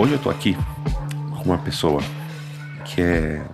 [0.00, 0.56] Hoje eu tô aqui
[1.30, 2.00] com uma pessoa
[2.86, 3.44] que é.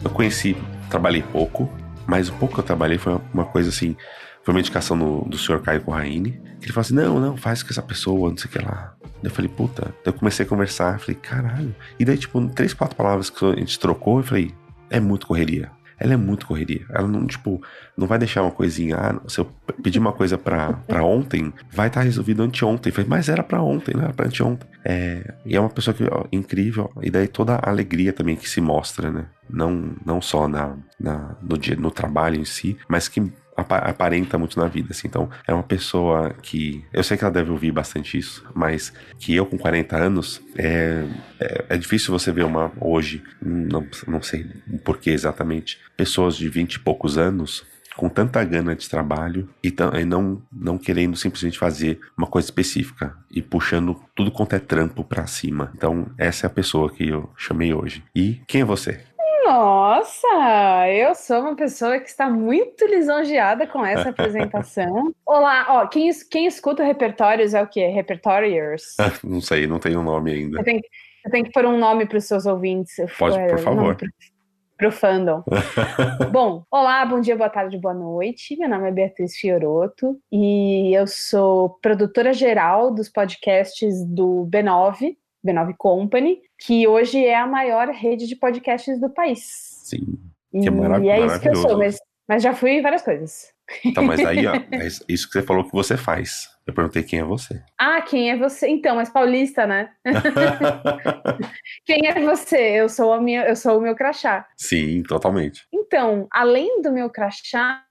[0.00, 0.56] Eu conheci,
[0.88, 1.68] trabalhei pouco,
[2.06, 3.96] mas o pouco que eu trabalhei foi uma coisa assim.
[4.44, 6.40] Foi uma indicação no, do senhor Caio Corraine.
[6.60, 8.94] Que ele falou assim: não, não, faz com essa pessoa, não sei o que lá.
[9.24, 9.92] Eu falei, puta.
[10.04, 11.74] Eu comecei a conversar, falei, caralho.
[11.98, 14.54] E daí, tipo, três, quatro palavras que a gente trocou, eu falei,
[14.88, 16.84] é muito correria ela é muito correria.
[16.90, 17.60] Ela não, tipo,
[17.96, 18.96] não vai deixar uma coisinha.
[18.96, 19.46] Ah, se eu
[19.82, 22.92] pedir uma coisa pra, pra ontem, vai estar tá resolvido anteontem.
[23.06, 24.68] Mas era pra ontem, não era pra anteontem.
[24.84, 26.90] É, e é uma pessoa que, ó, incrível.
[27.02, 29.26] E daí toda a alegria também que se mostra, né?
[29.50, 34.58] Não, não só na, na, no, dia, no trabalho em si, mas que aparenta muito
[34.58, 35.08] na vida, assim.
[35.08, 36.84] Então, é uma pessoa que.
[36.92, 41.04] Eu sei que ela deve ouvir bastante isso, mas que eu, com 40 anos, é,
[41.40, 44.46] é, é difícil você ver uma hoje, não, não sei
[44.84, 47.66] porquê exatamente, pessoas de 20 e poucos anos
[47.98, 53.16] com tanta gana de trabalho e, e, não, não querendo simplesmente fazer uma coisa específica
[53.28, 55.72] e puxando tudo quanto é trampo para cima.
[55.74, 58.04] Então, essa é a pessoa que eu chamei hoje.
[58.14, 59.00] E quem é você?
[59.48, 65.10] Nossa, eu sou uma pessoa que está muito lisonjeada com essa apresentação.
[65.24, 67.86] Olá, ó, quem, quem escuta repertórios é o quê?
[67.86, 68.94] Repertoriers?
[69.24, 70.58] não sei, não tem um nome ainda.
[70.58, 70.82] Eu tenho,
[71.24, 72.94] eu tenho que pôr um nome para os seus ouvintes.
[73.18, 73.96] Pode, por favor.
[74.76, 75.42] Para o fandom.
[76.30, 78.54] bom, olá, bom dia, boa tarde, boa noite.
[78.58, 85.74] Meu nome é Beatriz Fioroto e eu sou produtora geral dos podcasts do B9, B9
[85.76, 89.40] Company, que hoje é a maior rede de podcasts do país.
[89.84, 90.18] Sim.
[90.50, 93.52] Que é e é isso que eu sou, mas, mas já fui várias coisas.
[93.84, 96.48] Então, mas aí, ó, é isso que você falou que você faz.
[96.66, 97.62] Eu perguntei quem é você.
[97.78, 98.68] Ah, quem é você?
[98.68, 99.90] Então, mas paulista, né?
[101.84, 102.58] quem é você?
[102.80, 104.46] Eu sou, a minha, eu sou o meu crachá.
[104.56, 105.66] Sim, totalmente.
[105.72, 107.82] Então, além do meu crachá,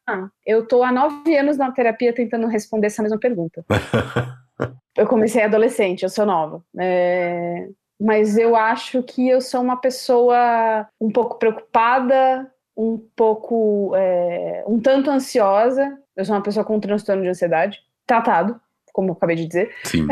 [0.46, 3.66] eu tô há nove anos na terapia tentando responder essa mesma pergunta.
[4.96, 6.64] eu comecei adolescente, eu sou nova.
[6.80, 7.68] É...
[8.00, 13.94] Mas eu acho que eu sou uma pessoa um pouco preocupada, um pouco.
[13.96, 14.64] É...
[14.68, 15.98] um tanto ansiosa.
[16.16, 18.60] Eu sou uma pessoa com um transtorno de ansiedade, tratado,
[18.92, 19.76] como eu acabei de dizer.
[19.84, 20.08] Sim.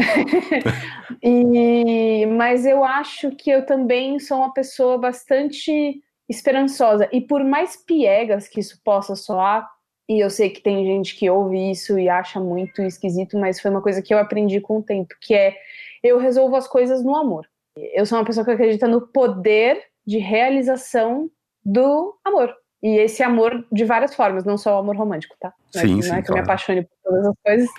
[1.21, 2.25] e...
[2.27, 7.07] Mas eu acho que eu também sou uma pessoa bastante esperançosa.
[7.11, 9.69] E por mais piegas que isso possa soar,
[10.07, 13.71] e eu sei que tem gente que ouve isso e acha muito esquisito, mas foi
[13.71, 15.57] uma coisa que eu aprendi com o tempo, que é
[16.03, 17.47] eu resolvo as coisas no amor.
[17.75, 21.29] Eu sou uma pessoa que acredita no poder de realização
[21.63, 22.55] do amor.
[22.83, 25.51] E esse amor de várias formas, não só o amor romântico, tá?
[25.73, 26.29] Não sim, é, sim, não é que claro.
[26.29, 27.69] eu me apaixone por todas as coisas.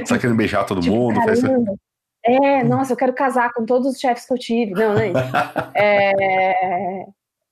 [0.08, 1.20] Só querendo beijar todo tipo, mundo?
[1.20, 1.74] Caramba.
[2.24, 4.72] É, nossa, eu quero casar com todos os chefes que eu tive.
[4.72, 5.18] Não, não é isso.
[5.76, 7.06] É,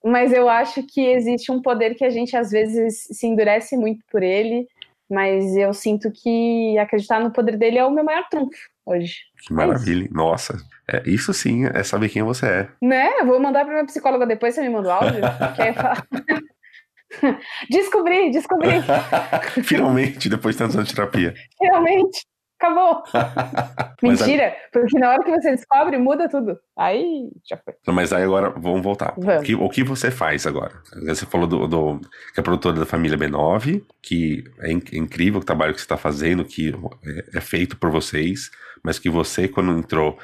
[0.05, 4.05] mas eu acho que existe um poder que a gente às vezes se endurece muito
[4.11, 4.67] por ele,
[5.11, 9.17] mas eu sinto que acreditar no poder dele é o meu maior trunfo hoje.
[9.47, 10.07] Que maravilha.
[10.07, 10.59] É Nossa,
[10.91, 12.69] é, isso sim é saber quem você é.
[12.83, 13.21] Né?
[13.21, 15.21] Eu vou mandar para minha psicóloga depois, você me manda o áudio.
[17.71, 18.83] descobri, descobri.
[19.65, 21.35] Finalmente, depois de tantos anos de terapia.
[21.61, 22.27] Realmente
[22.65, 23.03] acabou.
[24.03, 26.59] Mentira, porque na hora que você descobre, muda tudo.
[26.77, 27.75] Aí já foi.
[27.93, 29.15] Mas aí agora, vamos voltar.
[29.17, 29.43] Vamos.
[29.43, 30.73] O, que, o, que, você faz agora?
[31.07, 32.01] Você falou do, do,
[32.33, 35.97] que é produtora da família B9, que é, é incrível o trabalho que você está
[35.97, 36.75] fazendo, que
[37.05, 38.51] é, é, feito por vocês,
[38.83, 40.19] mas que você, quando entrou,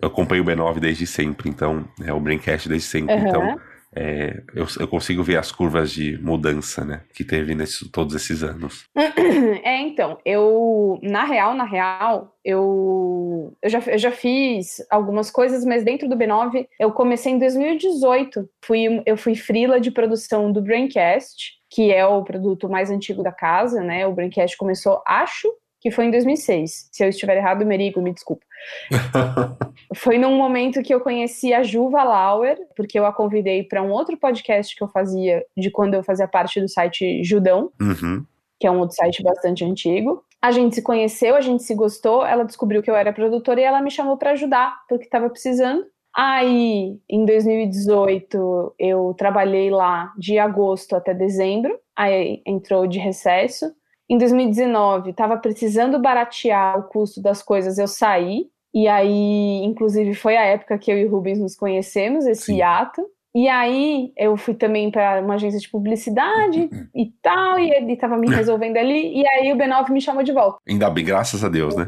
[0.00, 3.28] eu acompanho o B9 desde sempre, então, é o Braincast desde sempre, uhum.
[3.28, 3.60] então
[3.96, 8.42] é, eu, eu, consigo ver as curvas de mudança, né, que teve nesses todos esses
[8.42, 8.84] anos.
[9.64, 15.64] É, então, eu, na real, na real, eu, eu, já, eu já fiz algumas coisas,
[15.64, 18.48] mas dentro do B9, eu comecei em 2018.
[18.64, 23.32] Fui, eu fui frila de produção do Braincast, que é o produto mais antigo da
[23.32, 25.48] casa, né, o Braincast começou, acho,
[25.86, 26.88] que foi em 2006.
[26.90, 28.44] Se eu estiver errado, Merigo, me desculpa.
[29.94, 33.92] foi num momento que eu conheci a Juva Lauer, porque eu a convidei para um
[33.92, 38.26] outro podcast que eu fazia de quando eu fazia parte do site Judão, uhum.
[38.58, 40.24] que é um outro site bastante antigo.
[40.42, 43.64] A gente se conheceu, a gente se gostou, ela descobriu que eu era produtora e
[43.64, 45.86] ela me chamou para ajudar, porque estava precisando.
[46.12, 53.72] Aí, em 2018, eu trabalhei lá de agosto até dezembro, aí entrou de recesso.
[54.08, 58.48] Em 2019, estava precisando baratear o custo das coisas, eu saí.
[58.72, 62.56] E aí, inclusive, foi a época que eu e o Rubens nos conhecemos, esse Sim.
[62.58, 63.02] hiato.
[63.36, 68.16] E aí eu fui também para uma agência de publicidade e tal, e ele estava
[68.16, 70.58] me resolvendo ali, e aí o B9 me chamou de volta.
[70.66, 71.86] Ainda bem, graças a Deus, né?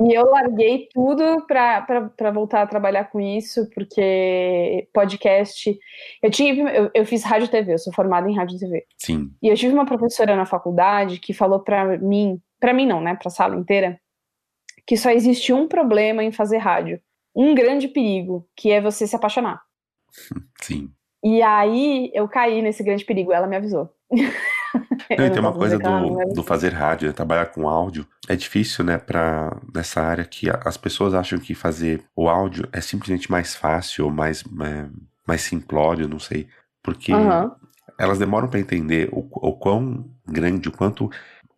[0.00, 5.76] E, e eu larguei tudo para voltar a trabalhar com isso, porque podcast.
[6.22, 8.86] Eu tive, eu, eu fiz rádio e TV, eu sou formada em rádio e TV.
[8.98, 9.32] Sim.
[9.42, 13.16] E eu tive uma professora na faculdade que falou para mim, para mim não, né,
[13.16, 13.98] para a sala inteira,
[14.86, 17.00] que só existe um problema em fazer rádio,
[17.34, 19.65] um grande perigo, que é você se apaixonar.
[20.60, 20.90] Sim.
[21.24, 23.90] E aí eu caí nesse grande perigo, ela me avisou.
[25.18, 28.98] Não, tem uma coisa do, do fazer rádio, né, trabalhar com áudio, é difícil, né,
[28.98, 34.10] pra, nessa área que as pessoas acham que fazer o áudio é simplesmente mais fácil,
[34.10, 34.86] mais, é,
[35.26, 36.46] mais simplório, não sei,
[36.82, 37.50] porque uhum.
[37.98, 41.10] elas demoram para entender o, o quão grande, o quanto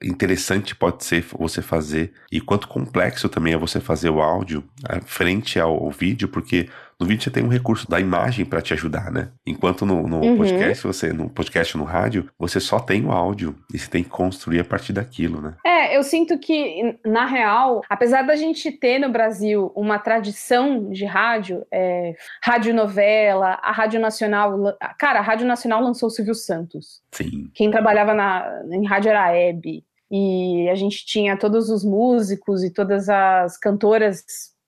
[0.02, 5.00] interessante pode ser você fazer e quanto complexo também é você fazer o áudio é,
[5.00, 6.69] frente ao vídeo, porque
[7.00, 9.30] no vídeo você tem um recurso da imagem para te ajudar, né?
[9.46, 10.36] Enquanto no, no uhum.
[10.36, 14.10] podcast, você, no podcast no rádio, você só tem o áudio e você tem que
[14.10, 15.54] construir a partir daquilo, né?
[15.64, 21.04] É, eu sinto que, na real, apesar da gente ter no Brasil uma tradição de
[21.04, 24.76] rádio, é, rádio novela, a Rádio Nacional.
[24.98, 27.00] Cara, a Rádio Nacional lançou o Silvio Santos.
[27.12, 27.48] Sim.
[27.54, 29.84] Quem trabalhava na, em rádio era a Hebe.
[30.10, 34.24] E a gente tinha todos os músicos e todas as cantoras,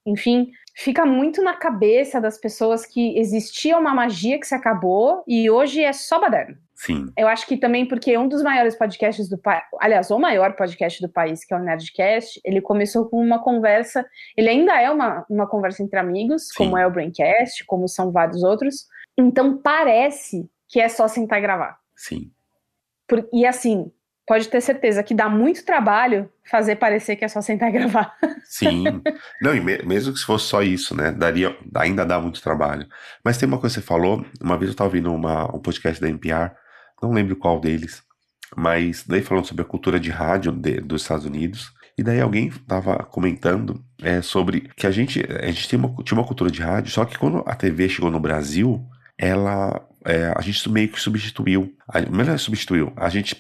[0.07, 0.51] enfim,
[0.81, 5.85] fica muito na cabeça das pessoas que existia uma magia que se acabou e hoje
[5.85, 6.57] é só baderno.
[6.75, 7.13] Sim.
[7.19, 11.03] Eu acho que também porque um dos maiores podcasts do país, aliás, o maior podcast
[11.03, 15.27] do país, que é o Nerdcast, ele começou com uma conversa, ele ainda é uma,
[15.29, 16.55] uma conversa entre amigos, Sim.
[16.57, 18.87] como é o Braincast, como são vários outros.
[19.19, 21.79] Então parece que é só sentar e gravar.
[21.95, 22.31] Sim.
[23.07, 23.93] Por, e assim,
[24.31, 28.15] pode ter certeza que dá muito trabalho fazer parecer que é só sentar e gravar.
[28.45, 28.85] Sim.
[29.43, 31.11] Não, e me, mesmo que se fosse só isso, né?
[31.11, 32.87] Daria, ainda dá muito trabalho.
[33.25, 36.01] Mas tem uma coisa que você falou, uma vez eu estava ouvindo uma, um podcast
[36.01, 36.53] da NPR,
[37.03, 38.05] não lembro qual deles,
[38.57, 41.73] mas daí falando sobre a cultura de rádio de, dos Estados Unidos.
[41.99, 46.17] E daí alguém estava comentando é, sobre que a gente, a gente tinha uma, tinha
[46.17, 48.81] uma cultura de rádio, só que quando a TV chegou no Brasil,
[49.19, 51.75] ela é, a gente meio que substituiu.
[52.11, 52.93] Melhor substituiu.
[52.97, 53.37] A gente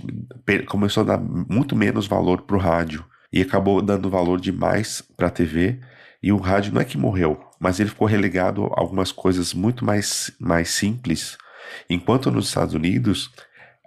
[0.66, 5.80] começou a dar muito menos valor pro rádio e acabou dando valor demais pra TV.
[6.22, 9.84] E o rádio não é que morreu, mas ele ficou relegado a algumas coisas muito
[9.84, 11.38] mais, mais simples.
[11.88, 13.30] Enquanto nos Estados Unidos,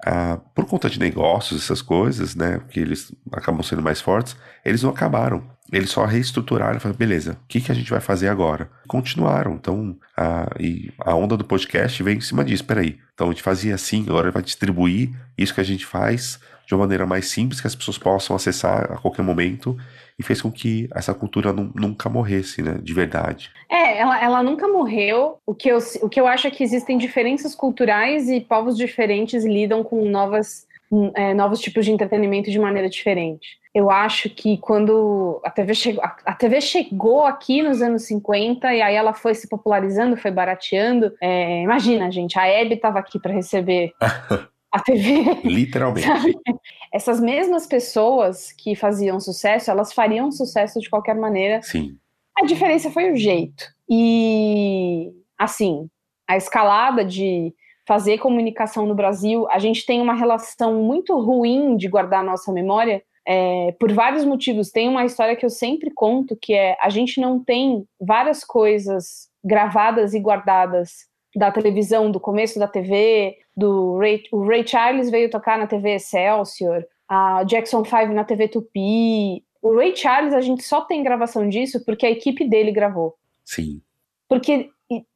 [0.05, 4.35] ah, por conta de negócios, essas coisas, né, que eles acabam sendo mais fortes,
[4.65, 5.44] eles não acabaram.
[5.71, 8.69] Eles só reestruturaram e falaram, beleza, o que, que a gente vai fazer agora?
[8.88, 9.53] Continuaram.
[9.55, 10.47] Então, a,
[11.00, 12.65] a onda do podcast vem em cima disso.
[12.65, 16.73] Peraí, então a gente fazia assim, agora vai distribuir isso que a gente faz de
[16.73, 19.77] uma maneira mais simples, que as pessoas possam acessar a qualquer momento
[20.18, 23.51] e fez com que essa cultura nunca morresse, né, de verdade.
[23.69, 25.38] É, ela, ela nunca morreu.
[25.45, 29.44] O que, eu, o que eu acho é que existem diferenças culturais e povos diferentes
[29.44, 30.68] lidam com novas,
[31.15, 36.04] é, novos tipos de entretenimento de maneira diferente eu acho que quando a TV, chegou,
[36.04, 41.12] a TV chegou aqui nos anos 50 e aí ela foi se popularizando, foi barateando.
[41.19, 43.92] É, imagina, gente, a Hebe estava aqui para receber
[44.74, 45.24] a TV.
[45.46, 46.08] Literalmente.
[46.08, 46.36] Sabe?
[46.92, 51.62] Essas mesmas pessoas que faziam sucesso, elas fariam sucesso de qualquer maneira.
[51.62, 51.96] Sim.
[52.36, 53.65] A diferença foi o jeito.
[53.88, 55.88] E, assim,
[56.27, 57.53] a escalada de
[57.88, 62.51] fazer comunicação no Brasil, a gente tem uma relação muito ruim de guardar a nossa
[62.51, 64.72] memória é, por vários motivos.
[64.72, 69.30] Tem uma história que eu sempre conto que é a gente não tem várias coisas
[69.44, 75.30] gravadas e guardadas da televisão, do começo da TV, do Ray, o Ray Charles veio
[75.30, 79.44] tocar na TV Excelsior, a Jackson 5 na TV Tupi.
[79.62, 83.16] O Ray Charles a gente só tem gravação disso porque a equipe dele gravou.
[83.46, 83.82] Sim.
[84.28, 84.70] Porque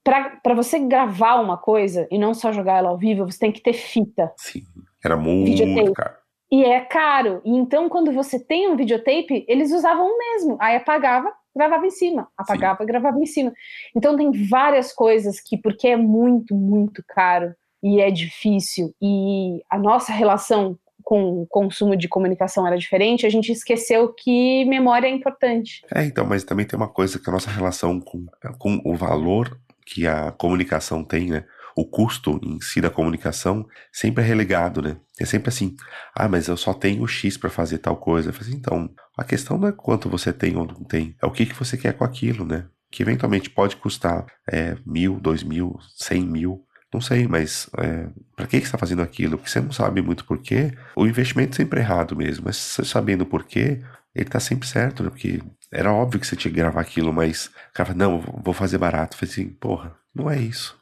[0.03, 3.61] para você gravar uma coisa e não só jogar ela ao vivo, você tem que
[3.61, 4.31] ter fita.
[4.37, 4.63] Sim.
[5.03, 6.15] Era muito caro.
[6.49, 7.41] E é caro.
[7.43, 10.57] E então, quando você tem um videotape, eles usavam o mesmo.
[10.59, 12.27] Aí apagava, gravava em cima.
[12.37, 12.85] Apagava, Sim.
[12.85, 13.51] gravava em cima.
[13.95, 19.77] Então tem várias coisas que, porque é muito, muito caro e é difícil, e a
[19.77, 25.09] nossa relação com o consumo de comunicação era diferente, a gente esqueceu que memória é
[25.09, 25.81] importante.
[25.93, 28.25] É, então, mas também tem uma coisa que a nossa relação com,
[28.57, 31.45] com o valor que a comunicação tem, né?
[31.77, 34.97] O custo em si da comunicação sempre é relegado, né?
[35.19, 35.75] É sempre assim,
[36.15, 38.31] ah, mas eu só tenho X para fazer tal coisa.
[38.31, 41.45] Assim, então, a questão não é quanto você tem ou não tem, é o que,
[41.45, 42.65] que você quer com aquilo, né?
[42.91, 48.47] Que eventualmente pode custar é, mil, dois mil, cem mil, Não sei, mas é, para
[48.47, 49.37] que, que você está fazendo aquilo?
[49.37, 50.73] Porque você não sabe muito porquê.
[50.95, 53.83] O investimento sempre é errado mesmo, mas sabendo porquê,
[54.15, 55.09] ele tá sempre certo, né?
[55.09, 55.41] Porque
[55.71, 58.77] era óbvio que você tinha que gravar aquilo, mas o cara fala, não, vou fazer
[58.77, 59.15] barato.
[59.15, 60.79] Eu falei assim, porra, não é isso.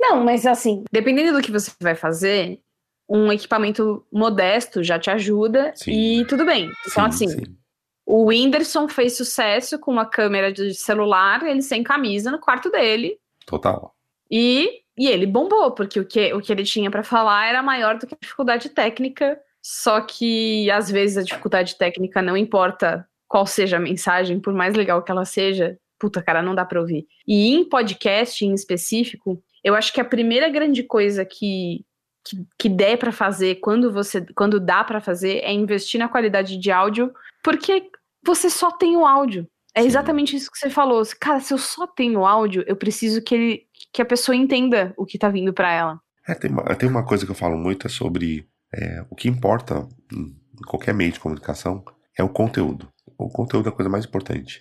[0.00, 2.60] Não, mas assim, dependendo do que você vai fazer,
[3.08, 6.20] um equipamento modesto já te ajuda sim.
[6.20, 6.70] e tudo bem.
[6.86, 7.56] Então, sim, assim, sim.
[8.06, 13.18] o Whindersson fez sucesso com uma câmera de celular, ele sem camisa no quarto dele.
[13.44, 13.94] Total.
[14.30, 17.98] E, e ele bombou, porque o que, o que ele tinha para falar era maior
[17.98, 19.38] do que a dificuldade técnica.
[19.62, 24.74] Só que às vezes a dificuldade técnica não importa qual seja a mensagem, por mais
[24.74, 27.06] legal que ela seja, puta, cara, não dá pra ouvir.
[27.26, 31.84] E em podcast em específico, eu acho que a primeira grande coisa que,
[32.24, 36.56] que, que der para fazer quando você quando dá para fazer é investir na qualidade
[36.56, 37.12] de áudio,
[37.42, 37.90] porque
[38.24, 39.46] você só tem o áudio.
[39.74, 41.02] É exatamente isso que você falou.
[41.20, 43.62] Cara, se eu só tenho áudio, eu preciso que, ele,
[43.92, 46.00] que a pessoa entenda o que tá vindo para ela.
[46.26, 49.28] É, tem uma, tem uma coisa que eu falo muito é sobre é, o que
[49.28, 50.34] importa em
[50.66, 51.84] qualquer meio de comunicação
[52.16, 52.88] é o conteúdo.
[53.16, 54.58] O conteúdo é a coisa mais importante.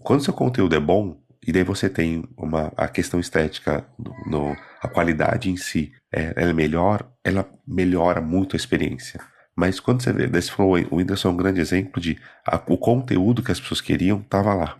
[0.00, 4.56] Quando seu conteúdo é bom, e daí você tem uma, a questão estética, no, no
[4.80, 9.20] a qualidade em si, é, ela é melhor, ela melhora muito a experiência.
[9.54, 12.78] Mas quando você vê, desse falou, o Whindersson é um grande exemplo de a, o
[12.78, 14.78] conteúdo que as pessoas queriam estava lá.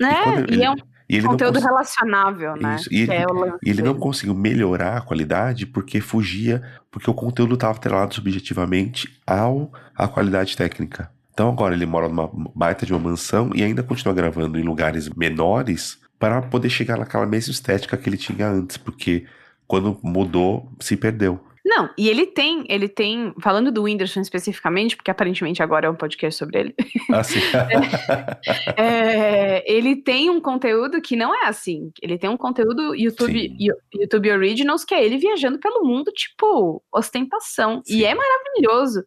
[0.00, 0.76] É, e, e é um
[1.08, 1.64] e conteúdo cons...
[1.64, 2.76] relacionável, né?
[2.76, 2.92] Isso.
[2.92, 3.24] E, ele, é
[3.62, 9.20] e ele não conseguiu melhorar a qualidade porque fugia, porque o conteúdo estava atrelado subjetivamente
[9.26, 11.10] ao à qualidade técnica.
[11.32, 15.08] Então agora ele mora numa baita de uma mansão e ainda continua gravando em lugares
[15.08, 19.26] menores para poder chegar naquela mesma estética que ele tinha antes, porque
[19.66, 21.40] quando mudou, se perdeu.
[21.64, 25.94] Não, e ele tem, ele tem, falando do Whindersson especificamente, porque aparentemente agora é um
[25.94, 26.74] podcast sobre ele.
[27.10, 27.38] Ah, sim.
[28.76, 31.92] é, ele tem um conteúdo que não é assim.
[32.02, 33.56] Ele tem um conteúdo YouTube,
[33.94, 37.80] YouTube Originals, que é ele viajando pelo mundo, tipo, ostentação.
[37.84, 37.98] Sim.
[37.98, 39.04] E é maravilhoso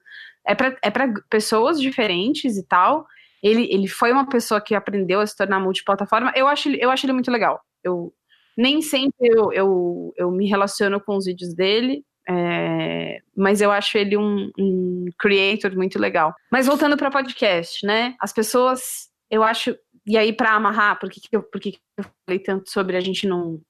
[0.47, 3.05] é para é pessoas diferentes e tal.
[3.41, 6.31] Ele, ele foi uma pessoa que aprendeu a se tornar multiplataforma.
[6.35, 7.61] Eu acho, eu acho ele muito legal.
[7.83, 8.13] Eu
[8.57, 13.97] nem sempre eu, eu, eu me relaciono com os vídeos dele, é, mas eu acho
[13.97, 16.33] ele um, um creator muito legal.
[16.51, 18.15] Mas voltando para podcast, né?
[18.19, 21.79] As pessoas, eu acho, e aí para amarrar, por que, que, eu, por que, que
[21.97, 23.61] eu falei tanto sobre a gente não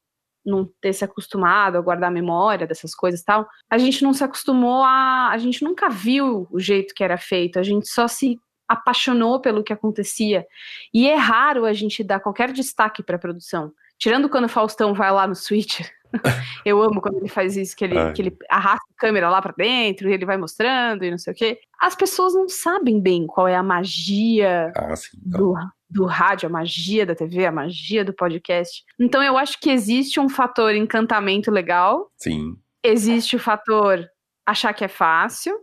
[0.46, 4.14] não ter se acostumado a guardar a memória dessas coisas e tal, a gente não
[4.14, 5.30] se acostumou a.
[5.32, 9.64] A gente nunca viu o jeito que era feito, a gente só se apaixonou pelo
[9.64, 10.46] que acontecia.
[10.94, 13.72] E é raro a gente dar qualquer destaque para a produção.
[13.98, 15.82] Tirando quando o Faustão vai lá no Switch.
[16.66, 18.12] Eu amo quando ele faz isso, que ele, é.
[18.14, 21.34] que ele arrasta a câmera lá para dentro e ele vai mostrando e não sei
[21.34, 21.60] o quê.
[21.80, 25.54] As pessoas não sabem bem qual é a magia ah, sim, então.
[25.54, 25.56] do,
[25.89, 28.84] do rádio, a magia da TV, a magia do podcast.
[29.00, 32.12] Então eu acho que existe um fator encantamento legal.
[32.18, 32.56] Sim.
[32.84, 34.06] Existe o fator
[34.46, 35.56] achar que é fácil.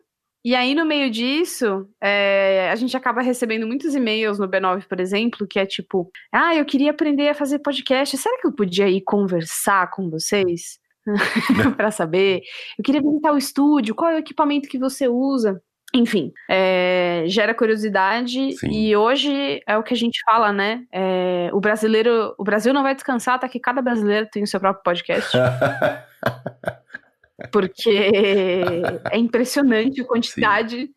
[0.44, 4.98] E aí, no meio disso, é, a gente acaba recebendo muitos e-mails no B9, por
[4.98, 8.16] exemplo, que é tipo: Ah, eu queria aprender a fazer podcast.
[8.16, 10.80] Será que eu podia ir conversar com vocês?
[11.76, 12.42] para saber.
[12.78, 15.60] Eu queria visitar o estúdio, qual é o equipamento que você usa?
[15.94, 18.70] Enfim, é, gera curiosidade Sim.
[18.70, 20.84] e hoje é o que a gente fala, né?
[20.90, 24.58] É, o brasileiro, o Brasil não vai descansar até que cada brasileiro tem o seu
[24.58, 25.36] próprio podcast.
[27.52, 28.10] porque
[29.10, 30.90] é impressionante a quantidade.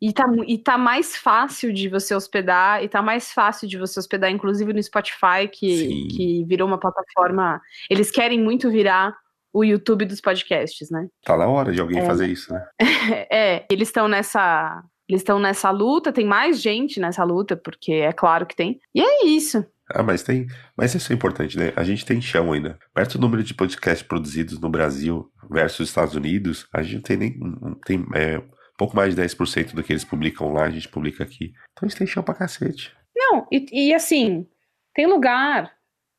[0.00, 4.00] E tá, e tá mais fácil de você hospedar, e tá mais fácil de você
[4.00, 7.60] hospedar, inclusive no Spotify, que, que virou uma plataforma.
[7.88, 9.16] Eles querem muito virar
[9.52, 11.06] o YouTube dos podcasts, né?
[11.24, 12.06] Tá na hora de alguém é.
[12.06, 12.66] fazer isso, né?
[13.30, 14.82] é, eles estão nessa.
[15.08, 18.80] Eles estão nessa luta, tem mais gente nessa luta, porque é claro que tem.
[18.94, 19.64] E é isso.
[19.90, 20.46] Ah, mas tem.
[20.76, 21.72] Mas isso é importante, né?
[21.76, 22.78] A gente tem chão ainda.
[22.94, 27.38] Perto do número de podcasts produzidos no Brasil versus Estados Unidos, a gente tem nem.
[27.84, 28.42] Tem é,
[28.78, 31.52] pouco mais de 10% do que eles publicam lá, a gente publica aqui.
[31.72, 32.94] Então a gente tem chão pra cacete.
[33.14, 34.46] Não, e, e assim,
[34.94, 35.70] tem lugar.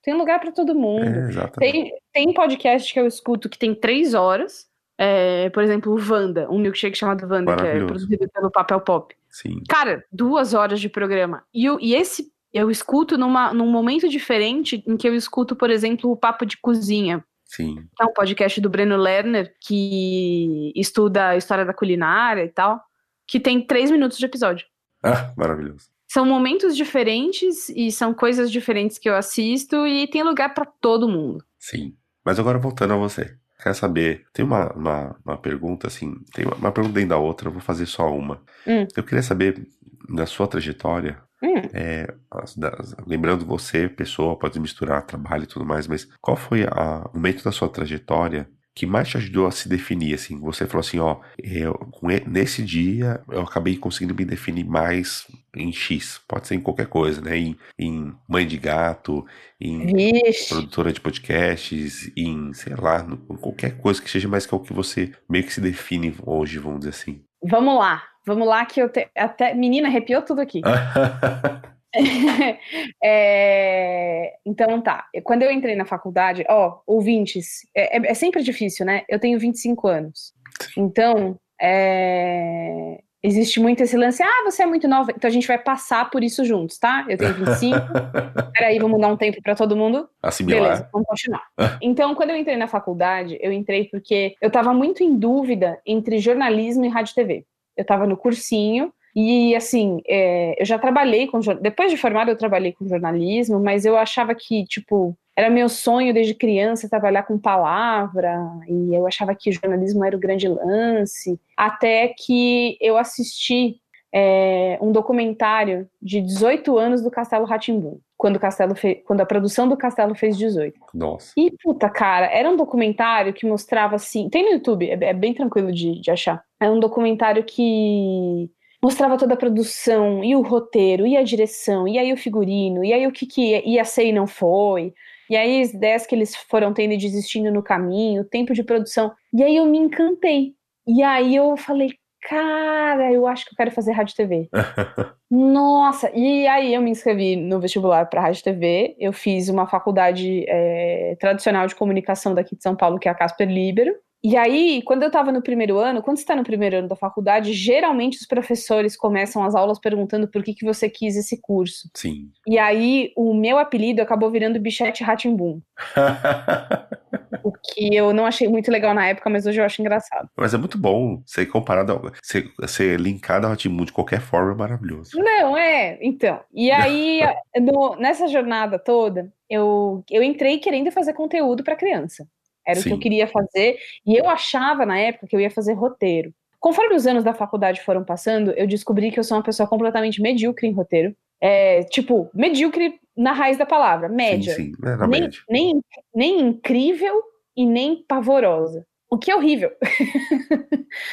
[0.03, 1.05] Tem lugar para todo mundo.
[1.05, 4.67] É, tem, tem podcast que eu escuto que tem três horas.
[4.97, 9.15] É, por exemplo, o Wanda, um milkshake chamado Wanda, que é produzido pelo Papel Pop.
[9.29, 9.63] Sim.
[9.67, 11.43] Cara, duas horas de programa.
[11.53, 15.71] E, eu, e esse eu escuto numa, num momento diferente em que eu escuto, por
[15.71, 17.23] exemplo, o Papo de Cozinha.
[17.45, 17.87] Sim.
[17.99, 22.79] É um podcast do Breno Lerner, que estuda a história da culinária e tal,
[23.25, 24.67] que tem três minutos de episódio.
[25.01, 25.92] Ah, maravilhoso.
[26.13, 31.09] São momentos diferentes e são coisas diferentes que eu assisto e tem lugar para todo
[31.09, 31.43] mundo.
[31.57, 31.95] Sim.
[32.23, 33.35] Mas agora voltando a você.
[33.63, 34.23] Quer saber?
[34.31, 37.61] Tem uma, uma, uma pergunta, assim, tem uma, uma, pergunta dentro da outra, eu vou
[37.61, 38.43] fazer só uma.
[38.67, 38.85] Hum.
[38.95, 39.67] Eu queria saber,
[40.07, 41.67] da sua trajetória, hum.
[41.73, 46.63] é, as, das, lembrando você, pessoa, pode misturar trabalho e tudo mais, mas qual foi
[46.63, 50.39] a, o momento da sua trajetória que mais te ajudou a se definir, assim?
[50.39, 51.91] Você falou assim, ó, eu,
[52.27, 57.21] nesse dia eu acabei conseguindo me definir mais em X, pode ser em qualquer coisa,
[57.21, 57.37] né?
[57.37, 59.25] Em, em mãe de gato,
[59.61, 60.49] em Vixe.
[60.49, 63.05] produtora de podcasts, em, sei lá,
[63.39, 66.57] qualquer coisa que seja mais que é o que você meio que se define hoje,
[66.57, 67.23] vamos dizer assim.
[67.43, 69.07] Vamos lá, vamos lá que eu te...
[69.15, 70.61] até menina arrepiou tudo aqui.
[73.03, 75.05] é, então tá.
[75.23, 79.03] Quando eu entrei na faculdade, ó, ouvintes, é, é, é sempre difícil, né?
[79.07, 80.33] Eu tenho 25 anos.
[80.77, 85.57] Então, é, existe muito esse lance, ah, você é muito nova, então a gente vai
[85.57, 87.05] passar por isso juntos, tá?
[87.07, 87.77] Eu tenho 25.
[88.53, 90.09] Peraí, vamos dar um tempo para todo mundo.
[90.21, 90.61] Assimilar.
[90.61, 91.43] Beleza, vamos continuar.
[91.81, 96.19] então, quando eu entrei na faculdade, eu entrei porque eu tava muito em dúvida entre
[96.19, 97.45] jornalismo e rádio e TV.
[97.77, 102.37] Eu tava no cursinho, e assim, é, eu já trabalhei com depois de formada eu
[102.37, 107.37] trabalhei com jornalismo, mas eu achava que tipo era meu sonho desde criança trabalhar com
[107.39, 113.77] palavra e eu achava que jornalismo era o grande lance, até que eu assisti
[114.13, 119.67] é, um documentário de 18 anos do Castelo Ratimbun, quando o Castelo quando a produção
[119.67, 120.79] do Castelo fez 18.
[120.93, 121.33] Nossa.
[121.35, 125.33] E puta cara, era um documentário que mostrava assim, tem no YouTube, é, é bem
[125.33, 126.43] tranquilo de, de achar.
[126.59, 128.51] É um documentário que
[128.83, 132.91] mostrava toda a produção, e o roteiro, e a direção, e aí o figurino, e
[132.91, 134.93] aí o que, que ia ser e não foi,
[135.29, 138.63] e aí as ideias que eles foram tendo e desistindo no caminho, o tempo de
[138.63, 139.13] produção.
[139.33, 140.53] E aí eu me encantei.
[140.85, 144.49] E aí eu falei, cara, eu acho que eu quero fazer rádio TV.
[145.31, 146.11] Nossa!
[146.13, 148.95] E aí eu me inscrevi no vestibular para rádio TV.
[148.99, 153.15] Eu fiz uma faculdade é, tradicional de comunicação daqui de São Paulo, que é a
[153.15, 153.95] Casper Libero.
[154.23, 156.95] E aí, quando eu estava no primeiro ano, quando você está no primeiro ano da
[156.95, 161.89] faculdade, geralmente os professores começam as aulas perguntando por que, que você quis esse curso.
[161.93, 162.31] Sim.
[162.47, 165.61] E aí, o meu apelido acabou virando Bichete Ratimbum.
[167.43, 170.29] o que eu não achei muito legal na época, mas hoje eu acho engraçado.
[170.37, 174.55] Mas é muito bom ser comparado, ser, ser linkado ao Ratimbum de qualquer forma é
[174.55, 175.17] maravilhoso.
[175.17, 175.97] Não, é.
[176.01, 176.39] Então.
[176.53, 177.19] E aí,
[177.59, 182.25] no, nessa jornada toda, eu, eu entrei querendo fazer conteúdo para criança.
[182.65, 182.81] Era Sim.
[182.81, 183.77] o que eu queria fazer.
[184.05, 186.33] E eu achava na época que eu ia fazer roteiro.
[186.59, 190.21] Conforme os anos da faculdade foram passando, eu descobri que eu sou uma pessoa completamente
[190.21, 191.13] medíocre em roteiro.
[191.41, 194.55] É, tipo, medíocre na raiz da palavra, média.
[194.55, 194.87] Sim, sim.
[194.87, 195.39] É, nem, média.
[195.49, 195.81] nem,
[196.15, 197.21] nem incrível
[197.55, 198.85] e nem pavorosa.
[199.09, 199.71] O que é horrível.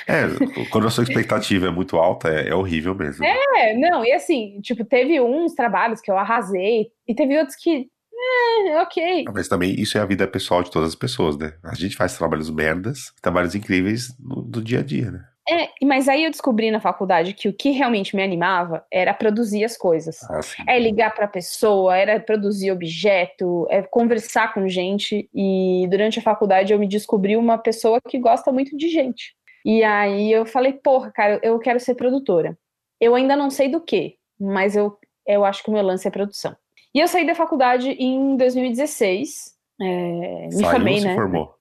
[0.06, 0.22] É,
[0.70, 3.24] quando a sua expectativa é muito alta, é, é, horrível mesmo.
[3.24, 7.88] É, não, e assim, tipo, teve uns trabalhos que eu arrasei, e teve outros que
[8.20, 9.24] é, ok.
[9.33, 11.54] Mas também isso é a vida pessoal de todas as pessoas, né?
[11.64, 15.24] A gente faz trabalhos merdas, trabalhos incríveis no, do dia a dia, né?
[15.48, 19.64] É, mas aí eu descobri na faculdade que o que realmente me animava era produzir
[19.64, 20.22] as coisas.
[20.30, 25.28] Ah, é ligar para a pessoa, era produzir objeto, é conversar com gente.
[25.35, 29.35] E durante a faculdade eu me descobri uma pessoa que gosta muito de gente.
[29.64, 32.56] E aí eu falei, porra, cara, eu quero ser produtora.
[33.00, 36.11] Eu ainda não sei do que, mas eu, eu acho que o meu lance é
[36.11, 36.54] produção.
[36.94, 39.55] E eu saí da faculdade em 2016.
[39.81, 41.14] É, me Saiu formei, se né?
[41.14, 41.55] formou?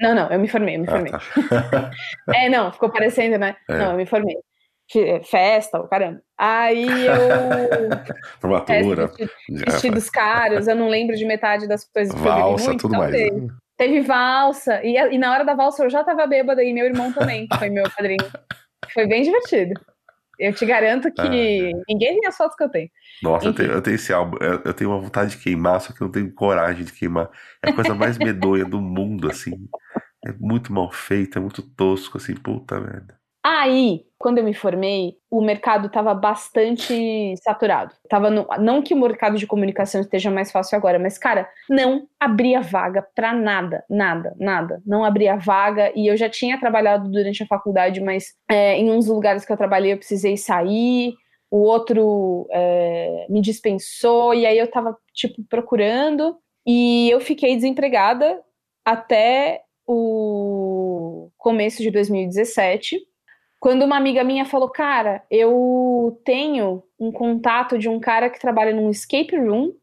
[0.00, 1.12] Não, não, eu me formei, eu me formei.
[1.12, 1.90] Ah, tá.
[2.34, 3.54] é, não, ficou parecendo, né?
[3.68, 3.78] É.
[3.78, 4.36] Não, eu me formei.
[5.22, 6.20] Festa, o caramba.
[6.36, 7.14] Aí eu.
[8.40, 9.06] Formatura.
[9.06, 12.98] Vestidos, vestidos caros, eu não lembro de metade das coisas que Valsa, eu muito, tudo
[12.98, 13.12] mais.
[13.12, 16.86] Teve, teve valsa, e, e na hora da valsa eu já tava bêbada, e meu
[16.86, 18.26] irmão também, foi meu padrinho.
[18.92, 19.80] Foi bem divertido.
[20.40, 21.28] Eu te garanto que ah,
[21.86, 22.88] ninguém tem as fotos que eu tenho.
[23.22, 25.92] Nossa, eu tenho, eu tenho, esse álbum, eu, eu, tenho uma vontade de queimar, só
[25.92, 27.28] que eu não tenho coragem de queimar.
[27.62, 29.68] É a coisa mais medonha do mundo, assim.
[30.24, 33.19] É muito mal feito, é muito tosco, assim, puta merda.
[33.42, 37.94] Aí, quando eu me formei, o mercado estava bastante saturado.
[38.06, 42.06] Tava no, não que o mercado de comunicação esteja mais fácil agora, mas, cara, não
[42.18, 44.82] abria vaga para nada, nada, nada.
[44.84, 45.90] Não abria vaga.
[45.96, 49.56] E eu já tinha trabalhado durante a faculdade, mas é, em uns lugares que eu
[49.56, 51.14] trabalhei eu precisei sair.
[51.50, 56.36] O outro é, me dispensou, e aí eu tava, tipo, procurando.
[56.66, 58.38] E eu fiquei desempregada
[58.84, 63.09] até o começo de 2017
[63.60, 68.74] quando uma amiga minha falou, cara, eu tenho um contato de um cara que trabalha
[68.74, 69.74] num escape room,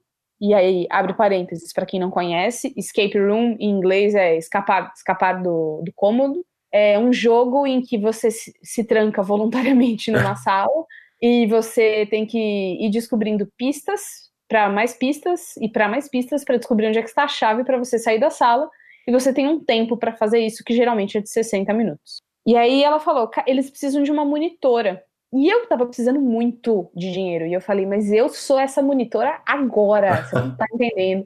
[0.41, 5.41] e aí abre parênteses para quem não conhece, escape room em inglês é escapar, escapar
[5.43, 6.43] do, do cômodo.
[6.71, 10.85] É um jogo em que você se, se tranca voluntariamente numa sala
[11.21, 14.01] e você tem que ir descobrindo pistas
[14.47, 17.63] para mais pistas e para mais pistas para descobrir onde é que está a chave
[17.63, 18.69] para você sair da sala.
[19.07, 22.26] E você tem um tempo para fazer isso que geralmente é de 60 minutos.
[22.47, 25.03] E aí ela falou: eles precisam de uma monitora.
[25.33, 27.45] E eu tava precisando muito de dinheiro.
[27.45, 30.23] E eu falei, mas eu sou essa monitora agora.
[30.23, 31.25] Você não tá entendendo.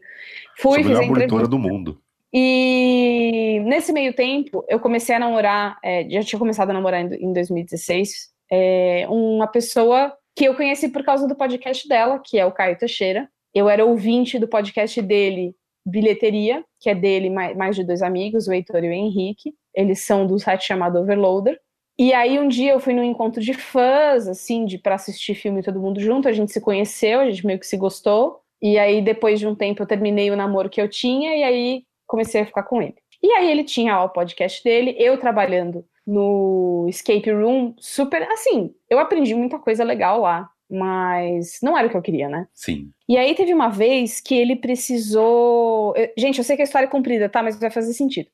[0.57, 2.01] Fui, fiz a, a monitora do mundo.
[2.33, 7.33] E nesse meio tempo, eu comecei a namorar, é, já tinha começado a namorar em
[7.33, 12.51] 2016, é, uma pessoa que eu conheci por causa do podcast dela, que é o
[12.51, 13.29] Caio Teixeira.
[13.53, 15.53] Eu era ouvinte do podcast dele,
[15.85, 19.53] Bilheteria, que é dele mais, mais de dois amigos, o Heitor e o Henrique.
[19.73, 21.59] Eles são do site chamado Overloader.
[21.97, 25.61] E aí um dia eu fui num encontro de fãs, assim, de para assistir filme
[25.61, 26.27] todo mundo junto.
[26.27, 28.41] A gente se conheceu, a gente meio que se gostou.
[28.59, 31.83] E aí depois de um tempo eu terminei o namoro que eu tinha e aí
[32.07, 32.95] comecei a ficar com ele.
[33.21, 38.73] E aí ele tinha ó, o podcast dele, eu trabalhando no Escape Room, super assim,
[38.89, 42.47] eu aprendi muita coisa legal lá, mas não era o que eu queria, né?
[42.53, 42.89] Sim.
[43.09, 45.93] E aí teve uma vez que ele precisou.
[46.17, 47.43] Gente, eu sei que a história é comprida, tá?
[47.43, 48.29] Mas vai fazer sentido.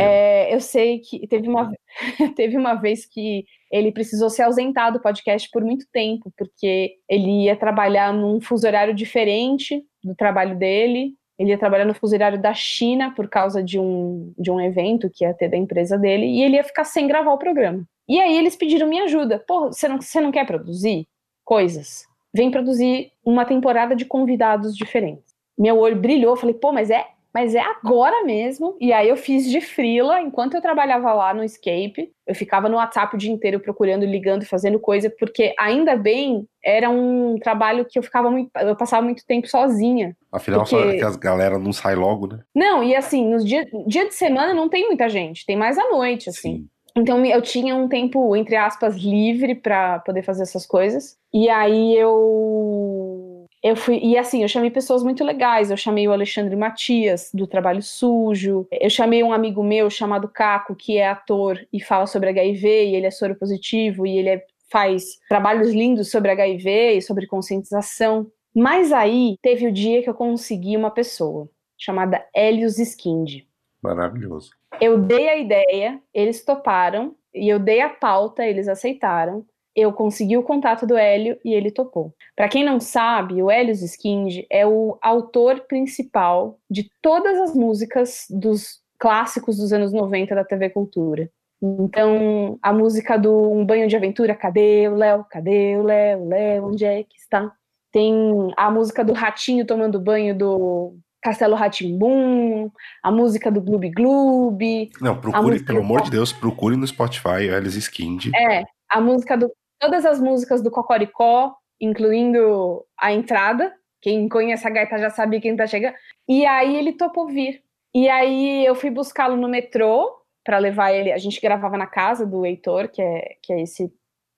[0.00, 1.70] É, eu sei que teve uma,
[2.34, 7.44] teve uma vez que ele precisou se ausentar do podcast por muito tempo, porque ele
[7.44, 11.12] ia trabalhar num fuso horário diferente do trabalho dele.
[11.38, 15.10] Ele ia trabalhar no fuso horário da China por causa de um, de um evento
[15.12, 17.84] que ia ter da empresa dele, e ele ia ficar sem gravar o programa.
[18.08, 19.42] E aí eles pediram minha ajuda.
[19.46, 21.06] Pô, você não, você não quer produzir
[21.44, 22.06] coisas?
[22.32, 25.34] Vem produzir uma temporada de convidados diferentes.
[25.56, 28.76] Meu olho brilhou, falei, pô, mas é mas é agora mesmo.
[28.80, 32.76] E aí eu fiz de frila, enquanto eu trabalhava lá no Escape, eu ficava no
[32.76, 37.98] WhatsApp o dia inteiro procurando, ligando, fazendo coisa, porque ainda bem era um trabalho que
[37.98, 40.16] eu ficava muito, eu passava muito tempo sozinha.
[40.30, 40.76] Afinal, porque...
[40.76, 42.38] só é que as galera não sai logo, né?
[42.54, 45.90] Não, e assim, nos dia, dia de semana não tem muita gente, tem mais à
[45.90, 46.58] noite, assim.
[46.58, 46.68] Sim.
[46.96, 51.18] Então eu tinha um tempo, entre aspas, livre para poder fazer essas coisas.
[51.32, 55.70] E aí eu eu fui, e assim, eu chamei pessoas muito legais.
[55.70, 58.68] Eu chamei o Alexandre Matias, do Trabalho Sujo.
[58.70, 62.94] Eu chamei um amigo meu chamado Caco, que é ator e fala sobre HIV, e
[62.94, 68.30] ele é soro positivo, e ele é, faz trabalhos lindos sobre HIV e sobre conscientização.
[68.54, 73.44] Mas aí teve o dia que eu consegui uma pessoa chamada Helios Skind.
[73.84, 74.50] Maravilhoso.
[74.80, 79.44] Eu dei a ideia, eles toparam, e eu dei a pauta, eles aceitaram
[79.74, 82.14] eu consegui o contato do Hélio e ele topou.
[82.36, 88.26] Para quem não sabe, o Hélio Skind é o autor principal de todas as músicas
[88.30, 91.28] dos clássicos dos anos 90 da TV Cultura.
[91.60, 95.24] Então, a música do Um Banho de Aventura, Cadê o Léo?
[95.28, 96.28] Cadê o Léo?
[96.28, 97.50] Léo, onde é que está?
[97.90, 98.12] Tem
[98.56, 102.70] a música do Ratinho tomando banho do Castelo Ratimbum,
[103.02, 104.90] a música do Gloob Gloob.
[105.00, 108.26] Não, procure, pelo amor de Deus, procure no Spotify Alice Skind.
[108.34, 113.74] É, a música do todas as músicas do Cocoricó, incluindo a entrada.
[114.02, 115.94] Quem conhece a gaita já sabe quem tá chegando.
[116.28, 117.62] E aí ele topou vir.
[117.94, 120.10] E aí eu fui buscá-lo no metrô
[120.44, 121.10] para levar ele.
[121.10, 123.90] A gente gravava na casa do Heitor, que é, que é esse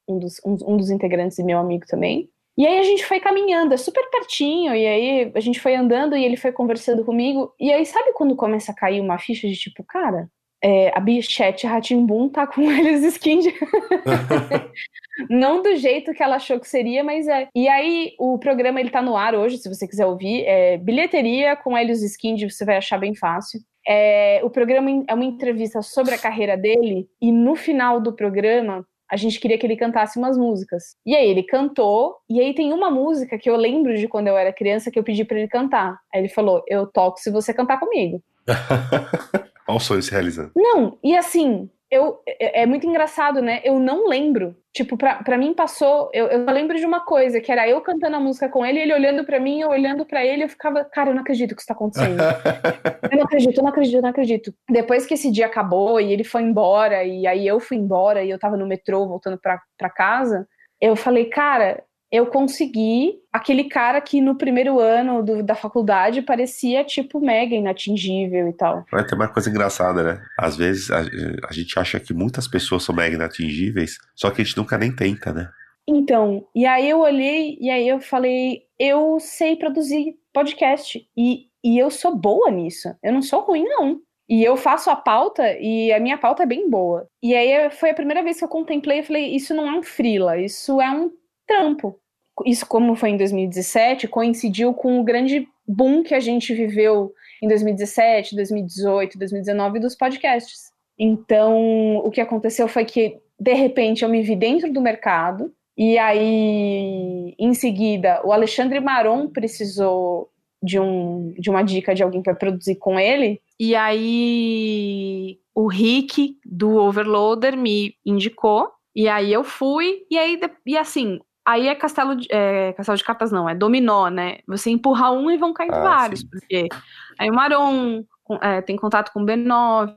[0.09, 2.31] um dos, um, um dos integrantes e meu amigo também.
[2.56, 6.16] E aí a gente foi caminhando, é super pertinho, e aí a gente foi andando
[6.16, 7.52] e ele foi conversando comigo.
[7.60, 10.30] E aí, sabe quando começa a cair uma ficha de tipo, cara,
[10.64, 13.40] é, a Bichette Ratimbun tá com eles skin.
[15.30, 17.48] Não do jeito que ela achou que seria, mas é.
[17.54, 20.44] E aí, o programa ele tá no ar hoje, se você quiser ouvir.
[20.44, 23.60] É bilheteria com Helios Skind, você vai achar bem fácil.
[23.88, 28.84] É, o programa é uma entrevista sobre a carreira dele, e no final do programa,
[29.10, 30.96] a gente queria que ele cantasse umas músicas.
[31.04, 34.36] E aí ele cantou, e aí tem uma música que eu lembro de quando eu
[34.36, 35.98] era criança que eu pedi para ele cantar.
[36.12, 38.22] Aí ele falou: Eu toco se você cantar comigo.
[39.68, 40.52] Olha o sonho se realizando.
[40.54, 43.61] Não, e assim, eu, é, é, muito engraçado, né?
[43.64, 44.57] Eu não lembro.
[44.75, 46.11] Tipo, pra, pra mim passou.
[46.12, 48.92] Eu, eu lembro de uma coisa, que era eu cantando a música com ele, ele
[48.92, 51.68] olhando para mim, eu olhando para ele, eu ficava, cara, eu não acredito que isso
[51.68, 52.20] tá acontecendo.
[53.11, 54.55] eu não acredito, eu não acredito, eu não acredito.
[54.68, 58.31] Depois que esse dia acabou e ele foi embora, e aí eu fui embora e
[58.31, 60.46] eu tava no metrô voltando pra, pra casa,
[60.81, 66.84] eu falei, cara, eu consegui aquele cara que no primeiro ano do, da faculdade parecia
[66.84, 68.84] tipo mega inatingível e tal.
[68.90, 70.22] Vai ter uma coisa engraçada, né?
[70.38, 71.00] Às vezes a,
[71.48, 74.94] a, gente acha que muitas pessoas são mega inatingíveis, só que a gente nunca nem
[74.94, 75.48] tenta, né?
[75.88, 81.78] Então, e aí eu olhei e aí eu falei, eu sei produzir podcast e, e
[81.78, 82.88] eu sou boa nisso.
[83.02, 84.00] Eu não sou ruim, não.
[84.28, 87.06] E eu faço a pauta e a minha pauta é bem boa.
[87.22, 89.82] E aí foi a primeira vez que eu contemplei e falei, isso não é um
[89.82, 91.12] frila, isso é um
[91.46, 91.98] trampo.
[92.44, 97.48] Isso, como foi em 2017, coincidiu com o grande boom que a gente viveu em
[97.48, 100.70] 2017, 2018, 2019 dos podcasts.
[100.98, 105.98] Então, o que aconteceu foi que, de repente, eu me vi dentro do mercado, e
[105.98, 110.30] aí, em seguida, o Alexandre Maron precisou
[110.62, 116.38] de, um, de uma dica de alguém para produzir com ele, e aí o Rick
[116.44, 122.16] do Overloader me indicou, e aí eu fui, e aí, e assim, Aí é castelo
[122.16, 124.38] de, é, castelo de cartas, não, é dominó, né?
[124.48, 126.20] Você empurra um e vão caindo ah, vários.
[126.20, 126.28] Sim.
[126.28, 126.68] Porque
[127.16, 128.04] aí o Maron
[128.42, 129.94] é, tem contato com o B9.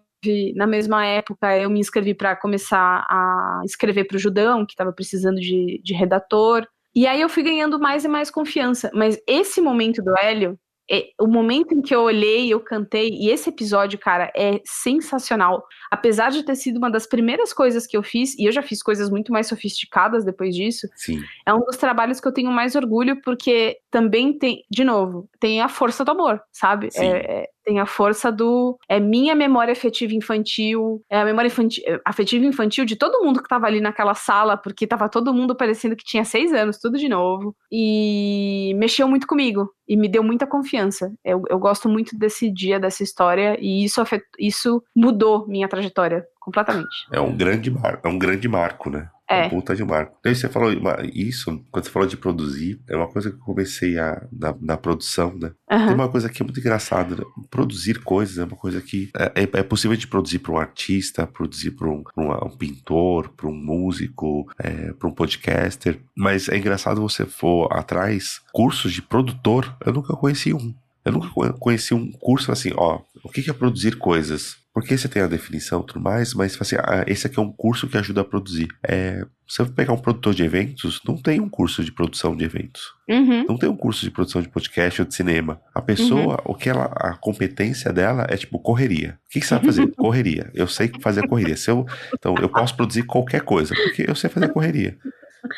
[0.55, 4.93] Na mesma época, eu me inscrevi para começar a escrever para o Judão, que estava
[4.93, 6.67] precisando de, de redator.
[6.93, 8.91] E aí eu fui ganhando mais e mais confiança.
[8.93, 10.59] Mas esse momento do Hélio,
[10.89, 15.65] é, o momento em que eu olhei, eu cantei, e esse episódio, cara, é sensacional.
[15.91, 18.82] Apesar de ter sido uma das primeiras coisas que eu fiz, e eu já fiz
[18.82, 21.21] coisas muito mais sofisticadas depois disso, Sim.
[21.45, 25.62] é um dos trabalhos que eu tenho mais orgulho, porque também tem, de novo, tem
[25.62, 26.89] a força do amor, sabe?
[26.95, 28.79] É, é, tem a força do.
[28.89, 33.47] É minha memória afetiva infantil, é a memória infantil, afetiva infantil de todo mundo que
[33.47, 37.08] tava ali naquela sala, porque tava todo mundo parecendo que tinha seis anos, tudo de
[37.08, 37.55] novo.
[37.71, 41.13] E mexeu muito comigo e me deu muita confiança.
[41.23, 46.25] Eu, eu gosto muito desse dia, dessa história, e isso, afet, isso mudou minha trajetória
[46.39, 46.88] completamente.
[47.13, 47.71] É um grande,
[48.03, 49.08] é um grande marco, né?
[49.29, 49.45] É.
[49.45, 50.17] Um puta de marco.
[50.23, 50.71] Daí você falou
[51.13, 54.75] isso, quando você falou de produzir, é uma coisa que eu comecei a, na, na
[54.75, 55.51] produção, né?
[55.71, 55.85] Uhum.
[55.85, 57.23] Tem uma coisa que é muito engraçada, né?
[57.49, 61.71] Produzir coisas é uma coisa que é, é possível de produzir para um artista, produzir
[61.71, 66.99] para um, um, um, pintor, para um músico, é, para um podcaster, mas é engraçado
[66.99, 70.73] você for atrás, cursos de produtor, eu nunca conheci um.
[71.05, 74.57] Eu nunca conheci um curso assim, ó, o que é produzir coisas?
[74.79, 77.51] Porque você tem a definição e tudo mais, mas assim, ah, esse aqui é um
[77.51, 78.67] curso que ajuda a produzir.
[78.87, 82.93] É, você pegar um produtor de eventos, não tem um curso de produção de eventos.
[83.09, 83.45] Uhum.
[83.47, 85.59] Não tem um curso de produção de podcast ou de cinema.
[85.73, 86.53] A pessoa, uhum.
[86.53, 89.19] o que ela, a competência dela é tipo correria.
[89.25, 89.87] O que, que você vai fazer?
[89.97, 90.49] correria.
[90.53, 91.57] Eu sei fazer correria.
[91.57, 94.97] Se eu, então, eu posso produzir qualquer coisa, porque eu sei fazer correria.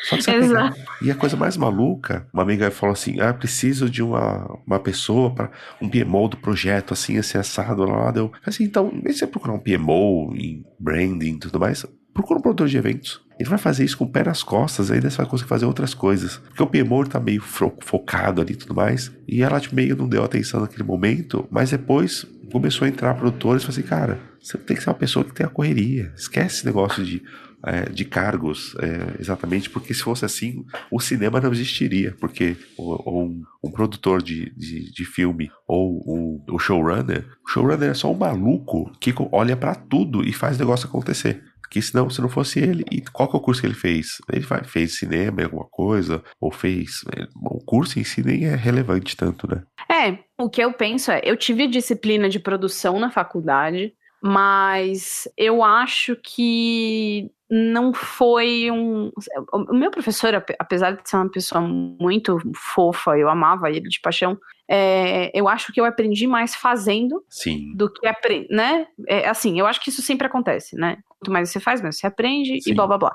[0.08, 0.78] Só que você Exato.
[1.00, 5.34] E a coisa mais maluca, uma amiga falou assim: ah, preciso de uma, uma pessoa
[5.34, 8.10] para um PMO do projeto, assim, assim, assado, lá, lá.
[8.10, 8.32] Deu.
[8.44, 12.38] Assim, então, em vez de você procurar um PMO em branding e tudo mais, procura
[12.38, 13.20] um produtor de eventos.
[13.38, 15.94] Ele vai fazer isso com o pé nas costas, ainda você vai conseguir fazer outras
[15.94, 16.36] coisas.
[16.36, 19.10] Porque o PMO tá meio focado ali e tudo mais.
[19.26, 23.62] E ela tipo, meio não deu atenção naquele momento, mas depois começou a entrar produtores
[23.62, 26.12] e falou assim: cara, você tem que ser uma pessoa que tem a correria.
[26.14, 27.22] Esquece esse negócio de
[27.64, 33.42] é, de cargos, é, exatamente porque se fosse assim, o cinema não existiria, porque um,
[33.62, 38.16] um produtor de, de, de, filme ou um, um showrunner, o showrunner é só um
[38.16, 41.42] maluco que olha para tudo e faz o negócio acontecer.
[41.72, 44.18] Porque senão, se não fosse ele, e qual que é o curso que ele fez?
[44.30, 47.02] Ele fez cinema, alguma coisa, ou fez.
[47.16, 49.62] É, o curso em si nem é relevante tanto, né?
[49.90, 55.64] É, o que eu penso é, eu tive disciplina de produção na faculdade, mas eu
[55.64, 59.10] acho que não foi um.
[59.52, 64.38] O meu professor, apesar de ser uma pessoa muito fofa, eu amava ele de paixão,
[64.70, 67.74] é, eu acho que eu aprendi mais fazendo Sim.
[67.74, 68.86] do que aprender, né?
[69.06, 70.98] É, assim, eu acho que isso sempre acontece, né?
[71.22, 72.72] Quanto mais você faz, mais você aprende Sim.
[72.72, 73.14] e blá blá blá.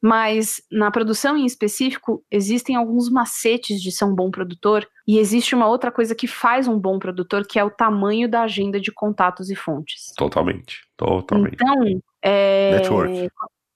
[0.00, 5.56] Mas na produção em específico, existem alguns macetes de ser um bom produtor, e existe
[5.56, 8.92] uma outra coisa que faz um bom produtor, que é o tamanho da agenda de
[8.92, 10.12] contatos e fontes.
[10.16, 10.86] Totalmente.
[10.96, 11.54] Totalmente.
[11.54, 12.00] Então.
[12.22, 13.28] É, Network.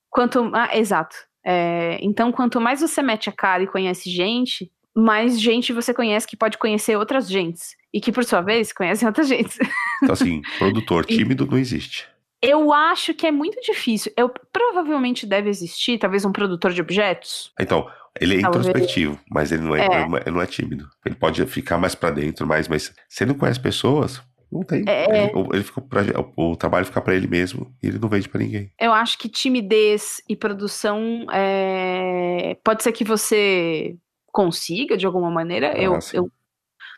[0.08, 0.52] Quanto.
[0.54, 1.16] Ah, exato.
[1.44, 6.26] É, então, quanto mais você mete a cara e conhece gente, mais gente você conhece
[6.26, 7.74] que pode conhecer outras gentes.
[7.92, 9.58] E que, por sua vez, conhecem outras gentes.
[10.02, 12.08] Então, assim, produtor tímido não existe.
[12.44, 14.12] Eu acho que é muito difícil.
[14.16, 17.52] Eu provavelmente deve existir, talvez, um produtor de objetos.
[17.58, 17.88] Então,
[18.20, 18.66] ele é talvez.
[18.66, 20.02] introspectivo, mas ele não é, é.
[20.26, 20.88] Ele não é tímido.
[21.04, 24.84] Ele pode ficar mais para dentro, mais, mas ele não conhece pessoas, não tem.
[24.86, 25.24] É...
[25.24, 26.02] Ele, ele fica pra,
[26.36, 28.70] o trabalho fica para ele mesmo e ele não vende para ninguém.
[28.78, 32.56] Eu acho que timidez e produção é...
[32.62, 35.72] pode ser que você consiga de alguma maneira.
[35.74, 36.30] Ah, eu, eu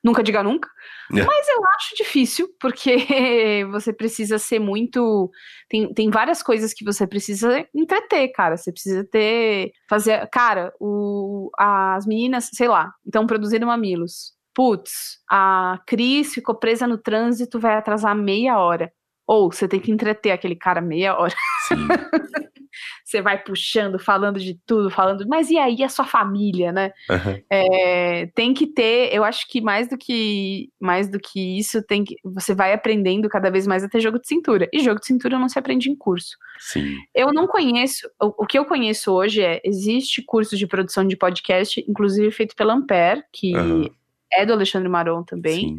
[0.06, 0.68] nunca diga nunca.
[1.12, 1.22] É.
[1.24, 2.96] Mas eu acho difícil, porque
[3.70, 5.30] você precisa ser muito.
[5.68, 8.56] Tem, tem várias coisas que você precisa entreter, cara.
[8.56, 9.72] Você precisa ter.
[9.90, 10.28] Fazer.
[10.30, 16.96] Cara, o, as meninas, sei lá, estão produzindo mamilos putz, a Cris ficou presa no
[16.96, 18.90] trânsito, vai atrasar meia hora.
[19.26, 21.34] Ou você tem que entreter aquele cara meia hora.
[21.66, 21.76] Sim.
[23.04, 26.92] você vai puxando, falando de tudo, falando, mas e aí a sua família, né?
[27.08, 27.42] Uhum.
[27.48, 32.04] É, tem que ter, eu acho que mais do que mais do que isso, tem
[32.04, 34.68] que você vai aprendendo cada vez mais a ter jogo de cintura.
[34.72, 36.36] E jogo de cintura não se aprende em curso.
[36.58, 36.96] Sim.
[37.14, 41.16] Eu não conheço, o, o que eu conheço hoje é existe curso de produção de
[41.16, 43.88] podcast, inclusive feito pela Ampere, que uhum
[44.32, 45.76] é do Alexandre Maron também.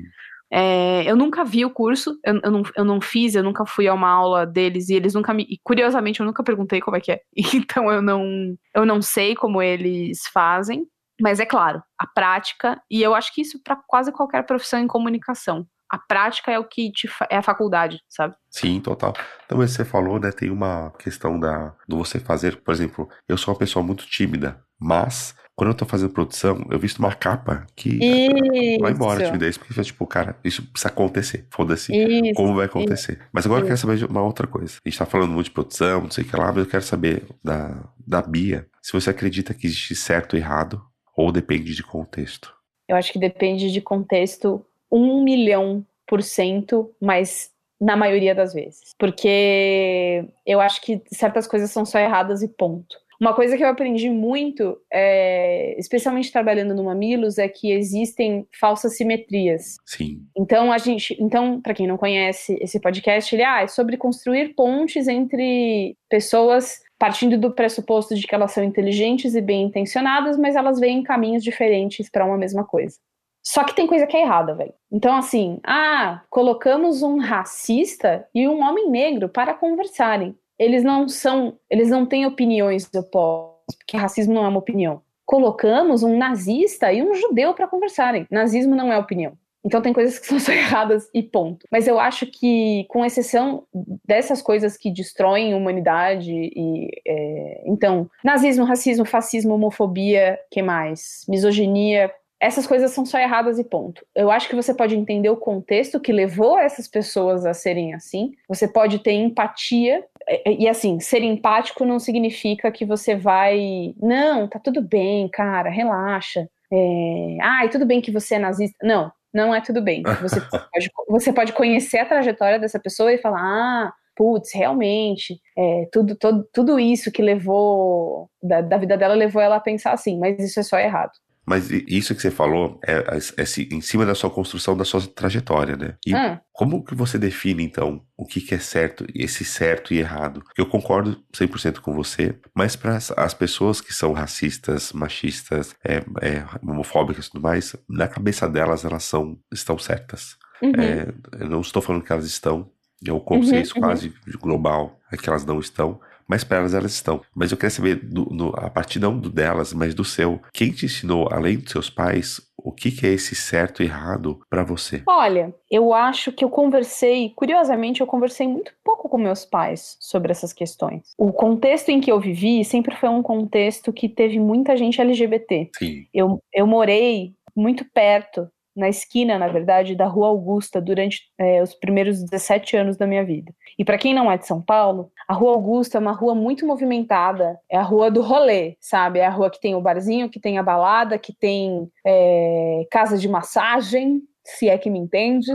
[0.51, 3.87] É, eu nunca vi o curso, eu, eu, não, eu não fiz, eu nunca fui
[3.87, 5.45] a uma aula deles e eles nunca me.
[5.63, 7.21] Curiosamente, eu nunca perguntei como é que é.
[7.53, 10.87] Então eu não, eu não sei como eles fazem.
[11.19, 14.87] Mas é claro, a prática, e eu acho que isso para quase qualquer profissão em
[14.87, 15.65] comunicação.
[15.89, 18.35] A prática é o que te é a faculdade, sabe?
[18.51, 19.13] Sim, total.
[19.45, 20.31] Então, você falou, né?
[20.31, 24.61] Tem uma questão da do você fazer, por exemplo, eu sou uma pessoa muito tímida,
[24.79, 28.79] mas quando eu tô fazendo produção, eu visto uma capa que isso.
[28.79, 31.47] vai embora a timidez, porque tipo, cara, isso precisa acontecer.
[31.49, 31.91] Foda-se.
[32.35, 33.13] Como vai acontecer?
[33.13, 33.21] Isso.
[33.33, 34.77] Mas agora eu quero saber de uma outra coisa.
[34.85, 36.83] A gente tá falando muito de produção, não sei o que lá, mas eu quero
[36.83, 40.79] saber da, da Bia se você acredita que existe certo e errado
[41.15, 42.53] ou depende de contexto.
[42.87, 47.49] Eu acho que depende de contexto um milhão por cento, mas
[47.81, 48.93] na maioria das vezes.
[48.97, 52.95] Porque eu acho que certas coisas são só erradas e ponto.
[53.19, 58.95] Uma coisa que eu aprendi muito, é, especialmente trabalhando no Mamilos, é que existem falsas
[58.95, 59.75] simetrias.
[59.85, 60.21] Sim.
[60.37, 64.53] Então a gente, então para quem não conhece esse podcast, ele ah, é sobre construir
[64.53, 70.55] pontes entre pessoas partindo do pressuposto de que elas são inteligentes e bem intencionadas, mas
[70.55, 72.97] elas vêm em caminhos diferentes para uma mesma coisa.
[73.43, 74.73] Só que tem coisa que é errada, velho.
[74.91, 80.35] Então, assim, ah, colocamos um racista e um homem negro para conversarem.
[80.59, 85.01] Eles não são, eles não têm opiniões opostas, porque racismo não é uma opinião.
[85.25, 88.25] Colocamos um nazista e um judeu para conversarem.
[88.31, 89.33] Nazismo não é opinião.
[89.67, 91.67] Então tem coisas que são só erradas e ponto.
[91.69, 93.63] Mas eu acho que, com exceção
[94.05, 101.25] dessas coisas que destroem a humanidade e é, então nazismo, racismo, fascismo, homofobia, que mais?
[101.27, 104.05] Misoginia, essas coisas são só erradas e ponto.
[104.15, 108.31] Eu acho que você pode entender o contexto que levou essas pessoas a serem assim.
[108.47, 110.03] Você pode ter empatia.
[110.45, 113.93] E assim, ser empático não significa que você vai.
[114.01, 116.47] Não, tá tudo bem, cara, relaxa.
[116.71, 117.37] É...
[117.41, 118.75] Ai, tudo bem que você é nazista.
[118.83, 120.03] Não, não é tudo bem.
[120.21, 125.87] Você pode, você pode conhecer a trajetória dessa pessoa e falar: ah, putz, realmente, é,
[125.91, 130.19] tudo, todo, tudo isso que levou da, da, vida dela levou ela a pensar assim,
[130.19, 131.11] mas isso é só errado.
[131.47, 134.99] Mas isso que você falou é, é, é em cima da sua construção, da sua
[135.07, 135.95] trajetória, né?
[136.05, 136.41] E ah.
[136.51, 140.43] como que você define, então, o que, que é certo, esse certo e errado?
[140.57, 146.45] Eu concordo 100% com você, mas para as pessoas que são racistas, machistas, é, é,
[146.61, 150.35] homofóbicas e tudo mais, na cabeça delas, elas são, estão certas.
[150.61, 150.71] Uhum.
[150.77, 152.69] É, eu não estou falando que elas estão,
[153.05, 153.87] é um consenso uhum, uhum.
[153.87, 157.21] quase global, é que elas não estão mas para elas elas estão.
[157.35, 160.85] Mas eu queria saber, do, a partir não do delas, mas do seu, quem te
[160.85, 165.03] ensinou, além dos seus pais, o que, que é esse certo e errado para você?
[165.07, 170.31] Olha, eu acho que eu conversei, curiosamente, eu conversei muito pouco com meus pais sobre
[170.31, 171.13] essas questões.
[171.17, 175.69] O contexto em que eu vivi sempre foi um contexto que teve muita gente LGBT.
[175.77, 176.07] Sim.
[176.13, 181.73] Eu, eu morei muito perto na esquina, na verdade, da Rua Augusta durante é, os
[181.73, 183.51] primeiros 17 anos da minha vida.
[183.77, 186.65] E para quem não é de São Paulo, a Rua Augusta é uma rua muito
[186.65, 189.19] movimentada, é a rua do rolê, sabe?
[189.19, 193.17] É a rua que tem o barzinho, que tem a balada, que tem é, casa
[193.17, 195.47] de massagem, se é que me entendes.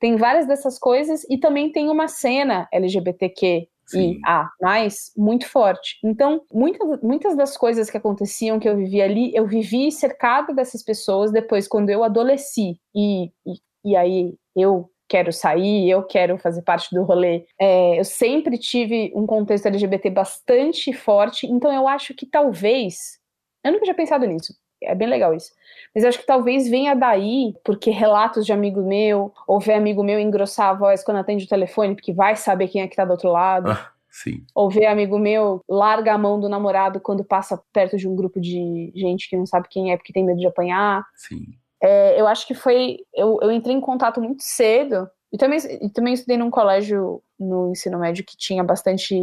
[0.00, 4.12] tem várias dessas coisas e também tem uma cena LGBTQ Sim.
[4.12, 5.98] e A, mais muito forte.
[6.04, 10.82] Então, muitas, muitas das coisas que aconteciam, que eu vivi ali, eu vivi cercada dessas
[10.82, 12.78] pessoas depois, quando eu adolesci.
[12.94, 17.44] E, e, e aí eu quero sair, eu quero fazer parte do rolê.
[17.60, 23.18] É, eu sempre tive um contexto LGBT bastante forte, então eu acho que talvez.
[23.64, 24.54] Eu nunca tinha pensado nisso.
[24.84, 25.52] É bem legal isso.
[25.94, 30.18] Mas acho que talvez venha daí, porque relatos de amigo meu, ou ver amigo meu
[30.18, 33.12] engrossar a voz quando atende o telefone, porque vai saber quem é que tá do
[33.12, 33.70] outro lado.
[33.70, 34.44] Ah, sim.
[34.54, 38.40] Ou ver amigo meu larga a mão do namorado quando passa perto de um grupo
[38.40, 41.04] de gente que não sabe quem é porque tem medo de apanhar.
[41.14, 41.46] Sim.
[41.82, 42.98] É, eu acho que foi.
[43.12, 45.08] Eu, eu entrei em contato muito cedo.
[45.32, 49.16] E também, e também estudei num colégio no ensino médio que tinha bastante,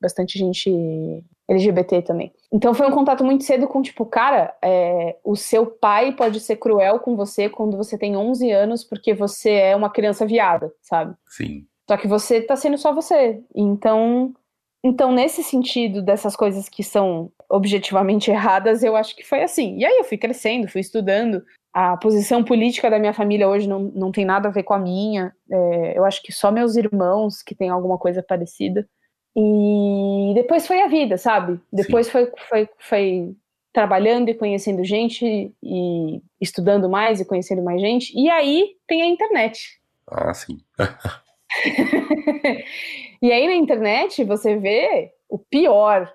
[0.00, 0.70] bastante gente
[1.52, 2.32] LGBT também.
[2.52, 6.56] Então foi um contato muito cedo com, tipo, cara, é, o seu pai pode ser
[6.56, 11.14] cruel com você quando você tem 11 anos porque você é uma criança viada, sabe?
[11.28, 11.66] Sim.
[11.88, 13.40] Só que você tá sendo só você.
[13.54, 14.32] Então,
[14.84, 19.76] então nesse sentido dessas coisas que são objetivamente erradas, eu acho que foi assim.
[19.78, 21.42] E aí eu fui crescendo, fui estudando.
[21.74, 24.78] A posição política da minha família hoje não, não tem nada a ver com a
[24.78, 25.34] minha.
[25.50, 28.86] É, eu acho que só meus irmãos que têm alguma coisa parecida.
[29.34, 31.58] E depois foi a vida, sabe?
[31.72, 33.34] Depois foi, foi, foi
[33.72, 38.12] trabalhando e conhecendo gente e estudando mais e conhecendo mais gente.
[38.14, 39.80] E aí tem a internet.
[40.06, 40.58] Ah, sim.
[43.22, 46.12] e aí na internet você vê o pior.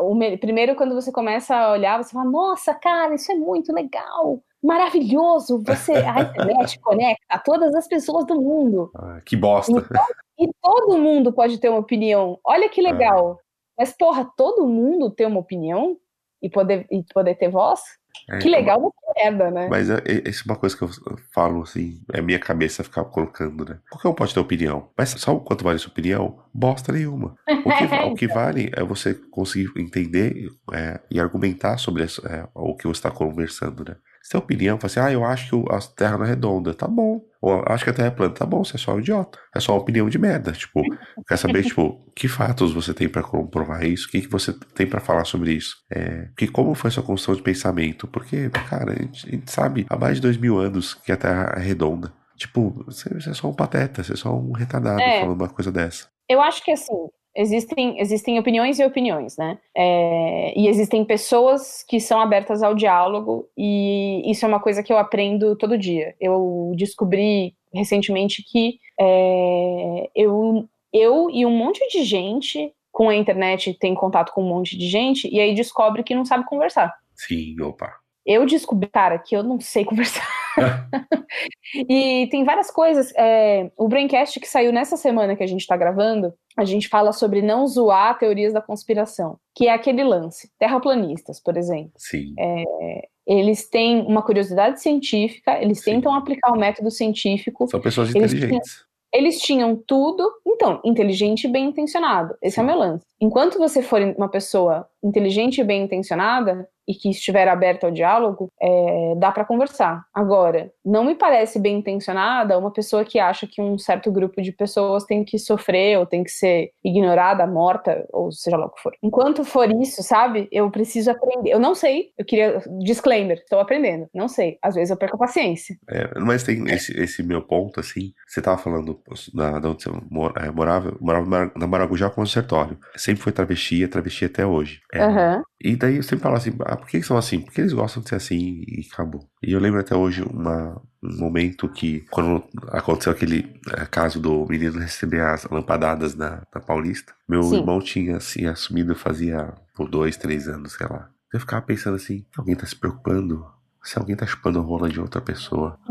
[0.00, 4.42] O primeiro, quando você começa a olhar, você fala: Nossa, cara, isso é muito legal
[4.62, 5.62] maravilhoso.
[5.64, 8.90] Você, a internet conecta todas as pessoas do mundo.
[8.94, 9.72] Ah, que bosta.
[9.72, 10.06] Então,
[10.38, 12.38] e todo mundo pode ter uma opinião.
[12.44, 13.38] Olha que legal.
[13.38, 13.46] Ah.
[13.78, 15.96] Mas, porra, todo mundo ter uma opinião
[16.42, 17.80] e poder, e poder ter voz?
[18.28, 19.68] É, que legal uma merda, né?
[19.68, 20.90] Mas é, é, isso é uma coisa que eu
[21.32, 23.78] falo, assim, é minha cabeça ficar colocando, né?
[23.90, 24.90] Qualquer um pode ter opinião.
[24.96, 26.38] Mas sabe quanto vale sua opinião?
[26.52, 27.36] Bosta nenhuma.
[27.48, 32.74] O que, o que vale é você conseguir entender é, e argumentar sobre é, o
[32.74, 33.96] que você está conversando, né?
[34.28, 36.74] Tem opinião, fala assim, ah, eu acho que a Terra não é redonda.
[36.74, 37.20] Tá bom.
[37.40, 38.34] Ou acho que a Terra é plana.
[38.34, 39.38] Tá bom, você é só um idiota.
[39.54, 40.52] É só uma opinião de merda.
[40.52, 40.82] Tipo,
[41.28, 44.08] quer saber, tipo, que fatos você tem para comprovar isso?
[44.08, 45.76] O que, que você tem para falar sobre isso?
[45.90, 48.06] É, que como foi sua construção de pensamento?
[48.08, 51.16] Porque, cara, a gente, a gente sabe há mais de dois mil anos que a
[51.16, 52.12] Terra é redonda.
[52.36, 55.20] Tipo, você, você é só um pateta, você é só um retardado é.
[55.20, 56.08] falando uma coisa dessa.
[56.28, 56.92] Eu acho que assim,
[57.36, 59.58] existem, existem opiniões e opiniões, né?
[59.76, 64.92] É, e existem pessoas que são abertas ao diálogo, e isso é uma coisa que
[64.92, 66.14] eu aprendo todo dia.
[66.20, 73.74] Eu descobri recentemente que é, eu, eu e um monte de gente com a internet
[73.78, 76.94] tem contato com um monte de gente, e aí descobre que não sabe conversar.
[77.14, 77.92] Sim, opa.
[78.26, 80.26] Eu descobri, cara, que eu não sei conversar.
[81.88, 83.12] e tem várias coisas.
[83.16, 87.12] É, o Braincast que saiu nessa semana que a gente está gravando, a gente fala
[87.12, 90.50] sobre não zoar teorias da conspiração, que é aquele lance.
[90.58, 91.92] Terraplanistas, por exemplo.
[91.96, 92.34] Sim.
[92.38, 95.92] É, eles têm uma curiosidade científica, eles Sim.
[95.92, 97.68] tentam aplicar o método científico.
[97.68, 98.84] São pessoas inteligentes.
[99.12, 102.34] Eles tinham tudo, então, inteligente e bem intencionado.
[102.42, 102.60] Esse Sim.
[102.60, 103.06] é o meu lance.
[103.20, 108.48] Enquanto você for uma pessoa inteligente e bem intencionada, e que estiver aberta ao diálogo,
[108.60, 110.04] é, dá para conversar.
[110.14, 114.52] Agora, não me parece bem intencionada uma pessoa que acha que um certo grupo de
[114.52, 118.80] pessoas tem que sofrer ou tem que ser ignorada, morta, ou seja lá o que
[118.80, 118.92] for.
[119.02, 121.50] Enquanto for isso, sabe, eu preciso aprender.
[121.50, 122.62] Eu não sei, eu queria.
[122.84, 124.58] Disclaimer, estou aprendendo, não sei.
[124.62, 125.76] Às vezes eu perco a paciência.
[125.90, 128.12] É, mas tem esse, esse, meu ponto, assim.
[128.26, 129.00] Você tava falando
[129.34, 132.78] da, da onde você é, morava, morava na Maragujá com o sertório.
[133.06, 134.80] Sempre foi travesti, é travesti até hoje.
[134.92, 135.40] É, uhum.
[135.60, 137.38] E daí eu sempre falo assim, ah, por que são assim?
[137.38, 139.24] Porque eles gostam de ser assim e acabou.
[139.40, 142.42] E eu lembro até hoje uma, um momento que, quando
[142.72, 147.58] aconteceu aquele é, caso do menino receber as lampadadas na, na Paulista, meu Sim.
[147.58, 151.08] irmão tinha assim assumido fazia por dois, três anos, sei lá.
[151.32, 153.46] Eu ficava pensando assim, alguém tá se preocupando
[153.88, 155.78] se alguém tá chupando a rola de outra pessoa.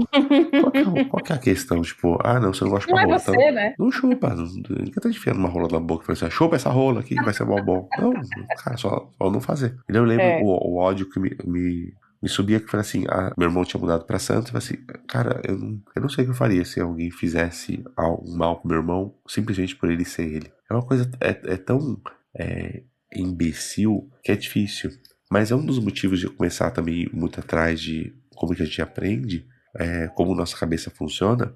[0.62, 1.82] Qual que, é, qual que é a questão?
[1.82, 3.16] Tipo, ah, não, você não gosta de chupar rola.
[3.16, 3.76] É você, então, né?
[3.78, 4.36] Não chupa.
[4.92, 7.34] Que tá enfiando uma rola na boca e fala assim, chupa essa rola aqui, vai
[7.34, 7.88] ser mó bom.
[7.98, 8.14] Não,
[8.64, 9.78] cara, só, só não fazer.
[9.90, 10.42] E eu lembro é.
[10.42, 13.80] o, o, ódio que me, me, me subia que foi assim, ah, meu irmão tinha
[13.80, 14.78] mudado pra Santos, falei assim,
[15.08, 18.60] cara, eu não, eu não sei o que eu faria se alguém fizesse um mal
[18.60, 20.52] pro meu irmão, simplesmente por ele ser ele.
[20.70, 22.02] É uma coisa, é, é tão
[22.36, 22.84] é,
[23.16, 24.92] imbecil que é difícil.
[25.36, 28.66] Mas é um dos motivos de eu começar também muito atrás de como que a
[28.66, 29.46] gente aprende,
[29.78, 31.54] é, como nossa cabeça funciona,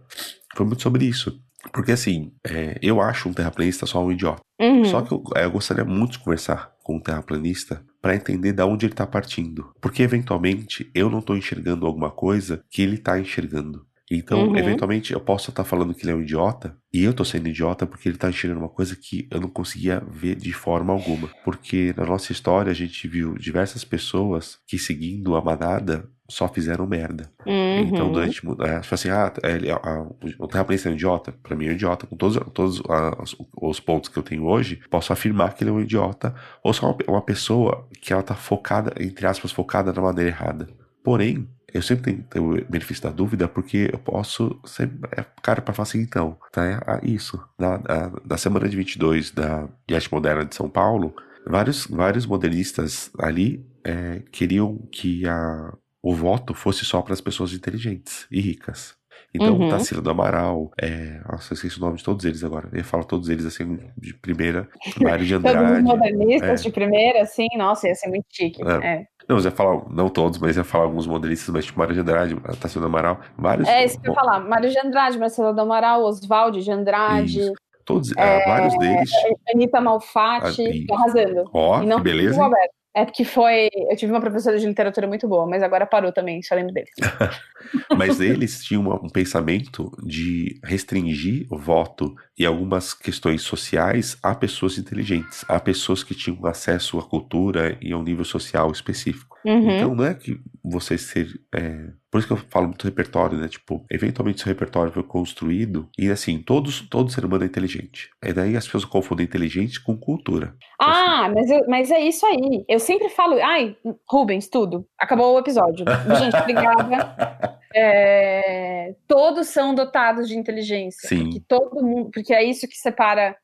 [0.54, 1.42] foi muito sobre isso.
[1.72, 4.42] Porque assim, é, eu acho um terraplanista só um idiota.
[4.60, 4.84] Uhum.
[4.84, 8.64] Só que eu, é, eu, gostaria muito de conversar com um terraplanista para entender de
[8.64, 9.72] onde ele está partindo.
[9.80, 13.86] Porque eventualmente eu não estou enxergando alguma coisa que ele está enxergando.
[14.12, 14.58] Então, uhum.
[14.58, 17.86] eventualmente, eu posso estar falando que ele é um idiota, e eu tô sendo idiota
[17.86, 21.30] porque ele tá enxergando uma coisa que eu não conseguia ver de forma alguma.
[21.46, 26.88] Porque na nossa história a gente viu diversas pessoas que, seguindo a manada, só fizeram
[26.88, 27.32] merda.
[27.46, 27.80] Uhum.
[27.82, 28.42] Então, durante.
[28.62, 30.08] É, tipo assim, ah, ele, a, a,
[30.40, 31.32] o terraplanista é um idiota.
[31.44, 32.08] Pra mim é um idiota.
[32.08, 32.82] Com todos, todos
[33.20, 36.34] as, os pontos que eu tenho hoje, posso afirmar que ele é um idiota.
[36.64, 40.68] Ou só uma, uma pessoa que ela tá focada, entre aspas, focada na maneira errada.
[41.04, 45.74] Porém, eu sempre tenho, o benefício da dúvida porque eu posso ser é, cara para
[45.74, 46.66] falar assim, então, tá?
[46.66, 47.40] É, isso.
[47.58, 51.14] Na, na, na, semana de 22 da de arte moderna de São Paulo,
[51.46, 57.54] vários, vários modernistas ali é, queriam que a, o voto fosse só para as pessoas
[57.54, 58.98] inteligentes e ricas.
[59.34, 59.70] Então, uhum.
[59.70, 62.68] Tarsila do Amaral, é, nossa, eu esqueci o nome de todos eles agora.
[62.74, 64.68] Eu falo todos eles assim de primeira.
[65.00, 65.60] Mário de Andrade.
[65.70, 66.64] todos os modernistas é.
[66.64, 68.62] de primeira, assim, nossa, ia ser muito chique.
[68.64, 69.06] É.
[69.30, 69.34] é.
[69.34, 72.02] Não, eu ia falar, não todos, mas ia falar alguns modelistas, mas tipo Mário de
[72.02, 73.68] Andrade, Tarsila do Amaral, vários.
[73.68, 74.40] É, isso que eu ia falar.
[74.40, 77.40] Mário de Andrade, Marcelo do Amaral, Oswaldo de Andrade.
[77.40, 77.54] Isso.
[77.86, 79.10] Todos, é, vários deles.
[79.52, 81.50] Anitta Malfatti, ah, arrasando.
[81.54, 82.50] Ó, que beleza.
[82.96, 83.70] É porque foi.
[83.74, 86.90] Eu tive uma professora de literatura muito boa, mas agora parou também, só lembro deles.
[87.96, 94.78] mas eles tinham um pensamento de restringir o voto e algumas questões sociais a pessoas
[94.78, 99.38] inteligentes, a pessoas que tinham acesso à cultura e a um nível social específico.
[99.46, 99.76] Uhum.
[99.76, 101.28] Então não é que você ser.
[101.54, 101.90] É...
[102.12, 103.48] Por isso que eu falo muito repertório, né?
[103.48, 108.10] Tipo, eventualmente seu repertório foi construído e assim, todos, todo ser humano é inteligente.
[108.24, 110.56] E daí as pessoas confundem inteligente com cultura.
[110.80, 111.36] Ah, assim.
[111.36, 112.66] mas, eu, mas é isso aí.
[112.68, 113.78] Eu sempre falo, ai,
[114.10, 114.88] Rubens, tudo.
[114.98, 115.86] Acabou o episódio.
[116.20, 117.60] Gente, obrigada.
[117.72, 121.08] É, todos são dotados de inteligência.
[121.08, 121.26] Sim.
[121.26, 122.10] Porque todo mundo.
[122.12, 123.38] Porque é isso que separa.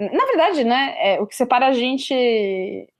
[0.00, 0.94] Na verdade, né?
[0.98, 2.14] É, o que separa a gente.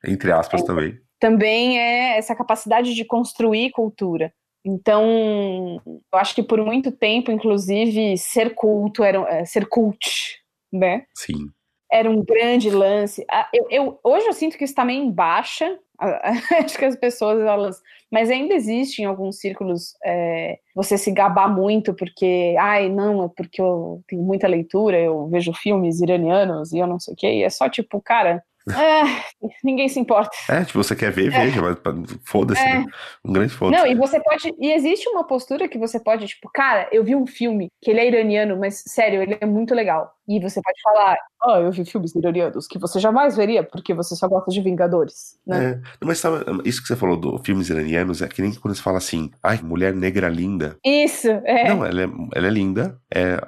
[0.04, 4.32] Entre aspas é, também também é essa capacidade de construir cultura.
[4.64, 10.40] Então, eu acho que por muito tempo, inclusive, ser culto era é, ser cult,
[10.72, 11.04] né?
[11.14, 11.50] Sim.
[11.90, 13.24] Era um grande lance.
[13.30, 15.78] Ah, eu, eu hoje eu sinto que isso também tá baixa.
[16.64, 17.80] Acho que as pessoas elas,
[18.10, 23.28] mas ainda existe em alguns círculos é, você se gabar muito porque, ai, não, é
[23.36, 27.26] porque eu tenho muita leitura, eu vejo filmes iranianos e eu não sei o quê.
[27.38, 28.44] E é só tipo, cara,
[28.74, 29.22] é,
[29.62, 30.36] ninguém se importa.
[30.48, 31.44] É, tipo, você quer ver, é.
[31.44, 31.76] veja, mas
[32.24, 32.60] foda-se.
[32.60, 32.78] É.
[32.78, 32.86] Né?
[33.24, 33.82] Um grande foda-se.
[33.82, 34.54] Não, e você pode.
[34.58, 38.00] E existe uma postura que você pode, tipo, cara, eu vi um filme que ele
[38.00, 40.12] é iraniano, mas sério, ele é muito legal.
[40.28, 43.94] E você pode falar, ó, oh, eu vi filmes iranianos que você jamais veria, porque
[43.94, 45.80] você só gosta de Vingadores, né?
[46.00, 46.04] É.
[46.04, 48.98] Mas sabe, isso que você falou do filmes iranianos é que nem quando você fala
[48.98, 50.76] assim, ai, mulher negra linda.
[50.84, 51.68] Isso, é.
[51.70, 53.00] Não, ela é, ela é linda.
[53.10, 53.40] É,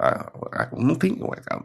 [0.75, 1.15] não, tem,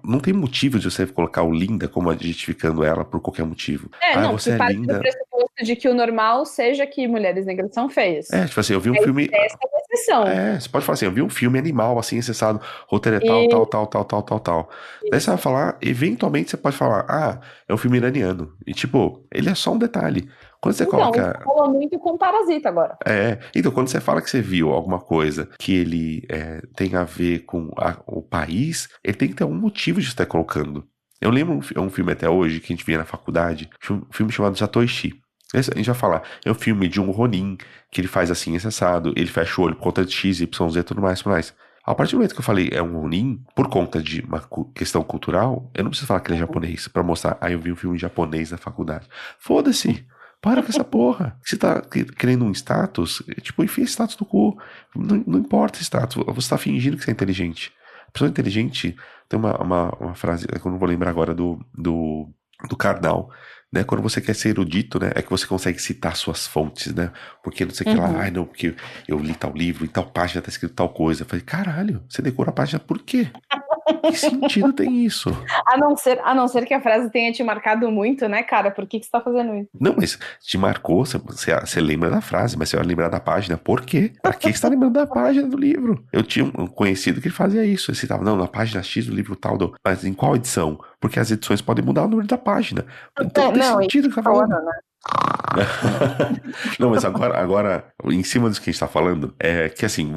[0.04, 3.90] não tem motivo de você colocar o linda como adjetificando ela por qualquer motivo.
[4.02, 4.98] É, ah, não, você é linda.
[4.98, 5.02] do
[5.36, 8.30] pressuposto de que o normal seja que mulheres negras são feias.
[8.32, 9.28] É, tipo assim, eu vi um é, filme.
[9.32, 10.26] Essa é a exceção.
[10.26, 13.44] É, você pode falar assim, eu vi um filme animal, assim, acessado, roteiro é tal,
[13.44, 13.48] e...
[13.48, 14.70] tal, tal, tal, tal, tal, tal.
[15.10, 18.52] Daí você vai falar, eventualmente você pode falar, ah, é um filme iraniano.
[18.66, 20.28] E tipo, ele é só um detalhe.
[20.60, 21.40] Quando você então, coloca.
[21.44, 22.96] Falou muito com Parasita agora.
[23.04, 23.38] É.
[23.54, 27.40] Então, quando você fala que você viu alguma coisa que ele é, tem a ver
[27.40, 30.84] com a, o país, ele tem que ter um motivo de estar colocando.
[31.20, 34.32] Eu lembro um, um filme até hoje que a gente via na faculdade, um filme
[34.32, 35.14] chamado Satoshi.
[35.54, 37.56] A gente vai falar, é um filme de um Ronin,
[37.90, 40.82] que ele faz assim, acessado, ele fecha o olho por conta de X, Y, Z,
[40.82, 41.54] tudo mais, tudo mais.
[41.84, 44.42] A partir do momento que eu falei é um Ronin, por conta de uma
[44.74, 47.70] questão cultural, eu não preciso falar que ele é japonês para mostrar, ah, eu vi
[47.70, 49.06] um filme japonês na faculdade.
[49.38, 50.04] Foda-se!
[50.40, 51.38] Para com essa porra.
[51.44, 51.80] Você tá
[52.18, 53.22] querendo um status?
[53.40, 54.58] Tipo, enfia status no cu.
[54.94, 56.22] Não, não importa status.
[56.26, 57.72] Você tá fingindo que você é inteligente.
[58.08, 58.96] A pessoa inteligente
[59.28, 62.28] tem uma, uma, uma frase que eu não vou lembrar agora do, do,
[62.68, 63.30] do Karnal.
[63.72, 67.10] Né, quando você quer ser erudito, né, é que você consegue citar suas fontes, né?
[67.42, 67.94] Porque não sei o uhum.
[67.96, 68.18] que lá, uhum.
[68.20, 68.76] ai não, porque
[69.08, 71.22] eu li tal livro, em tal página tá escrito tal coisa.
[71.22, 73.28] Eu falei, caralho, você decora a página por quê?
[74.02, 75.30] Que sentido tem isso?
[75.66, 78.70] A não, ser, a não ser que a frase tenha te marcado muito, né, cara?
[78.70, 79.68] Por que, que você tá fazendo isso?
[79.78, 83.56] Não, mas te marcou, você, você lembra da frase, mas você vai lembrar da página.
[83.56, 84.12] Por quê?
[84.22, 86.04] Pra que você tá lembrando da página do livro?
[86.12, 87.90] Eu tinha um conhecido que ele fazia isso.
[87.90, 89.74] Ele citava, não, na página X do livro tal, do...
[89.84, 90.78] mas em qual edição?
[91.00, 92.84] Porque as edições podem mudar o número da página.
[93.20, 94.50] Então é, tem não, sentido que tá falando.
[94.50, 94.72] Né?
[96.78, 100.12] Não, mas agora, agora, em cima disso que a gente tá falando, é que assim,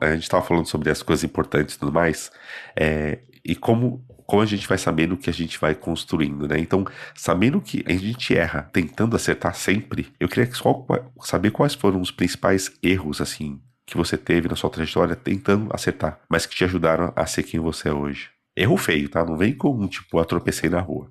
[0.00, 2.30] a gente tava falando sobre as coisas importantes e tudo mais,
[2.76, 6.58] é, e como, como a gente vai sabendo que a gente vai construindo, né?
[6.58, 6.84] Então,
[7.14, 10.86] sabendo que a gente erra, tentando acertar sempre, eu queria só
[11.20, 16.20] saber quais foram os principais erros, assim, que você teve na sua trajetória tentando acertar,
[16.28, 18.30] mas que te ajudaram a ser quem você é hoje.
[18.56, 19.24] Erro feio, tá?
[19.24, 21.10] Não vem com, tipo, atropecei na rua.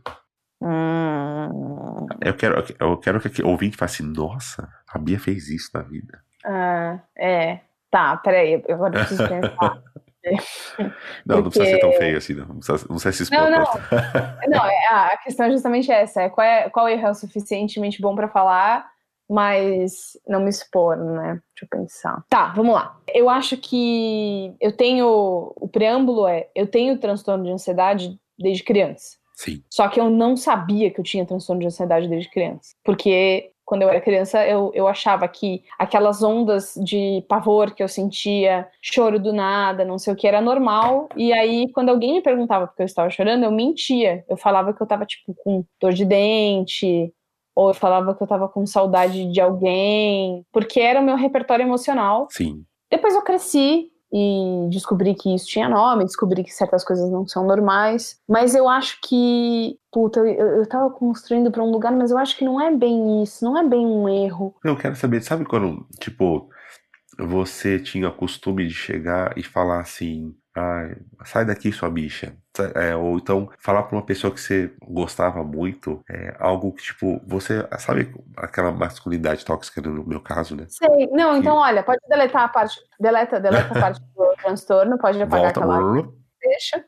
[0.64, 2.08] Hum.
[2.22, 5.82] Eu quero, eu quero que o ouvinte fale assim, nossa, a Bia fez isso na
[5.82, 6.22] vida.
[6.46, 7.60] Ah, é.
[7.92, 9.84] Tá, peraí, eu agora preciso pensar.
[11.26, 12.48] não, não precisa ser tão feio assim, não.
[12.48, 13.40] Não precisa, não precisa se expor.
[13.40, 13.66] Não, não.
[14.48, 18.02] não é, a questão é justamente essa: é qual, é, qual erro é o suficientemente
[18.02, 18.90] bom para falar,
[19.30, 21.42] mas não me expor, né?
[21.54, 22.24] Deixa eu pensar.
[22.30, 22.98] Tá, vamos lá.
[23.14, 25.54] Eu acho que eu tenho.
[25.58, 29.18] O preâmbulo é: eu tenho transtorno de ansiedade desde criança.
[29.34, 29.64] Sim.
[29.70, 32.76] Só que eu não sabia que eu tinha transtorno de ansiedade desde criança.
[32.84, 37.88] Porque quando eu era criança, eu, eu achava que aquelas ondas de pavor que eu
[37.88, 41.08] sentia, choro do nada, não sei o que, era normal.
[41.16, 44.24] E aí, quando alguém me perguntava porque eu estava chorando, eu mentia.
[44.30, 47.14] Eu falava que eu estava, tipo, com dor de dente,
[47.56, 51.64] ou eu falava que eu estava com saudade de alguém, porque era o meu repertório
[51.64, 52.28] emocional.
[52.32, 52.66] Sim.
[52.92, 57.48] Depois eu cresci, e descobri que isso tinha nome, descobri que certas coisas não são
[57.48, 58.20] normais.
[58.30, 62.38] Mas eu acho que, puta, eu, eu tava construindo para um lugar, mas eu acho
[62.38, 64.56] que não é bem isso, não é bem um erro.
[64.64, 66.48] Eu quero saber, sabe quando, tipo,
[67.18, 70.96] você tinha o costume de chegar e falar assim: ah,
[71.26, 72.38] sai daqui, sua bicha.
[72.76, 77.20] É, ou então falar pra uma pessoa que você gostava muito, é, algo que, tipo,
[77.26, 80.66] você sabe aquela masculinidade tóxica no meu caso, né?
[80.70, 81.08] Sei.
[81.08, 81.40] Não, que...
[81.40, 82.80] então olha, pode deletar a parte.
[83.00, 86.12] Deleta, deleta a parte do transtorno, pode apagar Volta, aquela.
[86.42, 86.86] Deixa.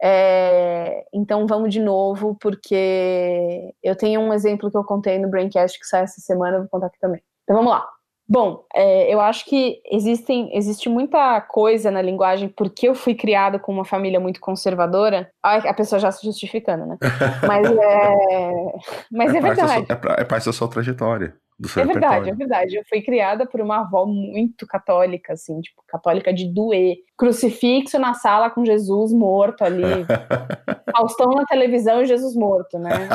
[0.00, 5.78] É, então vamos de novo, porque eu tenho um exemplo que eu contei no Braincast
[5.78, 7.22] que sai essa semana, eu vou contar aqui também.
[7.42, 7.88] Então vamos lá.
[8.28, 13.58] Bom, é, eu acho que existem, existe muita coisa na linguagem, porque eu fui criada
[13.58, 16.98] com uma família muito conservadora, a pessoa já se justificando, né?
[17.48, 18.72] Mas é,
[19.10, 19.86] mas é, é verdade.
[19.86, 21.34] Sua, é, parte da sua trajetória.
[21.58, 22.76] Do seu é verdade, é verdade.
[22.76, 26.98] Eu fui criada por uma avó muito católica, assim, tipo, católica de doer.
[27.16, 29.82] Crucifixo na sala com Jesus morto ali.
[30.94, 33.08] Faustão na televisão e Jesus morto, né?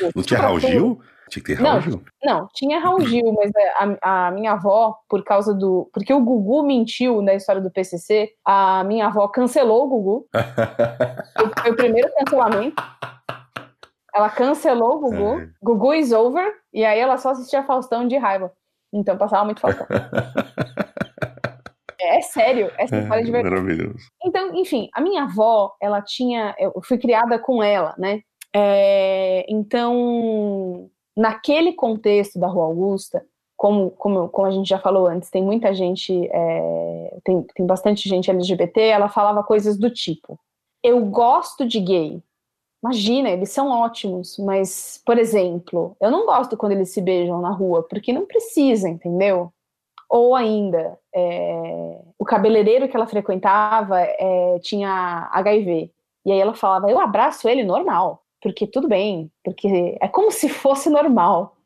[0.00, 1.00] O, o, Não tinha Raul Gil?
[1.30, 2.04] Tinha que ter Raul Não, Gil.
[2.22, 3.72] Não, tinha Raul Gil, mas é,
[4.02, 5.88] a, a minha avó, por causa do.
[5.92, 10.28] Porque o Gugu mentiu na história do PCC, a minha avó cancelou o Gugu.
[11.62, 12.82] Foi- o primeiro cancelamento.
[14.14, 15.40] Ela cancelou o Gugu.
[15.40, 15.48] É.
[15.62, 16.46] Gugu is over.
[16.72, 18.52] E aí ela só assistia Faustão de raiva.
[18.92, 19.86] Então passava muito Faustão.
[22.06, 23.54] É, sério, essa história de verdade.
[23.54, 23.98] Maravilhoso.
[24.22, 26.54] Então, enfim, a minha avó, ela tinha.
[26.58, 28.20] Eu fui criada com ela, né?
[28.54, 33.24] É, então, naquele contexto da Rua Augusta,
[33.56, 38.08] como, como, como a gente já falou antes, tem muita gente, é, tem, tem bastante
[38.08, 40.38] gente LGBT, ela falava coisas do tipo:
[40.82, 42.22] Eu gosto de gay.
[42.82, 47.50] Imagina, eles são ótimos, mas, por exemplo, eu não gosto quando eles se beijam na
[47.50, 49.50] rua, porque não precisa, entendeu?
[50.10, 55.90] Ou ainda, é, o cabeleireiro que ela frequentava é, tinha HIV.
[56.26, 60.50] E aí ela falava, eu abraço ele normal, porque tudo bem, porque é como se
[60.50, 61.56] fosse normal.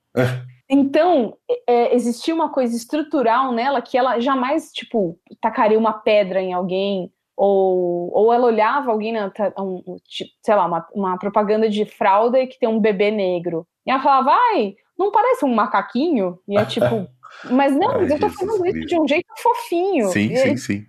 [0.71, 6.53] Então, é, existia uma coisa estrutural nela que ela jamais, tipo, tacaria uma pedra em
[6.53, 11.85] alguém, ou, ou ela olhava alguém, na, um, tipo, sei lá, uma, uma propaganda de
[11.85, 13.67] fralda e que tem um bebê negro.
[13.85, 16.39] E ela falava, ai, não parece um macaquinho?
[16.47, 17.09] E é tipo,
[17.51, 20.11] mas não, Ai, mas eu tô falando isso de um jeito fofinho.
[20.11, 20.87] Sim, e, sim, sim.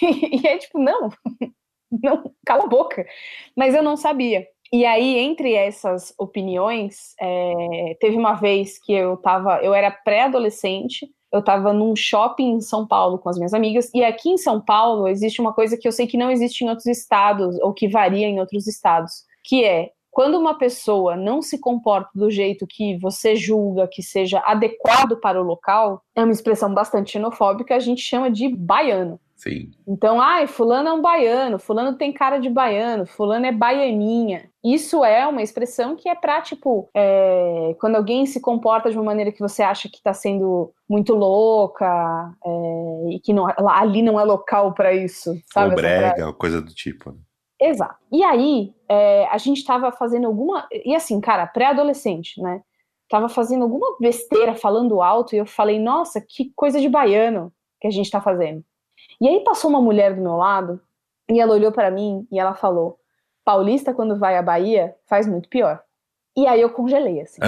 [0.40, 1.08] e é tipo, não,
[2.00, 3.04] não, cala a boca.
[3.56, 4.46] Mas eu não sabia.
[4.72, 11.10] E aí, entre essas opiniões, é, teve uma vez que eu tava, eu era pré-adolescente,
[11.30, 14.62] eu tava num shopping em São Paulo com as minhas amigas, e aqui em São
[14.62, 17.86] Paulo existe uma coisa que eu sei que não existe em outros estados, ou que
[17.86, 22.98] varia em outros estados, que é quando uma pessoa não se comporta do jeito que
[22.98, 28.02] você julga que seja adequado para o local, é uma expressão bastante xenofóbica, a gente
[28.02, 29.18] chama de baiano.
[29.42, 29.72] Sim.
[29.88, 34.48] Então, ai, fulano é um baiano, fulano tem cara de baiano, fulano é baianinha.
[34.62, 39.04] Isso é uma expressão que é pra, tipo, é, quando alguém se comporta de uma
[39.04, 44.20] maneira que você acha que tá sendo muito louca é, e que não, ali não
[44.20, 45.70] é local pra isso, sabe?
[45.70, 47.10] Ou brega, coisa do tipo.
[47.10, 47.16] né?
[47.60, 47.96] Exato.
[48.12, 50.68] E aí, é, a gente tava fazendo alguma.
[50.84, 52.62] E assim, cara, pré-adolescente, né?
[53.08, 57.88] Tava fazendo alguma besteira falando alto e eu falei, nossa, que coisa de baiano que
[57.88, 58.64] a gente tá fazendo.
[59.22, 60.80] E aí passou uma mulher do meu lado
[61.30, 62.98] e ela olhou pra mim e ela falou:
[63.44, 65.80] Paulista, quando vai à Bahia, faz muito pior.
[66.36, 67.40] E aí eu congelei, assim.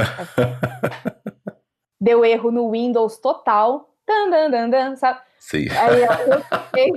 [2.00, 3.92] Deu erro no Windows total.
[4.06, 5.20] Tan, dan, dan, dan, sabe?
[5.40, 5.66] Sim.
[5.70, 6.92] Aí eu fiquei.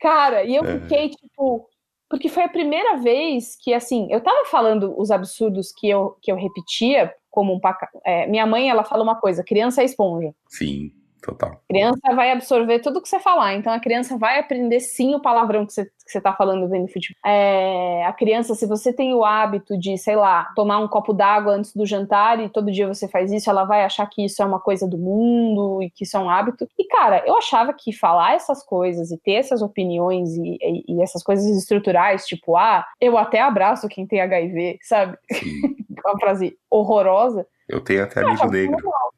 [0.00, 1.68] Cara, e eu fiquei tipo.
[2.08, 6.32] Porque foi a primeira vez que, assim, eu tava falando os absurdos que eu, que
[6.32, 7.90] eu repetia, como um paca...
[8.04, 10.32] é, minha mãe, ela fala uma coisa: criança é esponja.
[10.48, 10.92] Sim,
[11.22, 11.60] total.
[11.68, 15.66] Criança vai absorver tudo que você falar, então a criança vai aprender sim o palavrão
[15.66, 17.18] que você, que você tá falando vendo futebol.
[17.24, 21.52] É, a criança, se você tem o hábito de, sei lá, tomar um copo d'água
[21.54, 24.44] antes do jantar e todo dia você faz isso, ela vai achar que isso é
[24.46, 26.68] uma coisa do mundo e que isso é um hábito.
[26.78, 31.02] E, cara, eu achava que falar essas coisas e ter essas opiniões e, e- e
[31.02, 35.16] essas coisas estruturais, tipo, ah, eu até abraço quem tem HIV, sabe?
[35.32, 35.50] Sim.
[36.06, 37.44] Uma frase horrorosa.
[37.68, 38.72] Eu tenho até Eu amigo negro.
[38.76, 39.12] normal.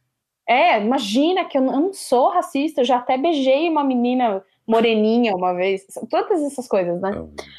[0.49, 5.53] É, imagina que eu não sou racista, eu já até beijei uma menina moreninha uma
[5.55, 7.11] vez, todas essas coisas, né?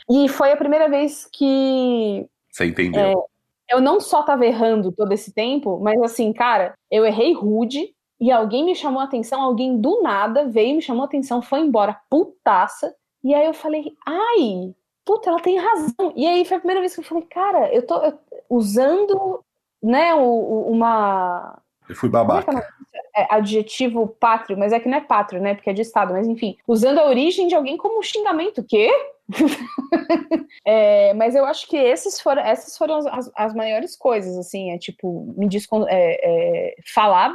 [0.09, 3.25] E foi a primeira vez que Você entendeu?
[3.69, 8.31] eu não só tava errando todo esse tempo, mas assim, cara, eu errei rude e
[8.31, 11.95] alguém me chamou a atenção, alguém do nada veio, me chamou a atenção, foi embora,
[12.09, 12.93] putaça.
[13.23, 14.73] E aí eu falei, ai,
[15.05, 16.11] puta, ela tem razão.
[16.15, 18.17] E aí foi a primeira vez que eu falei, cara, eu tô eu-
[18.49, 19.43] usando,
[19.81, 22.67] né, o- o- uma Eu fui é é babaca.
[23.15, 25.53] É, adjetivo pátrio, mas é que não é pátrio, né?
[25.53, 28.91] Porque é de Estado, mas enfim, usando a origem de alguém como um xingamento, quê?
[30.65, 34.77] É, mas eu acho que esses foram, essas foram as, as maiores coisas, assim, é
[34.77, 35.85] tipo, me descon...
[35.87, 37.33] é, é, falar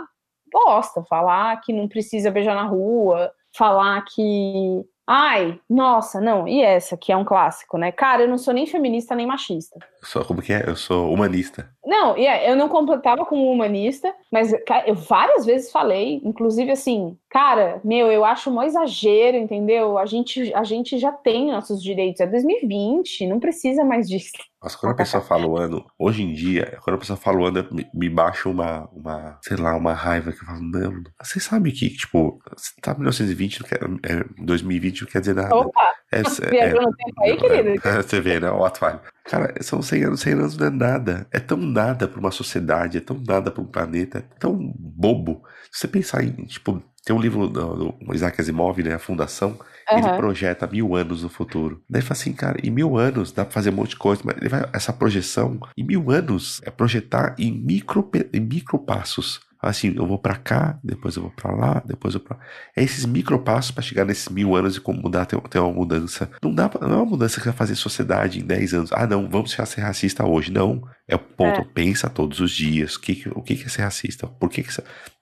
[0.52, 4.84] bosta, falar que não precisa beijar na rua, falar que.
[5.06, 7.90] Ai, nossa, não, e essa que é um clássico, né?
[7.92, 9.78] Cara, eu não sou nem feminista nem machista.
[10.04, 10.64] Sou, como que é?
[10.66, 11.68] Eu sou humanista.
[11.84, 14.52] Não, e é, eu não completava como humanista, mas
[14.86, 19.98] eu várias vezes falei, inclusive assim, cara, meu, eu acho um exagero, entendeu?
[19.98, 24.32] A gente, a gente já tem nossos direitos, é 2020, não precisa mais disso.
[24.62, 27.44] Mas quando a pessoa fala o ano, hoje em dia, quando a pessoa fala o
[27.44, 31.38] ano, me, me baixa uma, uma, sei lá, uma raiva que eu falo, não, você
[31.38, 32.40] sabe que, tipo,
[32.80, 33.80] tá 1920, não quer,
[34.10, 35.54] é, 2020 não quer dizer nada.
[35.54, 37.80] Opa, É, viajou no tempo aí, querido?
[37.88, 38.50] é, você vê, né?
[38.50, 39.00] O atalho.
[39.24, 41.26] Cara, são 100 anos, 100 anos não é nada.
[41.30, 45.42] É tão nada pra uma sociedade, é tão nada pra um planeta, é tão bobo.
[45.72, 49.58] Se você pensar em, tipo, tem um livro do, do Isaac Asimov, né, A Fundação,
[49.90, 49.98] Uhum.
[49.98, 51.82] Ele projeta mil anos no futuro.
[51.88, 54.36] Daí fala assim, cara, em mil anos dá pra fazer um monte de coisa, mas
[54.50, 60.06] vai, essa projeção, em mil anos, é projetar em micro, em micro passos assim, eu
[60.06, 62.38] vou para cá, depois eu vou para lá, depois eu para
[62.76, 66.30] É esses micropassos para chegar nesses mil anos e como mudar, ter, ter uma mudança.
[66.42, 68.92] Não dá pra, não é uma mudança que vai fazer sociedade em 10 anos.
[68.92, 70.52] Ah, não, vamos ser racista hoje.
[70.52, 70.82] Não.
[71.06, 71.60] É o ponto.
[71.60, 71.64] É.
[71.64, 72.96] Pensa todos os dias.
[72.96, 74.26] O que, o que é ser racista?
[74.26, 74.70] Por que, que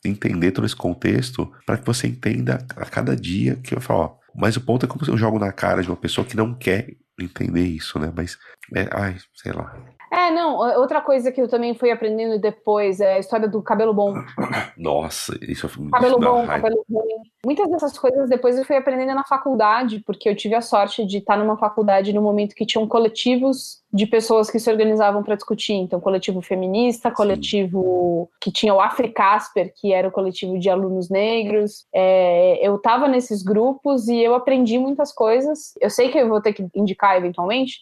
[0.04, 4.16] entender todo esse contexto para que você entenda a cada dia que eu falo, ó,
[4.34, 6.96] mas o ponto é como eu jogo na cara de uma pessoa que não quer
[7.20, 8.12] entender isso, né?
[8.14, 8.38] Mas,
[8.74, 9.76] é, ai, sei lá.
[10.12, 13.94] É, não, outra coisa que eu também fui aprendendo depois é a história do cabelo
[13.94, 14.12] bom.
[14.76, 16.68] Nossa, isso foi muito Cabelo bom, raiva.
[16.68, 17.22] cabelo ruim.
[17.46, 21.16] Muitas dessas coisas depois eu fui aprendendo na faculdade, porque eu tive a sorte de
[21.16, 25.72] estar numa faculdade no momento que tinham coletivos de pessoas que se organizavam para discutir.
[25.74, 28.36] Então, coletivo feminista, coletivo Sim.
[28.40, 31.86] que tinha o Africasper, que era o coletivo de alunos negros.
[31.92, 35.72] É, eu estava nesses grupos e eu aprendi muitas coisas.
[35.80, 37.80] Eu sei que eu vou ter que indicar eventualmente,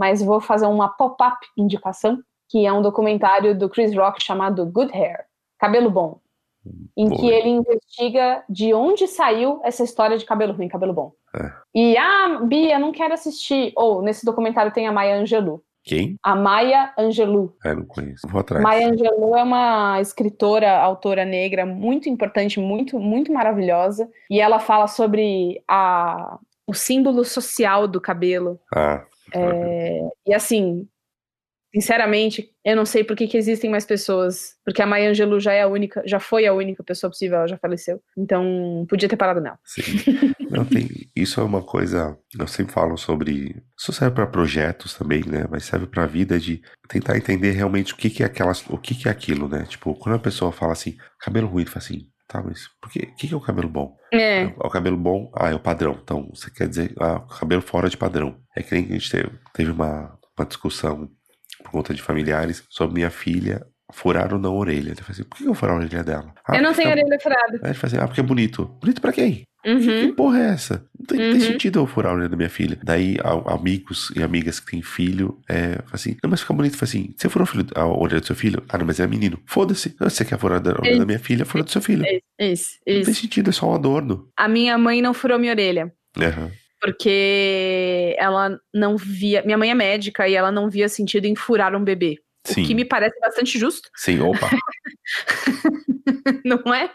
[0.00, 4.96] mas vou fazer uma pop-up indicação, que é um documentário do Chris Rock chamado Good
[4.96, 5.26] Hair,
[5.58, 6.20] Cabelo Bom,
[6.96, 7.20] em Boa.
[7.20, 11.12] que ele investiga de onde saiu essa história de cabelo ruim, cabelo bom.
[11.36, 11.52] É.
[11.74, 13.72] E, ah, Bia, não quero assistir.
[13.76, 15.62] Ou, nesse documentário tem a Maya Angelou.
[15.84, 16.16] Quem?
[16.22, 17.54] A Maya Angelou.
[17.64, 18.26] É, não conheço.
[18.26, 18.62] Vou atrás.
[18.62, 24.08] Maya Angelou é uma escritora, autora negra muito importante, muito, muito maravilhosa.
[24.30, 28.60] E ela fala sobre a, o símbolo social do cabelo.
[28.74, 29.04] Ah.
[29.34, 30.88] É, e assim,
[31.72, 35.52] sinceramente, eu não sei por que, que, existem mais pessoas, porque a Maya Angelou já
[35.52, 38.02] é a única, já foi a única pessoa possível, ela já faleceu.
[38.18, 39.58] Então, podia ter parado nela.
[39.64, 39.82] Sim.
[40.50, 45.22] Não, tem, isso é uma coisa, eu sempre falo sobre, isso serve para projetos também,
[45.24, 45.46] né?
[45.48, 48.76] Mas serve para a vida de tentar entender realmente o que, que é aquelas, o
[48.76, 49.64] que, que é aquilo, né?
[49.68, 53.26] Tipo, quando a pessoa fala assim, cabelo ruim, fala assim, Tá, mas por que, que,
[53.26, 53.96] que é o cabelo bom?
[54.12, 54.42] É.
[54.44, 54.54] é.
[54.58, 55.98] O cabelo bom, ah, é o padrão.
[56.00, 58.36] Então, você quer dizer, ah, o cabelo fora de padrão.
[58.56, 61.10] É que nem a gente teve, teve uma, uma discussão
[61.64, 64.90] por conta de familiares sobre minha filha furar ou não a orelha.
[64.90, 66.34] Eu falei assim, por que eu furar a orelha dela?
[66.46, 66.94] Ah, eu não tenho tá...
[66.94, 67.60] orelha furada.
[67.62, 68.66] Aí ele falou assim, ah, porque é bonito.
[68.80, 69.44] Bonito pra quem?
[69.64, 69.80] Uhum.
[69.80, 70.86] Que porra é essa?
[70.98, 71.32] Não tem, uhum.
[71.32, 72.78] tem, sentido eu furar a orelha da minha filha.
[72.82, 73.16] Daí,
[73.46, 76.76] amigos e amigas que têm filho, é, assim, não, mas fica bonito.
[76.76, 78.62] Fala assim, você furou a orelha do seu filho?
[78.68, 79.38] Ah, não, mas é menino.
[79.46, 79.94] Foda-se.
[79.98, 82.04] Você quer furar a orelha da minha filha, fura do seu filho.
[82.38, 82.98] Isso, isso.
[82.98, 84.28] Não tem sentido, é só um adorno.
[84.36, 85.92] A minha mãe não furou minha orelha.
[86.16, 86.50] Uhum.
[86.80, 89.42] Porque ela não via.
[89.42, 92.16] Minha mãe é médica e ela não via sentido em furar um bebê.
[92.44, 92.62] Sim.
[92.62, 93.88] O que me parece bastante justo.
[93.96, 94.48] Sim, opa.
[96.44, 96.90] não é?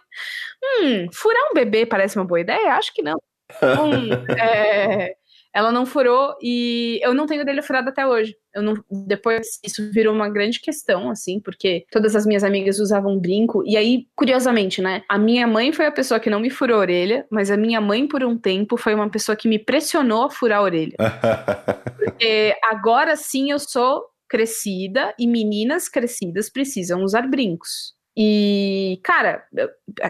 [0.63, 2.73] Hum, furar um bebê parece uma boa ideia?
[2.73, 3.21] Acho que não.
[3.61, 4.09] Hum,
[4.41, 5.15] é,
[5.53, 8.35] ela não furou e eu não tenho orelha furada até hoje.
[8.53, 8.73] Eu não,
[9.07, 13.63] depois isso virou uma grande questão, assim, porque todas as minhas amigas usavam brinco.
[13.65, 15.03] E aí, curiosamente, né?
[15.07, 17.79] A minha mãe foi a pessoa que não me furou a orelha, mas a minha
[17.79, 20.95] mãe, por um tempo, foi uma pessoa que me pressionou a furar a orelha.
[21.97, 27.95] porque agora sim eu sou crescida e meninas crescidas precisam usar brincos.
[28.17, 29.43] E, cara,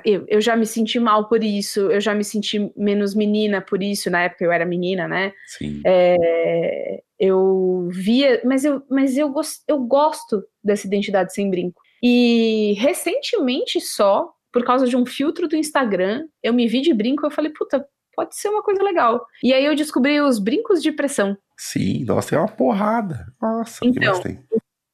[0.05, 3.81] eu, eu já me senti mal por isso, eu já me senti menos menina por
[3.81, 5.33] isso, na época eu era menina, né?
[5.47, 5.81] Sim.
[5.83, 11.81] É, eu via, mas eu, mas eu, gost, eu gosto dessa identidade sem brinco.
[12.03, 17.25] E recentemente só, por causa de um filtro do Instagram, eu me vi de brinco
[17.25, 17.83] e eu falei, puta,
[18.15, 19.25] pode ser uma coisa legal.
[19.43, 21.37] E aí eu descobri os brincos de pressão.
[21.57, 23.27] Sim, nossa, tem uma porrada.
[23.41, 24.43] Nossa, então, que mais tem?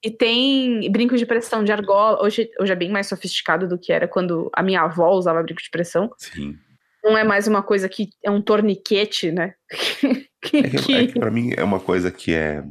[0.04, 2.24] E tem brincos de pressão de argola.
[2.24, 5.62] Hoje, hoje é bem mais sofisticado do que era quando a minha avó usava brinco
[5.62, 6.10] de pressão.
[6.18, 6.58] Sim.
[7.04, 9.54] Não é mais uma coisa que é um torniquete, né?
[10.42, 12.64] que, é, que, é que pra mim é uma coisa que é.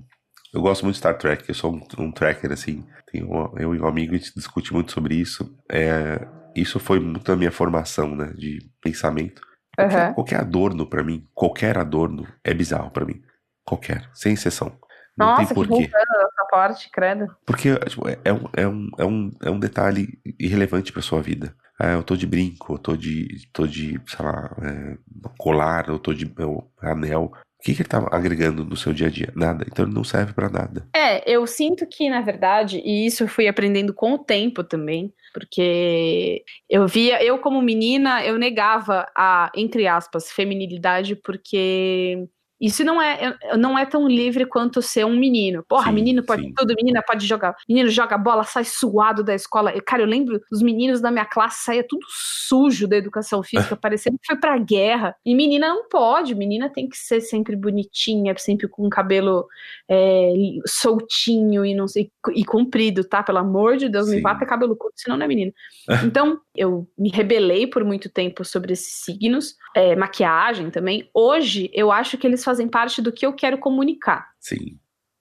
[0.53, 2.85] Eu gosto muito de Star Trek, eu sou um, um tracker, assim.
[3.11, 5.57] Tenho, eu e um amigo, a gente discute muito sobre isso.
[5.71, 6.27] É,
[6.57, 8.33] isso foi muito da minha formação, né?
[8.37, 9.41] De pensamento.
[9.81, 10.14] Qualquer, uhum.
[10.14, 13.22] qualquer adorno para mim, qualquer adorno é bizarro para mim.
[13.64, 14.72] Qualquer, sem exceção.
[15.16, 15.89] Não Nossa, tem porquê.
[15.89, 17.26] que essa parte, credo.
[17.45, 21.20] Porque tipo, é, é, um, é, um, é, um, é um detalhe irrelevante pra sua
[21.20, 21.55] vida.
[21.78, 24.99] Ah, eu tô de brinco, eu tô de, tô de sei lá, é,
[25.39, 27.33] colar, eu tô de meu, anel.
[27.61, 29.31] O que, que ele tá agregando no seu dia a dia?
[29.37, 29.67] Nada.
[29.71, 30.89] Então ele não serve para nada.
[30.97, 35.13] É, eu sinto que, na verdade, e isso eu fui aprendendo com o tempo também,
[35.35, 42.27] porque eu via, eu como menina, eu negava a, entre aspas, feminilidade, porque
[42.61, 45.65] Isso não é, não é tão livre quanto ser um menino.
[45.67, 46.53] Porra, sim, menino pode sim.
[46.55, 47.57] tudo, menina pode jogar.
[47.67, 49.73] Menino joga bola, sai suado da escola.
[49.81, 54.19] Cara, eu lembro os meninos da minha classe saía tudo sujo da educação física, parecendo
[54.19, 55.17] que foi pra guerra.
[55.25, 59.47] E menina não pode, menina tem que ser sempre bonitinha, sempre com cabelo
[59.89, 60.33] é,
[60.67, 63.23] soltinho e não sei, e comprido, tá?
[63.23, 64.17] Pelo amor de Deus, sim.
[64.17, 65.53] me ter cabelo curto, senão não é menina.
[66.11, 71.09] Então, eu me rebelei por muito tempo sobre esses signos, é, maquiagem também.
[71.15, 74.27] Hoje, eu acho que eles fazem parte do que eu quero comunicar.
[74.41, 74.77] Sim.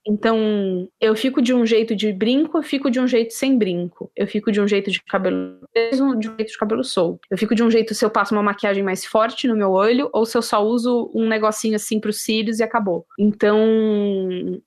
[0.06, 4.10] Então, eu fico de um jeito de brinco, eu fico de um jeito sem brinco.
[4.16, 7.20] Eu fico de um jeito de cabelo preso, de um jeito de cabelo solto.
[7.30, 10.08] Eu fico de um jeito se eu passo uma maquiagem mais forte no meu olho,
[10.12, 13.06] ou se eu só uso um negocinho assim pros cílios e acabou.
[13.18, 13.58] Então,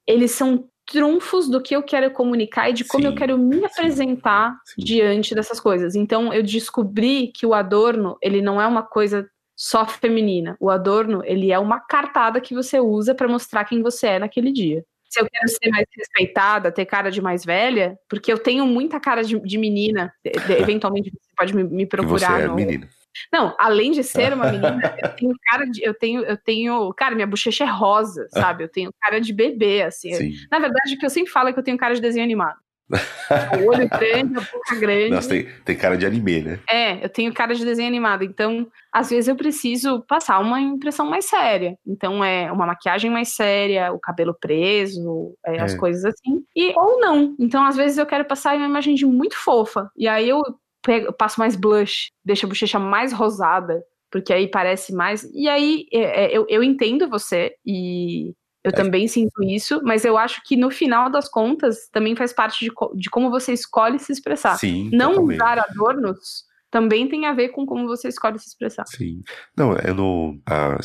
[0.08, 3.66] eles são trunfos do que eu quero comunicar e de como sim, eu quero me
[3.66, 4.84] apresentar sim.
[4.84, 5.96] diante dessas coisas.
[5.96, 10.58] Então, eu descobri que o adorno, ele não é uma coisa só feminina.
[10.60, 14.52] O adorno, ele é uma cartada que você usa para mostrar quem você é naquele
[14.52, 14.84] dia.
[15.10, 19.00] Se eu quero ser mais respeitada, ter cara de mais velha, porque eu tenho muita
[19.00, 22.40] cara de, de menina, de, de, eventualmente você pode me, me procurar.
[22.40, 22.90] você é menina.
[23.32, 25.84] Não, além de ser uma menina, eu tenho cara de.
[25.84, 26.92] Eu tenho, eu tenho.
[26.96, 28.64] Cara, minha bochecha é rosa, sabe?
[28.64, 30.14] Eu tenho cara de bebê, assim.
[30.14, 30.34] Sim.
[30.52, 32.58] Na verdade, o que eu sempre falo é que eu tenho cara de desenho animado.
[32.90, 35.10] O olho grande, a boca grande.
[35.10, 36.60] Nossa, tem, tem cara de anime, né?
[36.70, 38.24] É, eu tenho cara de desenho animado.
[38.24, 41.78] Então, às vezes eu preciso passar uma impressão mais séria.
[41.86, 45.62] Então, é uma maquiagem mais séria, o cabelo preso, é, é.
[45.62, 46.44] as coisas assim.
[46.56, 47.36] E, ou não.
[47.40, 49.90] Então, às vezes eu quero passar uma imagem de muito fofa.
[49.98, 50.42] E aí eu,
[50.84, 53.84] pego, eu passo mais blush, deixo a bochecha mais rosada.
[54.12, 55.24] Porque aí parece mais.
[55.34, 58.32] E aí é, é eu, eu entendo você e
[58.64, 58.72] eu é.
[58.72, 62.72] também sinto isso, mas eu acho que no final das contas também faz parte de,
[62.96, 64.58] de como você escolhe se expressar.
[64.58, 64.90] Sim.
[64.94, 65.36] Não totalmente.
[65.36, 68.86] usar adornos também tem a ver com como você escolhe se expressar.
[68.88, 69.22] Sim.
[69.56, 70.42] Não, é no.
[70.44, 70.80] A,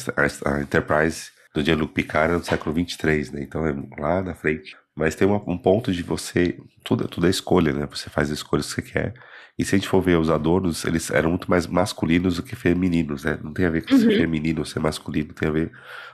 [0.44, 3.42] a Enterprise do Jean-Luc Picard é no século 23, né?
[3.42, 4.76] Então é lá na frente.
[4.94, 6.58] Mas tem uma, um ponto de você.
[6.84, 7.88] Tudo, tudo é escolha, né?
[7.90, 9.14] Você faz as escolhas que você quer.
[9.58, 12.54] E se a gente for ver os adornos, eles eram muito mais masculinos do que
[12.54, 13.38] femininos, né?
[13.42, 14.00] Não tem a ver com uhum.
[14.00, 15.72] ser feminino ou ser masculino, tem a ver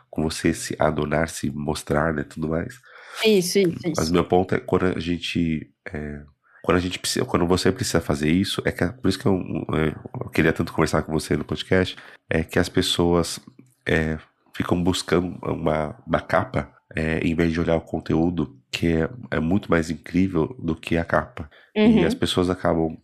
[0.08, 2.80] com você se adornar, se mostrar, né, tudo mais.
[3.24, 3.92] Isso, isso, isso.
[3.96, 6.22] Mas meu ponto é quando a gente é,
[6.62, 9.36] quando a gente precisa, quando você precisa fazer isso, é que por isso que eu,
[9.74, 11.94] é, eu, queria tanto conversar com você no podcast,
[12.30, 13.38] é que as pessoas
[13.86, 14.16] é,
[14.56, 19.40] ficam buscando uma, uma capa é, em vez de olhar o conteúdo que é, é
[19.40, 21.48] muito mais incrível do que a capa.
[21.76, 22.00] Uhum.
[22.00, 22.96] E as pessoas acabam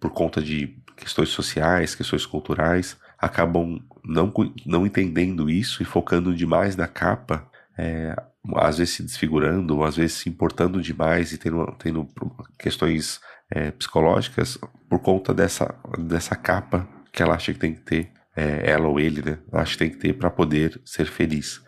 [0.00, 4.32] por conta de questões sociais, questões culturais, acabam não,
[4.64, 8.14] não entendendo isso e focando demais na capa, é,
[8.56, 12.08] às vezes se desfigurando, ou às vezes se importando demais e tendo, tendo
[12.58, 14.58] questões é, psicológicas
[14.88, 19.00] por conta dessa, dessa capa que ela acha que tem que ter, é, ela ou
[19.00, 19.38] ele, né?
[19.52, 21.60] Acha que tem que ter para poder ser feliz.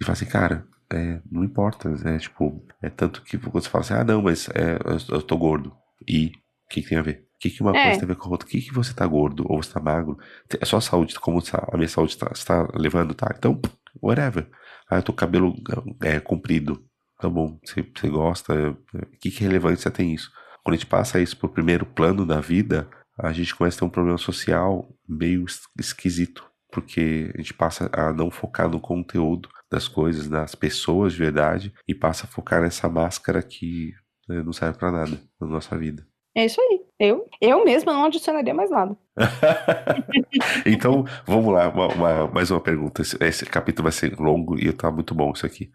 [0.00, 2.18] E fala assim, cara, é, não importa, né?
[2.18, 5.74] Tipo, é tanto que você fala assim, ah, não, mas é, eu, eu tô gordo.
[6.06, 7.26] E o que, que tem a ver?
[7.36, 7.84] O que, que uma é.
[7.84, 8.48] coisa tem a ver com a outra?
[8.48, 10.18] O que, que você tá gordo ou você tá magro?
[10.60, 13.32] É só a saúde, como a minha saúde está tá levando, tá?
[13.36, 13.60] Então,
[14.02, 14.48] whatever.
[14.90, 15.54] Ah, eu tô com cabelo
[16.02, 16.84] é, comprido.
[17.20, 18.76] Tá bom, você, você gosta.
[19.20, 20.30] Que, que relevância tem isso?
[20.64, 23.84] Quando a gente passa isso pro primeiro plano da vida, a gente começa a ter
[23.84, 25.44] um problema social meio
[25.78, 26.47] esquisito.
[26.80, 31.72] Porque a gente passa a não focar no conteúdo das coisas, nas pessoas de verdade,
[31.86, 33.92] e passa a focar nessa máscara que
[34.28, 36.06] né, não serve para nada na nossa vida.
[36.34, 36.80] É isso aí.
[37.00, 38.96] Eu, eu mesma não adicionaria mais nada.
[40.64, 43.02] então, vamos lá, uma, uma, mais uma pergunta.
[43.02, 45.70] Esse, esse, capítulo vai ser longo e tá muito bom isso aqui.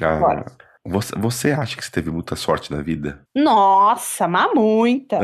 [0.00, 0.46] Ah,
[0.86, 3.20] você, você acha que você teve muita sorte na vida?
[3.34, 5.18] Nossa, mas muita.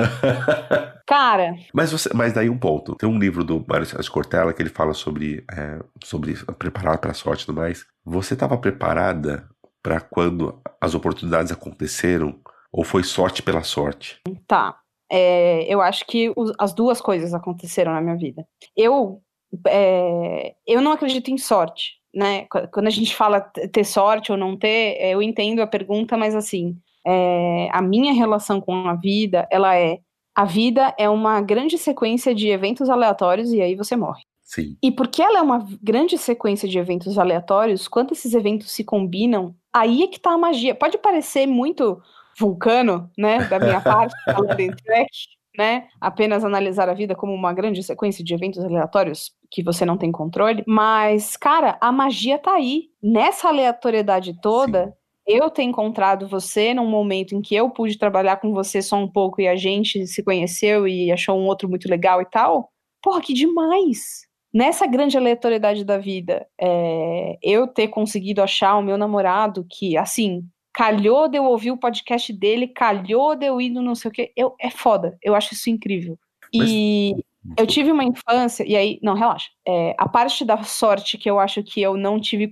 [1.07, 1.55] Cara.
[1.73, 2.95] Mas, você, mas daí um ponto.
[2.97, 7.13] Tem um livro do Mário Sérgio Cortella que ele fala sobre, é, sobre preparar para
[7.13, 7.87] a sorte e tudo mais.
[8.05, 9.49] Você estava preparada
[9.83, 12.39] para quando as oportunidades aconteceram?
[12.73, 14.21] Ou foi sorte pela sorte?
[14.47, 14.79] Tá.
[15.11, 18.47] É, eu acho que os, as duas coisas aconteceram na minha vida.
[18.77, 19.23] Eu,
[19.67, 22.47] é, eu não acredito em sorte, né?
[22.73, 26.35] Quando a gente fala ter sorte ou não ter, é, eu entendo a pergunta, mas
[26.35, 26.75] assim,
[27.07, 29.99] é, a minha relação com a vida, ela é
[30.35, 34.23] a vida é uma grande sequência de eventos aleatórios e aí você morre.
[34.43, 34.77] Sim.
[34.83, 39.55] E porque ela é uma grande sequência de eventos aleatórios, quando esses eventos se combinam,
[39.73, 40.75] aí é que tá a magia.
[40.75, 42.01] Pode parecer muito
[42.39, 45.11] vulcano, né, da minha parte, falando em track,
[45.57, 49.97] né, apenas analisar a vida como uma grande sequência de eventos aleatórios que você não
[49.97, 52.85] tem controle, mas, cara, a magia tá aí.
[53.03, 54.93] Nessa aleatoriedade toda, Sim.
[55.39, 59.09] eu ter encontrado você num momento em que eu pude trabalhar com você só um
[59.09, 62.71] pouco e a gente se conheceu e achou um outro muito legal e tal,
[63.03, 64.27] porra, que demais!
[64.57, 70.43] nessa grande aleatoriedade da vida, é, eu ter conseguido achar o meu namorado que, assim,
[70.77, 74.13] calhou de eu ouvir o podcast dele, calhou de eu ir no não sei o
[74.13, 76.19] que, eu, é foda, eu acho isso incrível.
[76.55, 76.69] Mas...
[76.69, 77.15] E
[77.57, 79.49] eu tive uma infância, e aí, não, relaxa.
[79.67, 82.51] É, a parte da sorte que eu acho que eu não tive,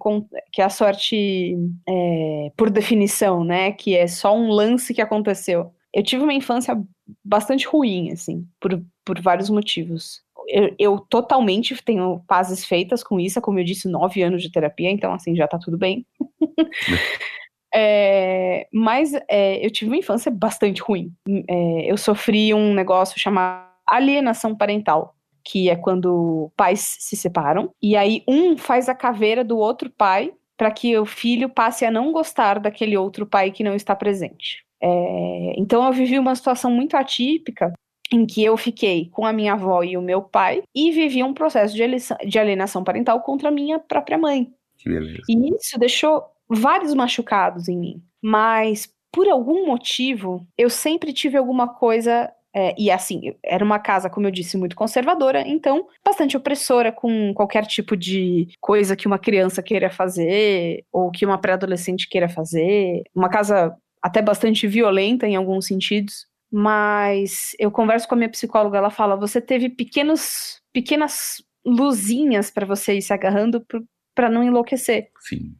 [0.51, 1.55] que é a sorte
[1.87, 3.73] é, por definição, né?
[3.73, 5.73] Que é só um lance que aconteceu.
[5.93, 6.81] Eu tive uma infância
[7.23, 10.23] bastante ruim, assim, por, por vários motivos.
[10.49, 14.91] Eu, eu, totalmente tenho pazes feitas com isso, como eu disse, nove anos de terapia,
[14.91, 16.07] então assim, já tá tudo bem.
[17.75, 21.13] é, mas é, eu tive uma infância bastante ruim.
[21.49, 25.15] É, eu sofri um negócio chamado alienação parental,
[25.45, 30.33] que é quando pais se separam, e aí um faz a caveira do outro pai
[30.57, 34.65] para que o filho passe a não gostar daquele outro pai que não está presente.
[34.81, 37.73] É, então eu vivi uma situação muito atípica
[38.13, 41.35] em que eu fiquei com a minha avó e o meu pai e vivi um
[41.35, 44.53] processo de alienação parental contra a minha própria mãe.
[44.79, 45.23] Que beleza.
[45.29, 48.03] E isso deixou vários machucados em mim.
[48.23, 54.09] Mas por algum motivo, eu sempre tive alguma coisa é, e assim, era uma casa,
[54.09, 59.19] como eu disse, muito conservadora, então bastante opressora com qualquer tipo de coisa que uma
[59.19, 63.03] criança queira fazer ou que uma pré-adolescente queira fazer.
[63.13, 66.27] Uma casa até bastante violenta em alguns sentidos.
[66.53, 72.65] Mas eu converso com a minha psicóloga, ela fala: você teve pequenos, pequenas luzinhas para
[72.65, 73.67] você ir se agarrando
[74.15, 75.09] para não enlouquecer.
[75.19, 75.57] Sim.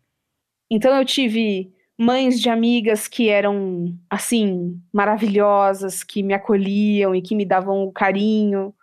[0.71, 7.35] Então eu tive mães de amigas que eram, assim, maravilhosas, que me acolhiam e que
[7.35, 8.75] me davam o carinho.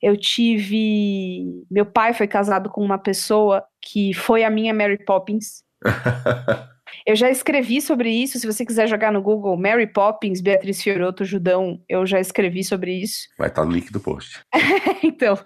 [0.00, 1.64] Eu tive.
[1.70, 5.64] Meu pai foi casado com uma pessoa que foi a minha Mary Poppins.
[7.04, 8.38] eu já escrevi sobre isso.
[8.38, 12.92] Se você quiser jogar no Google Mary Poppins, Beatriz Fioroto, Judão, eu já escrevi sobre
[12.92, 13.28] isso.
[13.36, 14.40] Vai estar no link do post.
[15.02, 15.36] então,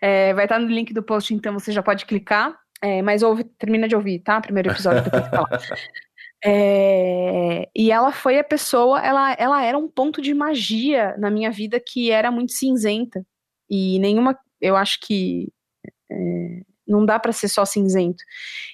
[0.00, 2.52] é, vai estar no link do post, então você já pode clicar.
[2.84, 4.38] É, mas ouve, termina de ouvir, tá?
[4.42, 5.58] Primeiro episódio do que falar.
[6.44, 11.50] É, e ela foi a pessoa, ela, ela era um ponto de magia na minha
[11.50, 13.24] vida que era muito cinzenta.
[13.70, 15.50] E nenhuma, eu acho que
[16.12, 18.22] é, não dá para ser só cinzento.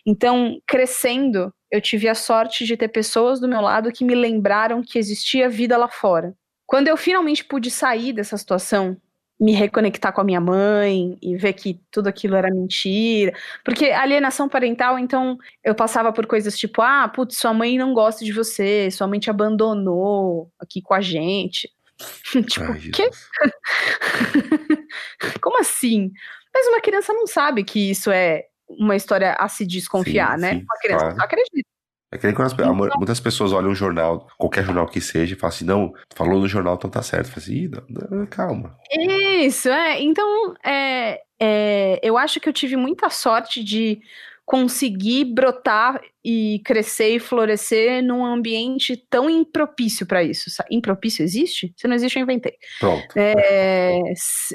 [0.05, 4.83] Então, crescendo, eu tive a sorte de ter pessoas do meu lado que me lembraram
[4.83, 6.35] que existia vida lá fora.
[6.67, 9.01] Quando eu finalmente pude sair dessa situação,
[9.41, 13.33] me reconectar com a minha mãe e ver que tudo aquilo era mentira.
[13.65, 18.23] Porque alienação parental, então, eu passava por coisas tipo, ah, putz, sua mãe não gosta
[18.23, 21.71] de você, sua mãe te abandonou aqui com a gente.
[22.47, 23.09] tipo, Ai, quê?
[25.41, 26.13] Como assim?
[26.53, 30.53] Mas uma criança não sabe que isso é uma história a se desconfiar, sim, né?
[30.53, 31.17] Sim, uma criança claro.
[31.17, 31.69] só acredita.
[32.13, 35.35] É que nem quando as, então, muitas pessoas olham um jornal, qualquer jornal que seja,
[35.35, 37.29] e falam assim, não, falou no jornal, então tá certo.
[37.29, 38.77] Fala assim, não, não, calma.
[38.91, 40.03] Isso, é.
[40.03, 44.01] Então, é, é, eu acho que eu tive muita sorte de
[44.45, 50.51] conseguir brotar e crescer e florescer num ambiente tão impropício para isso.
[50.69, 51.73] Impropício existe?
[51.77, 52.55] Se não existe, eu inventei.
[52.81, 53.17] Pronto.
[53.17, 54.01] É,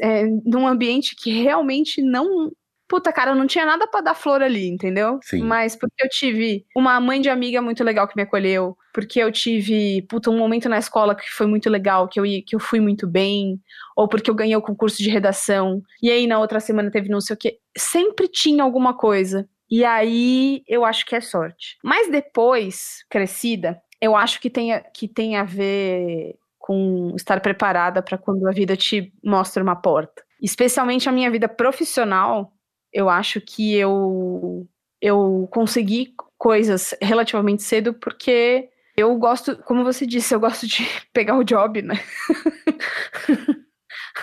[0.01, 2.51] é, num ambiente que realmente não
[2.88, 5.20] puta, cara, eu não tinha nada para dar flor ali, entendeu?
[5.24, 5.42] Sim.
[5.44, 9.32] Mas porque eu tive uma mãe de amiga muito legal que me acolheu, porque eu
[9.32, 12.80] tive, puta, um momento na escola que foi muito legal, que eu, que eu fui
[12.80, 13.60] muito bem,
[13.96, 17.22] ou porque eu ganhei o concurso de redação, e aí na outra semana teve não
[17.22, 17.60] sei o quê.
[17.78, 19.48] Sempre tinha alguma coisa.
[19.70, 21.78] E aí eu acho que é sorte.
[21.84, 28.18] Mas depois, crescida, eu acho que tem, que tem a ver com estar preparada para
[28.18, 30.24] quando a vida te mostra uma porta.
[30.42, 32.52] Especialmente a minha vida profissional,
[32.96, 34.66] eu acho que eu
[35.02, 40.78] eu consegui coisas relativamente cedo porque eu gosto, como você disse, eu gosto de
[41.14, 41.96] pegar o job, né?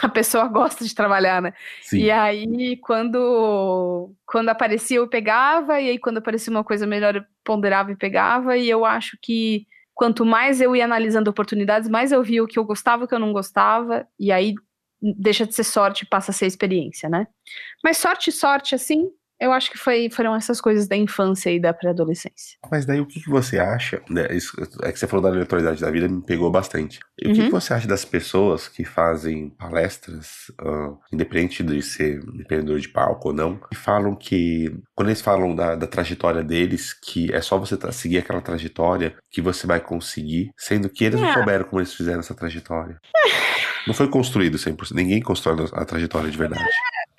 [0.01, 1.53] a pessoa gosta de trabalhar, né?
[1.83, 1.99] Sim.
[1.99, 7.25] E aí, quando, quando aparecia, eu pegava, e aí, quando aparecia uma coisa melhor, eu
[7.45, 12.23] ponderava e pegava, e eu acho que quanto mais eu ia analisando oportunidades, mais eu
[12.23, 14.55] via o que eu gostava e o que eu não gostava, e aí
[15.19, 17.27] deixa de ser sorte e passa a ser experiência, né?
[17.83, 19.11] Mas sorte, sorte, assim,
[19.43, 22.57] eu acho que foi, foram essas coisas da infância e da pré-adolescência.
[22.71, 24.01] Mas daí o que, que você acha?
[24.09, 27.01] Né, isso, é que você falou da neutralidade da vida, me pegou bastante.
[27.21, 27.33] E uhum.
[27.33, 32.79] o que, que, você acha das pessoas que fazem palestras, uh, independente de ser empreendedor
[32.79, 37.35] de palco ou não, e falam que, quando eles falam da, da trajetória deles, que
[37.35, 41.25] é só você seguir aquela trajetória que você vai conseguir, sendo que eles é.
[41.25, 43.01] não souberam como eles fizeram essa trajetória.
[43.87, 44.93] Não foi construído 100%.
[44.93, 46.63] Ninguém constrói a trajetória de verdade.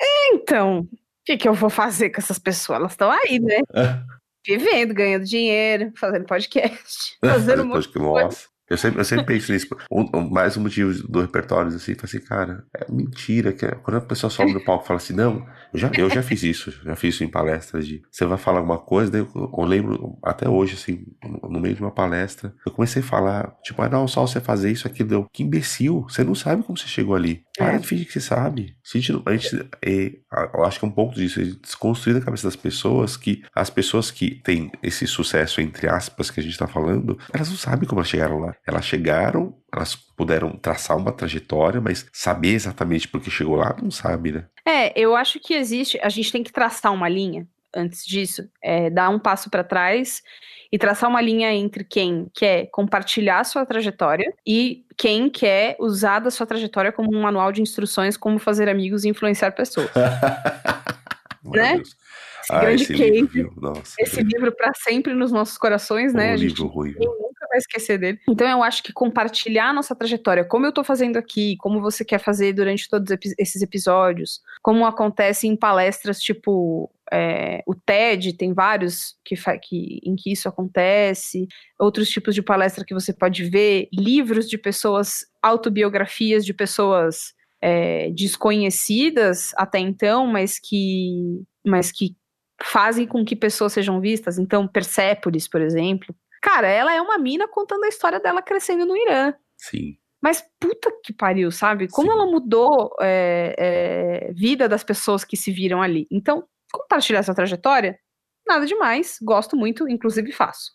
[0.01, 0.87] É, então, o
[1.25, 2.79] que, que eu vou fazer com essas pessoas?
[2.79, 3.59] Elas estão aí, né?
[3.73, 3.99] É.
[4.45, 8.53] Vivendo, ganhando dinheiro, fazendo podcast, fazendo coisa.
[8.69, 9.67] Eu sempre, eu sempre penso nisso.
[9.91, 13.53] Um, mais um motivo do repertório, assim, assim, cara, é mentira.
[13.53, 16.21] Que é, quando a pessoa sobe no palco e fala assim, não, já, eu já
[16.21, 19.51] fiz isso, já fiz isso em palestras de você vai falar alguma coisa, daí eu,
[19.57, 21.05] eu lembro até hoje, assim,
[21.49, 24.71] no meio de uma palestra, eu comecei a falar, tipo, ah, não, só você fazer
[24.71, 25.27] isso aqui, deu.
[25.31, 27.43] Que imbecil, você não sabe como você chegou ali.
[27.57, 27.77] Para é.
[27.77, 28.75] de fingir que você sabe.
[28.83, 30.11] A gente, a gente é,
[30.53, 33.69] eu acho que é um pouco disso, é desconstruir na cabeça das pessoas que as
[33.69, 37.87] pessoas que têm esse sucesso, entre aspas, que a gente tá falando, elas não sabem
[37.87, 38.55] como elas chegaram lá.
[38.65, 43.91] Elas chegaram, elas puderam traçar uma trajetória, mas saber exatamente por que chegou lá, não
[43.91, 44.45] sabe, né?
[44.65, 48.89] É, eu acho que existe, a gente tem que traçar uma linha antes disso, é,
[48.89, 50.21] dar um passo para trás
[50.73, 56.17] e traçar uma linha entre quem quer compartilhar a sua trajetória e quem quer usar
[56.17, 59.91] da sua trajetória como um manual de instruções como fazer amigos e influenciar pessoas.
[61.45, 61.79] né?
[62.43, 63.11] Esse ah, grande esse case.
[63.11, 66.31] Livro, Nossa, esse livro para sempre nos nossos corações, né?
[66.31, 68.19] Um a gente livro ruim, nunca vai esquecer dele.
[68.27, 72.03] Então eu acho que compartilhar a nossa trajetória, como eu tô fazendo aqui, como você
[72.03, 78.53] quer fazer durante todos esses episódios, como acontece em palestras tipo é, o TED tem
[78.53, 83.87] vários que, que, em que isso acontece, outros tipos de palestra que você pode ver,
[83.93, 92.15] livros de pessoas, autobiografias de pessoas é, desconhecidas até então, mas que, mas que
[92.61, 94.37] fazem com que pessoas sejam vistas.
[94.37, 96.15] Então, Persépolis, por exemplo.
[96.41, 99.33] Cara, ela é uma mina contando a história dela crescendo no Irã.
[99.57, 99.97] Sim.
[100.21, 101.87] Mas puta que pariu, sabe?
[101.89, 102.17] Como Sim.
[102.17, 106.07] ela mudou é, é, vida das pessoas que se viram ali.
[106.11, 107.99] Então, compartilhar essa trajetória,
[108.47, 109.17] nada demais.
[109.21, 110.71] Gosto muito, inclusive faço.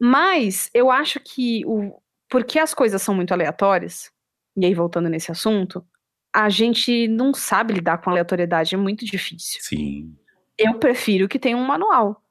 [0.00, 4.08] Mas eu acho que o porque as coisas são muito aleatórias,
[4.56, 5.84] e aí voltando nesse assunto,
[6.32, 9.60] a gente não sabe lidar com aleatoriedade, é muito difícil.
[9.60, 10.16] Sim
[10.60, 12.22] eu prefiro que tenha um manual.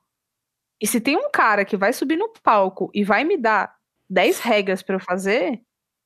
[0.81, 3.75] E se tem um cara que vai subir no palco e vai me dar
[4.09, 5.61] 10 regras para eu fazer,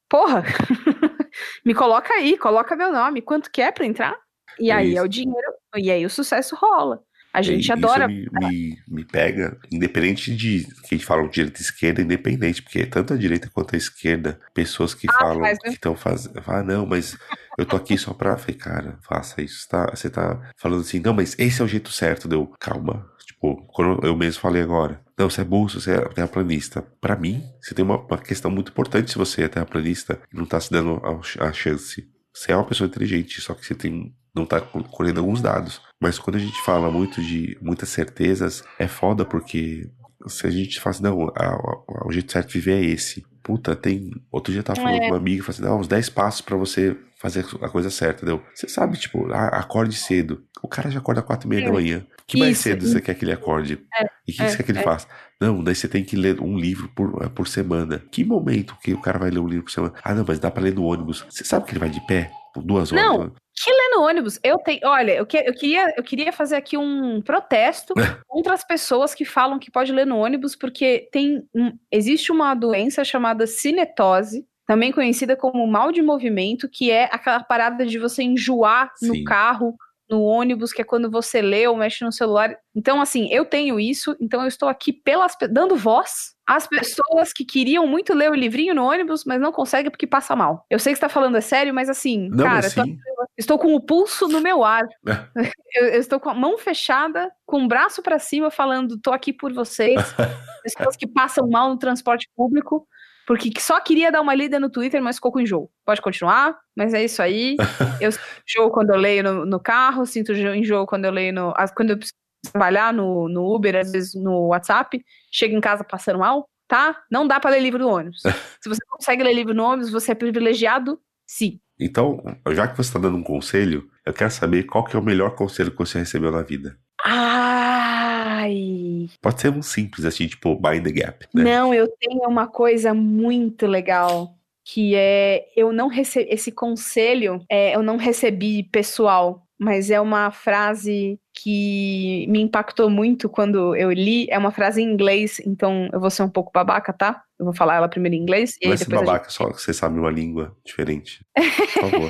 [0.10, 0.44] porra,
[1.66, 4.18] me coloca aí, coloca meu nome, quanto que é pra entrar?
[4.60, 5.00] E é aí isso.
[5.00, 7.04] é o dinheiro, e aí o sucesso rola.
[7.34, 8.08] A gente isso adora.
[8.08, 12.86] Me, me, me, pega, independente de que a gente fala direita e esquerda, independente, porque
[12.86, 16.44] tanto a direita quanto a esquerda, pessoas que ah, falam que estão fazendo.
[16.46, 17.18] Ah, não, mas
[17.58, 18.38] eu tô aqui só pra.
[18.44, 19.68] Falei, cara, faça isso.
[19.68, 19.90] Tá?
[19.90, 22.28] Você tá falando assim, não, mas esse é o jeito certo.
[22.28, 23.10] Deu, calma.
[23.26, 25.02] Tipo, quando eu mesmo falei agora.
[25.18, 26.82] Não, você é burro, você é terraplanista.
[27.02, 30.46] Para mim, você tem uma, uma, questão muito importante se você é terraplanista e não
[30.46, 32.08] tá se dando a, a chance.
[32.34, 35.80] Você é uma pessoa inteligente, só que você tem não tá colhendo alguns dados.
[36.04, 39.90] Mas quando a gente fala muito de muitas certezas, é foda porque
[40.28, 43.26] se a gente fala assim, não, a, a, o jeito certo de viver é esse.
[43.42, 44.12] Puta, tem.
[44.30, 45.00] Outro dia eu tava falando é.
[45.00, 48.26] com uma amiga, falando assim, não, uns 10 passos para você fazer a coisa certa,
[48.26, 48.44] entendeu?
[48.54, 50.44] Você sabe, tipo, acorde cedo.
[50.62, 51.66] O cara já acorda às 4 e meia é.
[51.68, 52.06] da manhã.
[52.28, 52.64] Que mais Isso.
[52.64, 53.80] cedo você quer que ele acorde?
[53.98, 54.06] É.
[54.28, 54.50] E o que é.
[54.50, 54.84] você quer que ele é.
[54.84, 55.08] faça?
[55.40, 58.04] Não, daí você tem que ler um livro por, por semana.
[58.12, 59.94] Que momento que o cara vai ler um livro por semana?
[60.04, 61.26] Ah, não, mas dá pra ler no ônibus.
[61.30, 62.30] Você sabe que ele vai de pé?
[62.54, 63.06] Por duas horas?
[63.06, 63.32] Não,
[63.64, 64.40] que lê no ônibus.
[64.44, 67.94] Eu tenho, olha, eu, que, eu, queria, eu queria fazer aqui um protesto
[68.28, 72.54] contra as pessoas que falam que pode ler no ônibus, porque tem um, existe uma
[72.54, 78.24] doença chamada cinetose, também conhecida como mal de movimento, que é aquela parada de você
[78.24, 79.08] enjoar Sim.
[79.08, 79.76] no carro
[80.10, 82.56] no ônibus, que é quando você lê ou mexe no celular.
[82.76, 87.46] Então, assim, eu tenho isso, então eu estou aqui pelas, dando voz às pessoas que
[87.46, 90.66] queriam muito ler o livrinho no ônibus, mas não conseguem porque passa mal.
[90.70, 92.98] Eu sei que você está falando é sério, mas assim, não, cara, assim...
[93.38, 94.84] Estou com o pulso no meu ar.
[95.08, 95.12] É.
[95.76, 99.34] eu, eu, estou com a mão fechada, com o braço para cima, falando: tô aqui
[99.34, 100.00] por vocês.
[100.64, 102.88] pessoas que passam mal no transporte público
[103.26, 105.70] porque só queria dar uma lida no Twitter, mas ficou com enjoo.
[105.86, 107.56] Pode continuar, mas é isso aí.
[108.02, 111.54] Eu sinto enjoo quando eu leio no, no, carro, sinto enjoo quando eu leio no.
[111.76, 112.18] Quando eu preciso
[112.52, 117.02] trabalhar no, no Uber, às vezes no WhatsApp, chego em casa passando mal, tá?
[117.10, 118.22] Não dá para ler livro no ônibus.
[118.62, 121.60] Se você consegue ler livro no ônibus, você é privilegiado, sim.
[121.80, 125.04] Então, já que você está dando um conselho, eu quero saber qual que é o
[125.04, 126.78] melhor conselho que você recebeu na vida.
[127.04, 129.08] Ai.
[129.22, 131.28] Pode ser um simples, assim, tipo, Bind the Gap.
[131.34, 131.44] Né?
[131.44, 134.36] Não, eu tenho uma coisa muito legal.
[134.66, 140.32] Que é, eu não recebi, esse conselho, é, eu não recebi pessoal, mas é uma
[140.32, 144.26] frase que me impactou muito quando eu li.
[144.30, 147.24] É uma frase em inglês, então eu vou ser um pouco babaca, tá?
[147.44, 148.56] Eu vou falar ela primeiro em inglês.
[148.64, 149.34] Não e é ser babaca, gente...
[149.34, 151.26] só que você sabe uma língua diferente.
[151.36, 152.10] Por favor.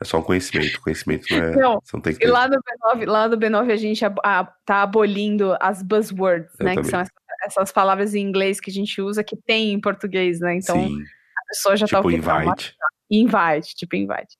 [0.00, 0.80] É só um conhecimento.
[0.80, 1.50] Conhecimento não é.
[1.56, 4.44] Não, não tem que e lá no, B9, lá no B9 a gente a, a,
[4.64, 6.74] tá abolindo as buzzwords, Eu né?
[6.74, 6.84] Também.
[6.84, 7.12] Que são essas,
[7.46, 10.54] essas, palavras em inglês que a gente usa que tem em português, né?
[10.54, 11.02] Então Sim.
[11.02, 12.76] a pessoa já tipo tá invite.
[13.10, 14.36] Invite, tipo invite.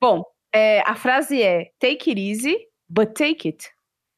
[0.00, 0.22] Bom,
[0.54, 2.56] é, a frase é take it easy,
[2.88, 3.68] but take it.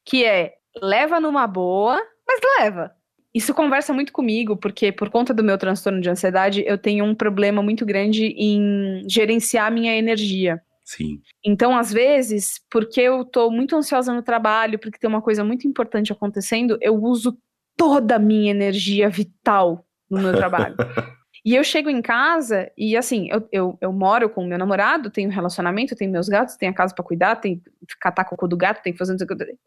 [0.04, 0.52] Que é
[0.82, 2.97] leva numa boa, mas leva.
[3.34, 7.14] Isso conversa muito comigo, porque por conta do meu transtorno de ansiedade, eu tenho um
[7.14, 10.60] problema muito grande em gerenciar a minha energia.
[10.84, 11.20] Sim.
[11.44, 15.68] Então, às vezes, porque eu tô muito ansiosa no trabalho, porque tem uma coisa muito
[15.68, 17.36] importante acontecendo, eu uso
[17.76, 20.76] toda a minha energia vital no meu trabalho.
[21.44, 25.08] E eu chego em casa e, assim, eu, eu, eu moro com o meu namorado,
[25.08, 28.56] tenho relacionamento, tenho meus gatos, tenho a casa para cuidar, tenho que catar cocô do
[28.56, 29.16] gato, tenho que fazer.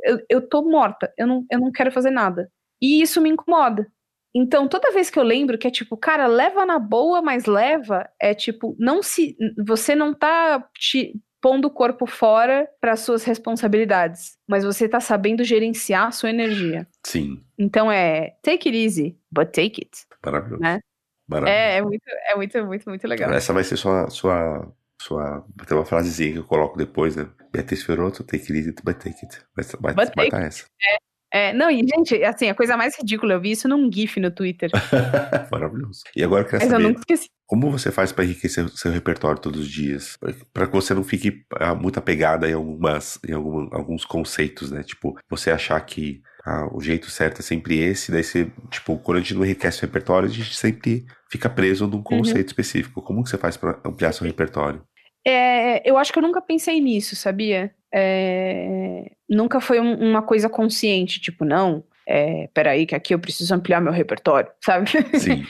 [0.04, 2.52] Eu, eu tô morta, eu não, eu não quero fazer nada.
[2.82, 3.92] E isso me incomoda.
[4.34, 8.10] Então, toda vez que eu lembro que é tipo, cara, leva na boa, mas leva,
[8.20, 9.36] é tipo, não se.
[9.66, 15.44] Você não tá te pondo o corpo fora para suas responsabilidades, mas você tá sabendo
[15.44, 16.88] gerenciar a sua energia.
[17.04, 17.44] Sim.
[17.58, 20.06] Então é take it easy, but take it.
[20.24, 20.62] Maravilhoso.
[20.62, 20.80] Né?
[21.28, 21.60] Maravilhoso.
[21.60, 23.32] É, é muito, é muito, muito, muito legal.
[23.32, 24.72] Essa vai ser sua, sua,
[25.02, 25.44] sua.
[25.68, 27.28] Tem uma frasezinha que eu coloco depois, né?
[27.52, 29.42] Beatriz Fiorotto, take it easy, but take it.
[29.56, 30.66] Vai, vai, But vai take tá essa.
[30.82, 30.98] É,
[31.54, 34.70] não, e gente, assim, a coisa mais ridícula, eu vi isso num GIF no Twitter.
[35.52, 36.02] Maravilhoso.
[36.16, 37.28] E agora eu quero Mas eu saber, nunca esqueci.
[37.46, 40.18] como você faz para enriquecer o seu repertório todos os dias?
[40.54, 44.84] Para que você não fique ah, muito apegada em, algumas, em algum- alguns conceitos, né?
[44.84, 49.18] Tipo, você achar que ah, o jeito certo é sempre esse, daí você, tipo, quando
[49.18, 53.02] a gente não enriquece o repertório, a gente sempre fica preso num conceito específico.
[53.02, 54.82] Como que você faz para ampliar seu repertório?
[55.26, 57.72] É, eu acho que eu nunca pensei nisso, sabia?
[57.94, 63.56] É, nunca foi um- uma coisa consciente, tipo, não, é, peraí, que aqui eu preciso
[63.56, 64.90] ampliar meu repertório, sabe?
[65.18, 65.46] Sim,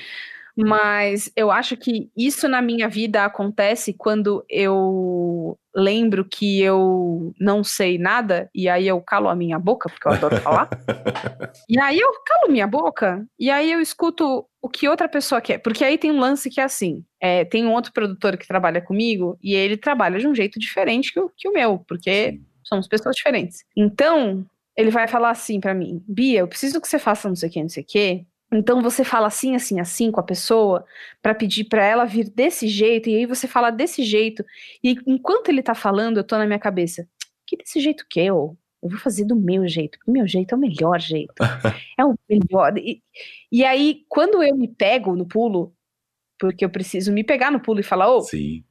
[0.55, 7.63] Mas eu acho que isso na minha vida acontece quando eu lembro que eu não
[7.63, 10.69] sei nada e aí eu calo a minha boca, porque eu adoro falar.
[11.69, 15.57] E aí eu calo minha boca e aí eu escuto o que outra pessoa quer.
[15.57, 18.81] Porque aí tem um lance que é assim: é, tem um outro produtor que trabalha
[18.81, 22.45] comigo e ele trabalha de um jeito diferente que o, que o meu, porque Sim.
[22.71, 23.63] Somos pessoas diferentes.
[23.75, 24.45] Então,
[24.75, 27.51] ele vai falar assim pra mim: Bia, eu preciso que você faça não sei o
[27.51, 28.25] que, não sei o que.
[28.53, 30.85] Então você fala assim, assim, assim com a pessoa
[31.21, 34.43] pra pedir pra ela vir desse jeito e aí você fala desse jeito
[34.83, 37.07] e enquanto ele tá falando eu tô na minha cabeça
[37.47, 40.53] que desse jeito que eu eu vou fazer do meu jeito, porque o meu jeito
[40.53, 41.33] é o melhor jeito,
[41.97, 42.75] é o melhor.
[42.77, 43.01] E,
[43.51, 45.73] e aí quando eu me pego no pulo,
[46.39, 48.63] porque eu preciso me pegar no pulo e falar, ô, sim,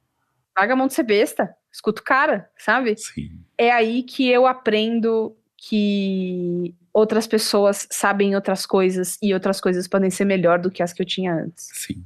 [0.55, 2.95] larga a mão de ser besta, escuta o cara, sabe?
[2.97, 3.39] sim.
[3.57, 10.09] é aí que eu aprendo que outras pessoas sabem outras coisas e outras coisas podem
[10.09, 11.69] ser melhor do que as que eu tinha antes.
[11.73, 12.03] Sim.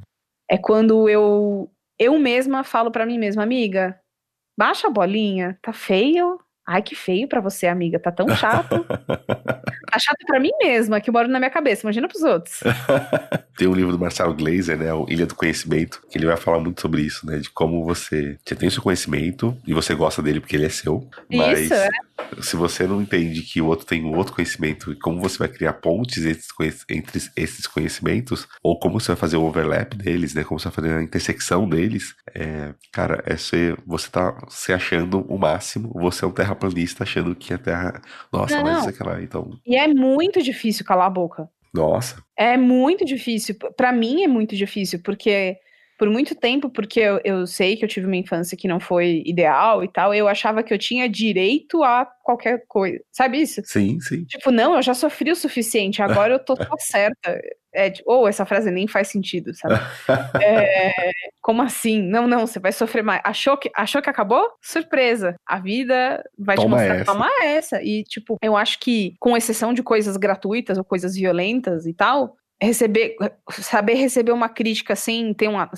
[0.50, 3.98] É quando eu eu mesma falo pra mim mesma, amiga,
[4.58, 6.40] baixa a bolinha, tá feio.
[6.68, 8.84] Ai, que feio pra você, amiga, tá tão chato.
[9.92, 12.60] tá chato pra mim mesma, que mora na minha cabeça, imagina pros outros.
[13.58, 16.60] Tem um livro do Marcelo Gleiser, né, o Ilha do Conhecimento, que ele vai falar
[16.60, 20.22] muito sobre isso, né, de como você, você tem o seu conhecimento e você gosta
[20.22, 21.90] dele porque ele é seu, mas Isso, é.
[22.42, 25.48] se você não entende que o outro tem um outro conhecimento e como você vai
[25.48, 26.26] criar pontes
[26.90, 30.76] entre, esses conhecimentos, ou como você vai fazer o overlap deles, né, como você vai
[30.76, 36.26] fazer a intersecção deles, é, cara, é ser, você tá se achando o máximo, você
[36.26, 38.02] é um terraplanista achando que a Terra,
[38.32, 38.80] nossa, mas Não.
[38.80, 41.50] isso aqui lá, então, E é muito difícil calar a boca.
[41.76, 43.56] Nossa, É muito difícil.
[43.78, 45.58] Pra mim é muito difícil, porque
[45.98, 49.24] por muito tempo, porque eu, eu sei que eu tive uma infância que não foi
[49.26, 53.00] ideal e tal, eu achava que eu tinha direito a qualquer coisa.
[53.12, 53.62] Sabe isso?
[53.66, 54.26] sim, sim.
[54.26, 57.40] Tipo, não, eu já sofri o suficiente, agora eu tô, tô certa.
[57.74, 59.76] É, ou essa frase nem faz sentido, sabe?
[60.42, 61.12] É,
[61.42, 62.02] como assim?
[62.02, 63.22] Não, não, você vai sofrer mais.
[63.24, 64.50] Achou que, achou que acabou?
[64.62, 65.36] Surpresa.
[65.46, 66.96] A vida vai te Toma mostrar.
[66.96, 67.06] essa.
[67.06, 67.84] Toma essa.
[67.84, 72.38] E, tipo, eu acho que, com exceção de coisas gratuitas ou coisas violentas e tal,
[72.62, 73.16] receber,
[73.52, 75.70] saber receber uma crítica sem ter uma,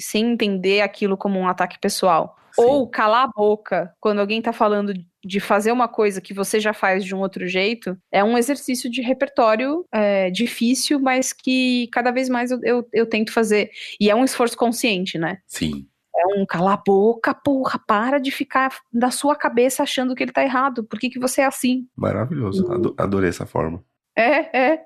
[0.00, 2.36] sem entender aquilo como um ataque pessoal.
[2.54, 2.62] Sim.
[2.62, 6.72] Ou calar a boca quando alguém tá falando de fazer uma coisa que você já
[6.72, 12.10] faz de um outro jeito, é um exercício de repertório é, difícil, mas que cada
[12.10, 13.70] vez mais eu, eu, eu tento fazer.
[14.00, 15.38] E é um esforço consciente, né?
[15.46, 15.86] Sim.
[16.18, 20.32] É um calar a boca, porra, para de ficar da sua cabeça achando que ele
[20.32, 20.82] tá errado.
[20.82, 21.86] Por que, que você é assim?
[21.94, 22.72] Maravilhoso.
[22.72, 23.84] Ado- Adorei essa forma.
[24.16, 24.82] É, é.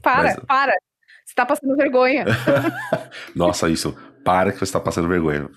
[0.00, 0.72] Para, Mas- para.
[1.30, 2.24] Você tá passando vergonha.
[3.36, 3.96] Nossa, isso.
[4.24, 5.48] Para que você está passando vergonha.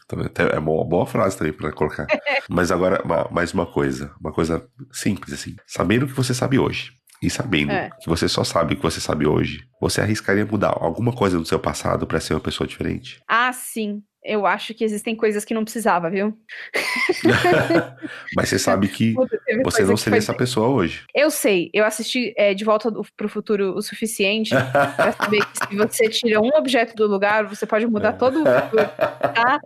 [0.54, 2.06] É uma boa frase também para colocar.
[2.48, 4.14] Mas agora, ma- mais uma coisa.
[4.22, 5.56] Uma coisa simples, assim.
[5.66, 6.92] Sabendo o que você sabe hoje.
[7.24, 7.90] E sabendo É.
[8.02, 11.46] que você só sabe o que você sabe hoje, você arriscaria mudar alguma coisa do
[11.46, 13.20] seu passado para ser uma pessoa diferente?
[13.28, 14.04] Ah, sim.
[14.24, 16.38] Eu acho que existem coisas que não precisava, viu?
[18.36, 21.04] Mas você sabe que Puta, você não seria essa pessoa hoje.
[21.14, 25.68] Eu sei, eu assisti é, De Volta do, pro Futuro o suficiente pra saber que
[25.68, 29.60] se você tira um objeto do lugar, você pode mudar todo o futuro, tá?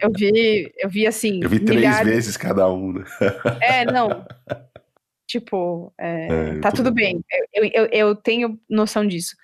[0.00, 2.12] Eu vi, eu vi assim, Eu vi três milhares.
[2.12, 2.92] vezes cada um.
[2.92, 3.04] né?
[3.60, 4.26] É, não.
[5.26, 7.24] Tipo, é, É, tá tudo tudo bem.
[7.54, 9.36] Eu, eu, eu tenho noção disso.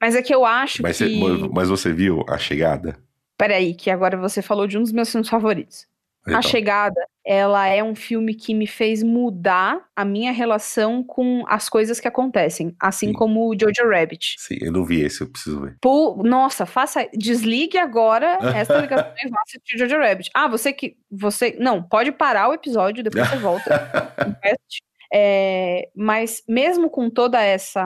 [0.00, 1.18] Mas é que eu acho Mas, que.
[1.18, 2.96] você, mas você viu a chegada?
[3.42, 5.88] Peraí, que agora você falou de um dos meus filmes favoritos.
[6.24, 11.42] Então, A Chegada, ela é um filme que me fez mudar a minha relação com
[11.48, 13.12] as coisas que acontecem, assim Sim.
[13.12, 14.36] como o Jojo Rabbit.
[14.38, 15.76] Sim, eu não vi esse, eu preciso ver.
[15.80, 20.30] Pô, nossa, faça, desligue agora essa ligação e vá assistir Jojo Rabbit.
[20.32, 24.14] Ah, você que, você, não, pode parar o episódio, depois você volta.
[25.14, 27.84] É, mas mesmo com toda essa,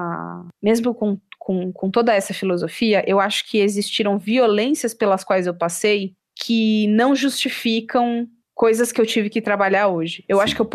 [0.63, 5.55] mesmo com, com, com toda essa filosofia, eu acho que existiram violências pelas quais eu
[5.55, 10.25] passei que não justificam coisas que eu tive que trabalhar hoje.
[10.29, 10.43] Eu Sim.
[10.43, 10.69] acho que eu,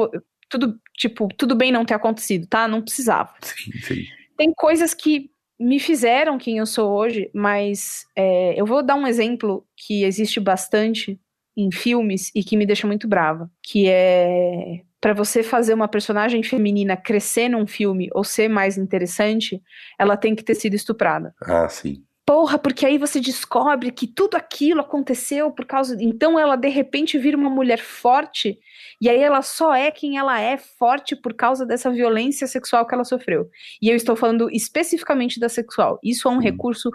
[0.49, 2.69] tudo, tipo, tudo bem não ter acontecido, tá?
[2.69, 4.06] Não precisava sim, sim.
[4.38, 5.30] tem coisas que
[5.60, 10.39] me fizeram quem eu sou hoje, mas é, eu vou dar um exemplo que existe
[10.39, 11.19] bastante
[11.57, 16.43] em filmes e que me deixa muito brava, que é para você fazer uma personagem
[16.43, 19.59] feminina crescer num filme ou ser mais interessante,
[19.99, 21.33] ela tem que ter sido estuprada.
[21.41, 22.03] Ah, sim.
[22.23, 25.97] Porra, porque aí você descobre que tudo aquilo aconteceu por causa.
[25.99, 28.59] Então ela de repente vira uma mulher forte,
[29.01, 32.93] e aí ela só é quem ela é, forte por causa dessa violência sexual que
[32.93, 33.49] ela sofreu.
[33.81, 35.99] E eu estou falando especificamente da sexual.
[36.03, 36.39] Isso é um Hum.
[36.39, 36.89] recurso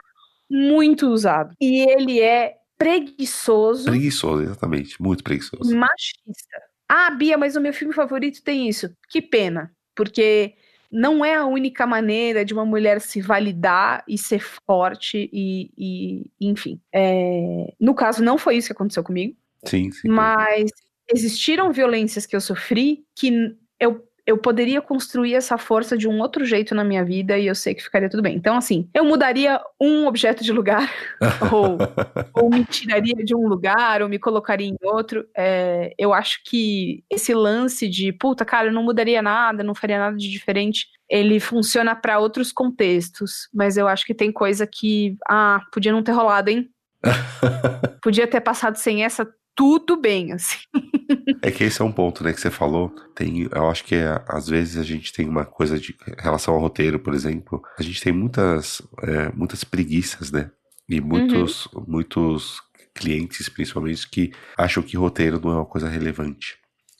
[0.48, 1.54] muito usado.
[1.60, 5.02] E ele é preguiçoso, Preguiçoso, exatamente.
[5.02, 5.76] Muito preguiçoso.
[5.76, 6.62] machista.
[6.88, 8.90] Ah, Bia, mas o meu filme favorito tem isso.
[9.08, 10.54] Que pena, porque
[10.90, 16.30] não é a única maneira de uma mulher se validar e ser forte e, e-
[16.40, 16.80] enfim.
[16.94, 20.08] É, No caso, não foi isso que aconteceu comigo, Sim, sim.
[20.08, 20.70] mas
[21.12, 26.44] existiram violências que eu sofri que eu, eu poderia construir essa força de um outro
[26.44, 28.36] jeito na minha vida e eu sei que ficaria tudo bem.
[28.36, 30.90] Então, assim, eu mudaria um objeto de lugar
[31.52, 31.78] ou
[32.34, 35.26] ou me tiraria de um lugar, ou me colocaria em outro.
[35.36, 39.98] É, eu acho que esse lance de, puta, cara, eu não mudaria nada, não faria
[39.98, 43.48] nada de diferente, ele funciona para outros contextos.
[43.54, 46.68] Mas eu acho que tem coisa que, ah, podia não ter rolado, hein?
[48.02, 50.58] Podia ter passado sem essa, tudo bem, assim.
[51.42, 52.88] É que esse é um ponto, né, que você falou.
[53.14, 56.54] Tem, eu acho que é, às vezes a gente tem uma coisa de em relação
[56.54, 57.60] ao roteiro, por exemplo.
[57.78, 60.50] A gente tem muitas, é, muitas preguiças, né?
[60.88, 62.60] E muitos, muitos
[62.94, 66.56] clientes, principalmente, que acham que roteiro não é uma coisa relevante.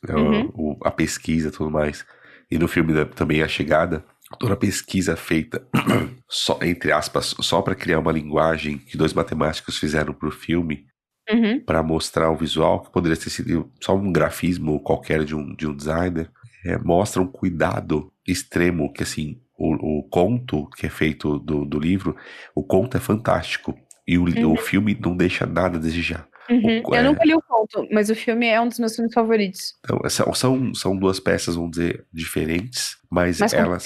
[0.06, 0.52] É, o- Uhum.
[0.54, 2.04] o- a pesquisa e tudo mais.
[2.50, 4.04] E no filme também a chegada,
[4.38, 5.66] toda a pesquisa feita
[6.28, 10.84] só entre aspas só para criar uma linguagem que dois matemáticos fizeram pro filme
[11.30, 11.60] Uhum.
[11.60, 15.66] para mostrar o visual, que poderia ter sido só um grafismo qualquer de um, de
[15.66, 16.30] um designer,
[16.64, 21.78] é, mostra um cuidado extremo que, assim, o, o conto que é feito do, do
[21.80, 22.14] livro,
[22.54, 23.76] o conto é fantástico.
[24.06, 24.52] E o, Uhum.
[24.52, 26.28] o filme não deixa nada a desejar.
[26.48, 26.80] Uhum.
[26.84, 29.12] O- Eu é- nunca li o conto, mas o filme é um dos meus filmes
[29.12, 29.74] favoritos.
[29.84, 33.84] Então, são, são, são duas peças, vamos dizer, diferentes, mas, Mas elas.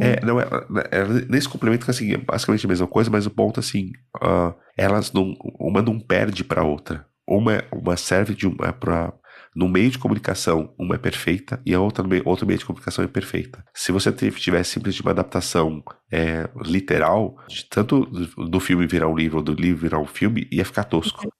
[0.00, 0.46] É, não, é,
[0.90, 5.12] é, nesse complemento, assim, é basicamente a mesma coisa, mas o ponto, assim, ah, elas
[5.12, 5.34] não.
[5.60, 7.06] Uma não perde pra outra.
[7.28, 9.12] Uma, uma serve de uma pra.
[9.54, 12.64] No meio de comunicação, uma é perfeita e a outra no meio, outro meio de
[12.64, 13.62] comunicação é perfeita.
[13.74, 19.14] Se você tivesse simplesmente uma adaptação é, literal, de tanto do, do filme virar um
[19.14, 21.30] livro ou do livro virar um filme, ia ficar tosco.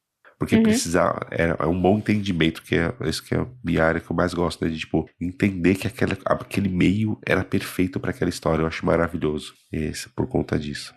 [0.42, 0.64] Porque Uhum.
[0.64, 4.10] precisar, é, é um bom entendimento, que é isso que é a minha área que
[4.10, 4.70] eu mais gosto, né?
[4.72, 8.62] De, tipo, entender que aquela, aquele meio era perfeito para aquela história.
[8.62, 9.54] Eu acho maravilhoso.
[9.70, 10.92] Esse, por conta disso.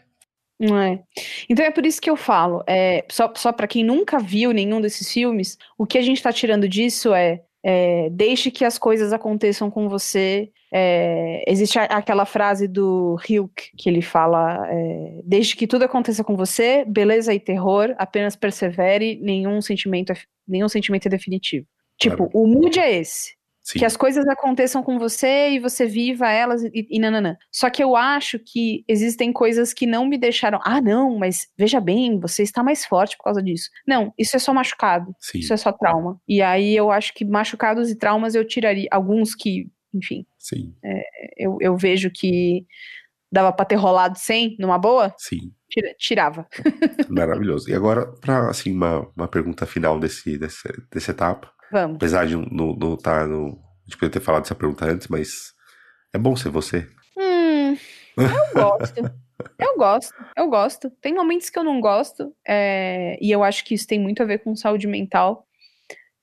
[0.60, 1.00] É.
[1.48, 4.82] Então é por isso que eu falo, é, só, só para quem nunca viu nenhum
[4.82, 9.12] desses filmes, o que a gente está tirando disso é, é, deixe que as coisas
[9.12, 10.52] aconteçam com você.
[10.72, 16.24] É, existe a- aquela frase do Hilke que ele fala: é, deixe que tudo aconteça
[16.24, 20.16] com você, beleza e terror, apenas persevere, nenhum sentimento é,
[20.48, 21.66] nenhum sentimento é definitivo.
[21.98, 22.32] Tipo, Claro.
[22.36, 23.34] o mood é esse.
[23.68, 23.80] Sim.
[23.80, 27.36] Que as coisas aconteçam com você e você viva elas e, e nananã.
[27.52, 30.60] Só que eu acho que existem coisas que não me deixaram.
[30.64, 33.72] Ah, não, mas veja bem, você está mais forte por causa disso.
[33.88, 35.16] Não, isso é só machucado.
[35.20, 35.40] Sim.
[35.40, 36.22] Isso é só trauma.
[36.28, 38.88] E aí eu acho que machucados e traumas eu tiraria.
[38.92, 40.76] Alguns que, enfim, Sim.
[41.36, 42.68] eu, eu vejo que
[43.32, 45.52] dava pra ter rolado sem, numa boa, Sim.
[45.70, 46.48] tira- tirava.
[47.10, 47.70] Maravilhoso.
[47.70, 51.52] E agora, para assim, uma, uma pergunta final desse, desse, dessa etapa.
[51.76, 51.98] Vamos.
[51.98, 53.48] Apesar de não não tá no.
[53.48, 55.54] A gente podia ter falado essa pergunta antes, mas
[56.14, 56.88] é bom ser você.
[57.18, 57.76] Hum,
[58.18, 59.26] eu gosto.
[59.60, 60.90] Eu gosto, eu gosto.
[61.02, 64.26] Tem momentos que eu não gosto, é, e eu acho que isso tem muito a
[64.26, 65.46] ver com saúde mental.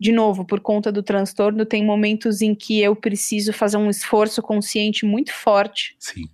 [0.01, 4.41] De novo, por conta do transtorno, tem momentos em que eu preciso fazer um esforço
[4.41, 6.25] consciente muito forte Sim.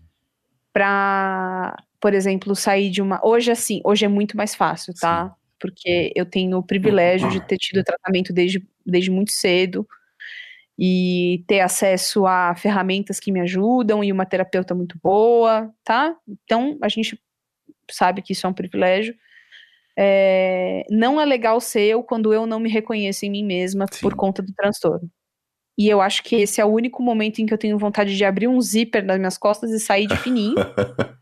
[0.73, 3.21] para, por exemplo, sair de uma.
[3.27, 5.35] Hoje, assim, hoje é muito mais fácil, tá?
[5.61, 9.87] Porque eu tenho o privilégio de ter tido tratamento desde, desde muito cedo
[10.79, 16.15] e ter acesso a ferramentas que me ajudam e uma terapeuta muito boa, tá?
[16.45, 17.21] Então, a gente
[17.91, 19.15] sabe que isso é um privilégio.
[19.99, 24.01] É, não é legal ser eu quando eu não me reconheço em mim mesma Sim.
[24.01, 25.11] por conta do transtorno.
[25.77, 28.25] E eu acho que esse é o único momento em que eu tenho vontade de
[28.25, 30.55] abrir um zíper nas minhas costas e sair de fininho.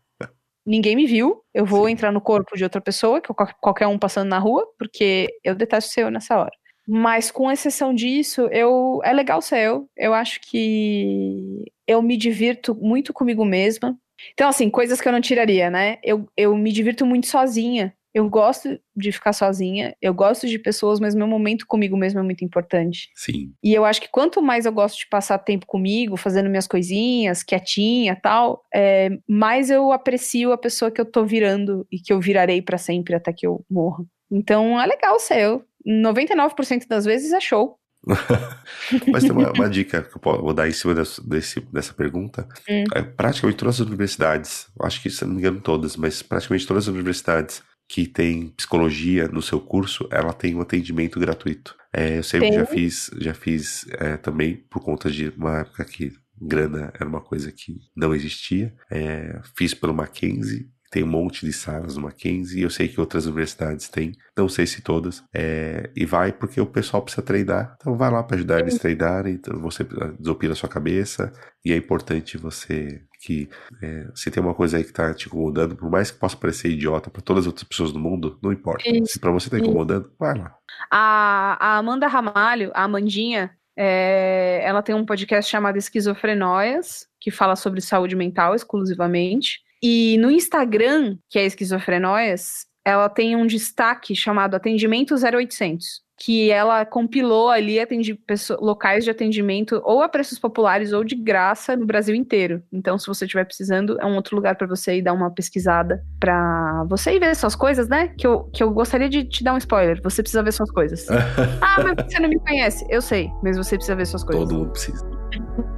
[0.67, 1.93] Ninguém me viu, eu vou Sim.
[1.93, 5.93] entrar no corpo de outra pessoa, que qualquer um passando na rua, porque eu detesto
[5.93, 6.51] ser eu nessa hora.
[6.85, 9.89] Mas com exceção disso, eu é legal ser eu.
[9.95, 13.97] Eu acho que eu me divirto muito comigo mesma.
[14.33, 15.99] Então, assim, coisas que eu não tiraria, né?
[16.03, 17.93] Eu, eu me divirto muito sozinha.
[18.17, 22.23] Eu gosto de ficar sozinha, eu gosto de pessoas, mas meu momento comigo mesmo é
[22.23, 23.11] muito importante.
[23.13, 23.53] Sim.
[23.63, 27.43] E eu acho que quanto mais eu gosto de passar tempo comigo, fazendo minhas coisinhas,
[27.43, 32.19] quietinha tal, é, mais eu aprecio a pessoa que eu tô virando e que eu
[32.19, 34.03] virarei para sempre até que eu morra.
[34.31, 35.63] Então é legal ser eu.
[35.87, 37.77] 99% das vezes é show.
[39.11, 42.47] Mas tem uma, uma, dica que eu vou dar em cima desse, dessa pergunta.
[42.67, 42.83] Hum.
[42.95, 46.87] É, praticamente todas as universidades, acho que se não me engano todas, mas praticamente todas
[46.87, 51.75] as universidades que tem psicologia no seu curso, ela tem um atendimento gratuito.
[51.93, 56.11] É, eu sempre já fiz, já fiz é, também por conta de uma época que
[56.39, 58.75] grana era uma coisa que não existia.
[58.91, 62.99] É, fiz pelo Mackenzie tem um monte de salas no Mackenzie, e eu sei que
[62.99, 67.75] outras universidades têm, não sei se todas, é, e vai porque o pessoal precisa treinar,
[67.79, 69.85] então vai lá para ajudar eles a treinarem, então você
[70.19, 71.31] desopila a sua cabeça,
[71.63, 73.47] e é importante você que
[73.79, 76.69] é, se tem uma coisa aí que tá te incomodando, por mais que possa parecer
[76.69, 78.89] idiota para todas as outras pessoas do mundo, não importa.
[78.89, 79.13] Isso.
[79.13, 80.55] Se para você tá incomodando, vai lá.
[80.89, 87.55] A, a Amanda Ramalho, a Amandinha, é, ela tem um podcast chamado Esquizofrenóias, que fala
[87.55, 89.66] sobre saúde mental exclusivamente.
[89.81, 96.85] E no Instagram, que é Esquizofrenóias, ela tem um destaque chamado Atendimento 0800, que ela
[96.85, 98.17] compilou ali atendi,
[98.59, 102.63] locais de atendimento ou a preços populares ou de graça no Brasil inteiro.
[102.71, 106.01] Então, se você estiver precisando, é um outro lugar para você ir dar uma pesquisada
[106.17, 108.13] para você ir ver suas coisas, né?
[108.17, 110.01] Que eu, que eu gostaria de te dar um spoiler.
[110.01, 111.05] Você precisa ver suas coisas.
[111.61, 112.85] ah, mas você não me conhece.
[112.89, 114.47] Eu sei, mas você precisa ver suas coisas.
[114.47, 115.05] Todo mundo precisa.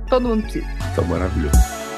[0.07, 0.67] Todo mundo precisa.
[0.95, 1.88] Tá maravilhoso.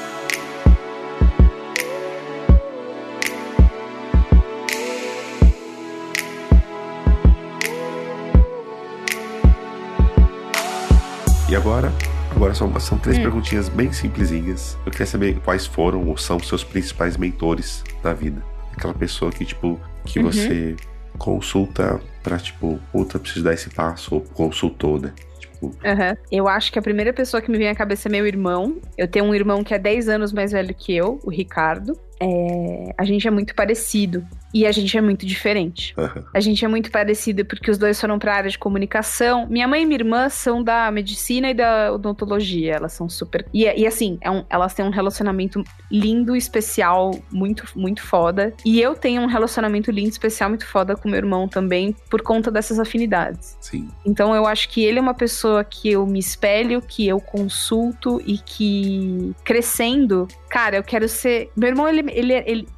[11.52, 11.92] E agora,
[12.34, 13.24] agora são, são três hum.
[13.24, 14.78] perguntinhas bem simplesinhas.
[14.86, 18.42] Eu queria saber quais foram ou são seus principais mentores da vida.
[18.74, 20.32] Aquela pessoa que, tipo, que uhum.
[20.32, 20.74] você
[21.18, 25.12] consulta pra, tipo, puta, preciso dar esse passo, ou consultou, né?
[25.38, 25.66] Tipo...
[25.66, 26.16] Uhum.
[26.30, 28.78] Eu acho que a primeira pessoa que me vem à cabeça é meu irmão.
[28.96, 31.98] Eu tenho um irmão que é 10 anos mais velho que eu, o Ricardo.
[32.22, 32.94] É...
[32.96, 34.24] A gente é muito parecido.
[34.54, 35.94] E a gente é muito diferente.
[35.96, 36.24] Uhum.
[36.34, 39.46] A gente é muito parecido porque os dois foram para a área de comunicação.
[39.48, 42.74] Minha mãe e minha irmã são da medicina e da odontologia.
[42.74, 43.46] Elas são super.
[43.52, 48.52] E, e assim, é um, elas têm um relacionamento lindo, especial, muito, muito foda.
[48.64, 52.50] E eu tenho um relacionamento lindo, especial, muito foda com meu irmão também, por conta
[52.50, 53.56] dessas afinidades.
[53.60, 53.88] Sim.
[54.04, 58.20] Então eu acho que ele é uma pessoa que eu me espelho, que eu consulto
[58.26, 61.50] e que crescendo, cara, eu quero ser.
[61.56, 62.68] Meu irmão, ele, ele, ele,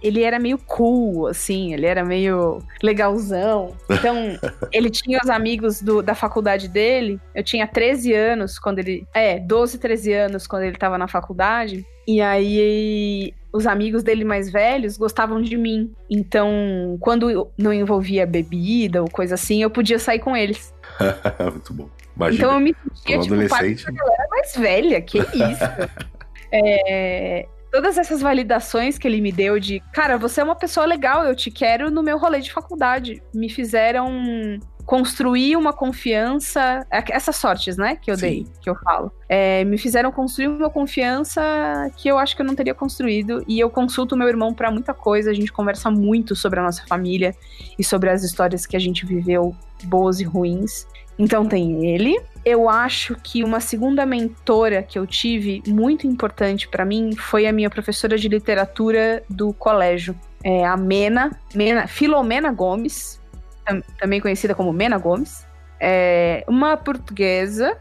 [0.00, 3.74] ele era meio cool assim, ele era meio legalzão.
[3.90, 4.38] Então,
[4.70, 7.20] ele tinha os amigos do, da faculdade dele.
[7.34, 9.04] Eu tinha 13 anos quando ele.
[9.12, 11.84] É, 12, 13 anos quando ele tava na faculdade.
[12.06, 15.92] E aí os amigos dele mais velhos gostavam de mim.
[16.08, 20.72] Então, quando não envolvia bebida ou coisa assim, eu podia sair com eles.
[21.50, 21.88] Muito bom.
[22.14, 25.34] Imagina, então eu me sentia tipo parte da galera mais velha, que isso.
[26.54, 31.24] é, todas essas validações que ele me deu de, cara, você é uma pessoa legal,
[31.24, 37.34] eu te quero no meu rolê de faculdade, me fizeram construir uma confiança, é, essas
[37.34, 38.20] sortes, né, que eu Sim.
[38.20, 41.42] dei, que eu falo, é, me fizeram construir uma confiança
[41.96, 44.94] que eu acho que eu não teria construído e eu consulto meu irmão para muita
[44.94, 47.34] coisa, a gente conversa muito sobre a nossa família
[47.76, 50.86] e sobre as histórias que a gente viveu, boas e ruins.
[51.18, 56.84] Então tem ele, eu acho que uma segunda mentora que eu tive, muito importante para
[56.84, 60.14] mim, foi a minha professora de literatura do colégio.
[60.42, 63.20] É a Mena, Mena Filomena Gomes,
[63.98, 65.46] também conhecida como Mena Gomes.
[65.80, 67.78] É uma portuguesa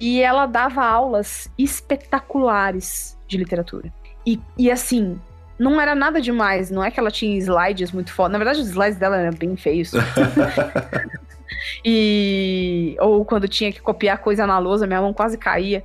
[0.00, 3.92] e ela dava aulas espetaculares de literatura.
[4.26, 5.20] E, e assim,
[5.58, 8.30] não era nada demais, não é que ela tinha slides muito foda.
[8.30, 9.92] Na verdade, os slides dela eram bem feios.
[11.84, 15.84] E ou quando tinha que copiar coisa na lousa, minha mão quase caía.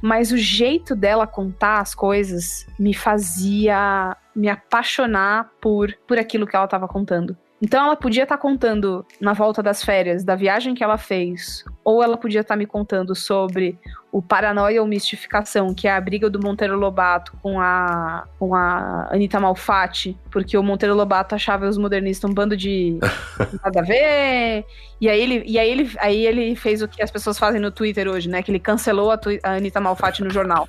[0.00, 6.56] Mas o jeito dela contar as coisas me fazia me apaixonar por, por aquilo que
[6.56, 7.36] ela estava contando.
[7.62, 11.64] Então ela podia estar tá contando na volta das férias da viagem que ela fez,
[11.84, 13.78] ou ela podia estar tá me contando sobre
[14.10, 19.08] o Paranoia ou Mistificação, que é a briga do Monteiro Lobato com a, com a
[19.12, 22.98] Anitta Malfatti, porque o Monteiro Lobato achava os modernistas um bando de
[23.62, 24.66] nada a ver.
[25.00, 27.70] E aí ele, e aí ele, aí ele fez o que as pessoas fazem no
[27.70, 28.42] Twitter hoje, né?
[28.42, 30.66] Que ele cancelou a, a Anitta Malfatti no jornal.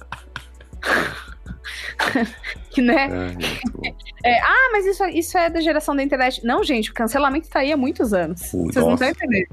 [2.70, 3.10] que, né?
[4.24, 6.46] É, é, ah, mas isso, isso é da geração da internet.
[6.46, 8.42] Não, gente, o cancelamento tá aí há muitos anos.
[8.42, 8.82] Vocês nossa.
[8.82, 9.48] não estão entendendo.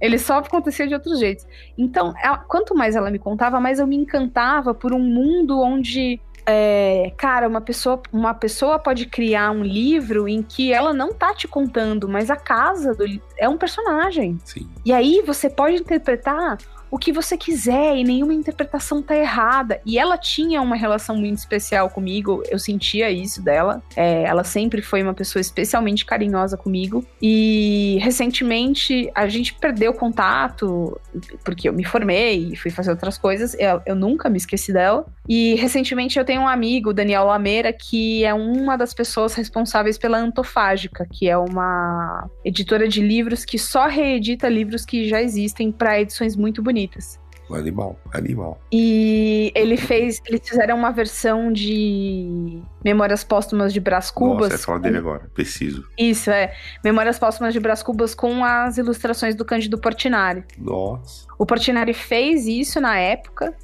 [0.00, 1.46] Ele só acontecia de outros jeitos.
[1.78, 6.20] Então, ela, quanto mais ela me contava, mais eu me encantava por um mundo onde
[6.44, 11.32] é, cara, uma pessoa, uma pessoa pode criar um livro em que ela não tá
[11.34, 13.04] te contando, mas a casa do,
[13.38, 14.38] é um personagem.
[14.44, 14.68] Sim.
[14.84, 16.58] E aí você pode interpretar
[16.92, 19.80] o que você quiser e nenhuma interpretação tá errada.
[19.86, 23.82] E ela tinha uma relação muito especial comigo, eu sentia isso dela.
[23.96, 27.02] É, ela sempre foi uma pessoa especialmente carinhosa comigo.
[27.20, 31.00] E recentemente a gente perdeu contato,
[31.42, 33.56] porque eu me formei e fui fazer outras coisas.
[33.58, 35.06] Eu, eu nunca me esqueci dela.
[35.26, 40.18] E recentemente eu tenho um amigo, Daniel Lameira, que é uma das pessoas responsáveis pela
[40.18, 45.98] Antofágica, que é uma editora de livros que só reedita livros que já existem para
[45.98, 47.20] edições muito bonitas bonitas.
[47.50, 48.62] Animal, animal.
[48.72, 54.48] E ele fez, eles fizeram uma versão de Memórias Póstumas de Brás Cubas.
[54.48, 55.86] Nossa, é só dele agora, preciso.
[55.98, 56.54] Isso, é.
[56.82, 60.44] Memórias Póstumas de Brás Cubas com as ilustrações do Cândido Portinari.
[60.56, 61.26] Nossa.
[61.38, 63.54] O Portinari fez isso na época.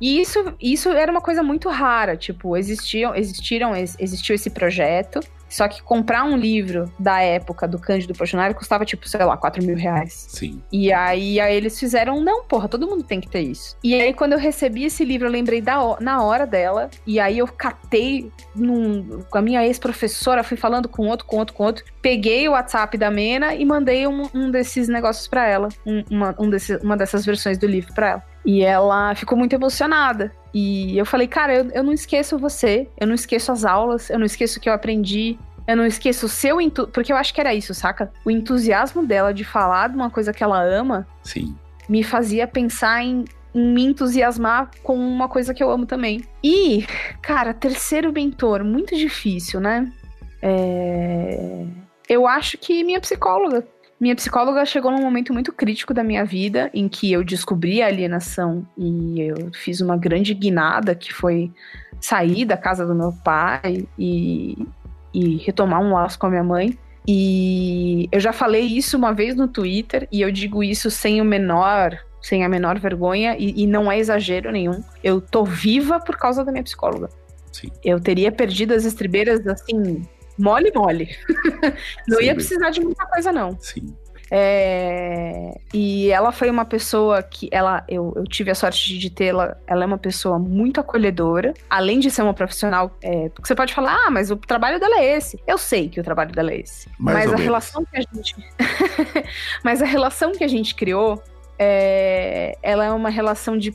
[0.00, 5.68] E isso, isso era uma coisa muito rara, tipo, existiam, existiram, existiu esse projeto, só
[5.68, 9.76] que comprar um livro da época do Cândido Portinari custava, tipo, sei lá, 4 mil
[9.76, 10.26] reais.
[10.28, 10.62] Sim.
[10.72, 13.76] E aí, aí eles fizeram, não, porra, todo mundo tem que ter isso.
[13.82, 16.90] E aí, quando eu recebi esse livro, eu lembrei da, na hora dela.
[17.06, 21.54] E aí eu catei num, com a minha ex-professora, fui falando com outro, com outro,
[21.54, 21.84] com outro.
[22.02, 25.68] Peguei o WhatsApp da Mena e mandei um, um desses negócios para ela.
[25.84, 28.35] Um, uma, um desse, uma dessas versões do livro para ela.
[28.46, 30.32] E ela ficou muito emocionada.
[30.54, 34.18] E eu falei, cara, eu, eu não esqueço você, eu não esqueço as aulas, eu
[34.18, 35.36] não esqueço o que eu aprendi,
[35.66, 36.92] eu não esqueço o seu entusiasmo.
[36.92, 38.12] Porque eu acho que era isso, saca?
[38.24, 41.06] O entusiasmo dela de falar de uma coisa que ela ama.
[41.22, 41.56] Sim.
[41.88, 46.22] Me fazia pensar em, em me entusiasmar com uma coisa que eu amo também.
[46.42, 46.86] E,
[47.20, 49.92] cara, terceiro mentor, muito difícil, né?
[50.40, 51.66] É...
[52.08, 53.66] Eu acho que minha psicóloga.
[53.98, 57.86] Minha psicóloga chegou num momento muito crítico da minha vida, em que eu descobri a
[57.86, 61.50] alienação e eu fiz uma grande guinada, que foi
[61.98, 64.66] sair da casa do meu pai e,
[65.14, 66.78] e retomar um laço com a minha mãe.
[67.08, 71.24] E eu já falei isso uma vez no Twitter, e eu digo isso sem o
[71.24, 74.82] menor sem a menor vergonha, e, e, não é exagero nenhum.
[75.02, 77.08] Eu tô viva por causa da minha psicóloga.
[77.52, 77.70] Sim.
[77.84, 80.02] Eu teria perdido as estribeiras assim,
[80.38, 81.16] mole, mole.
[82.08, 83.58] não Sim, ia precisar de muita coisa, não.
[83.58, 83.94] Sim.
[84.30, 89.56] É, e ela foi uma pessoa que ela eu, eu tive a sorte de tê-la.
[89.66, 92.96] Ela é uma pessoa muito acolhedora, além de ser uma profissional.
[93.02, 95.40] É, você pode falar, ah, mas o trabalho dela é esse.
[95.46, 96.88] Eu sei que o trabalho dela é esse.
[96.98, 97.42] Mais mas a menos.
[97.42, 98.34] relação que a gente.
[99.62, 101.22] mas a relação que a gente criou,
[101.58, 103.74] é, ela é uma relação de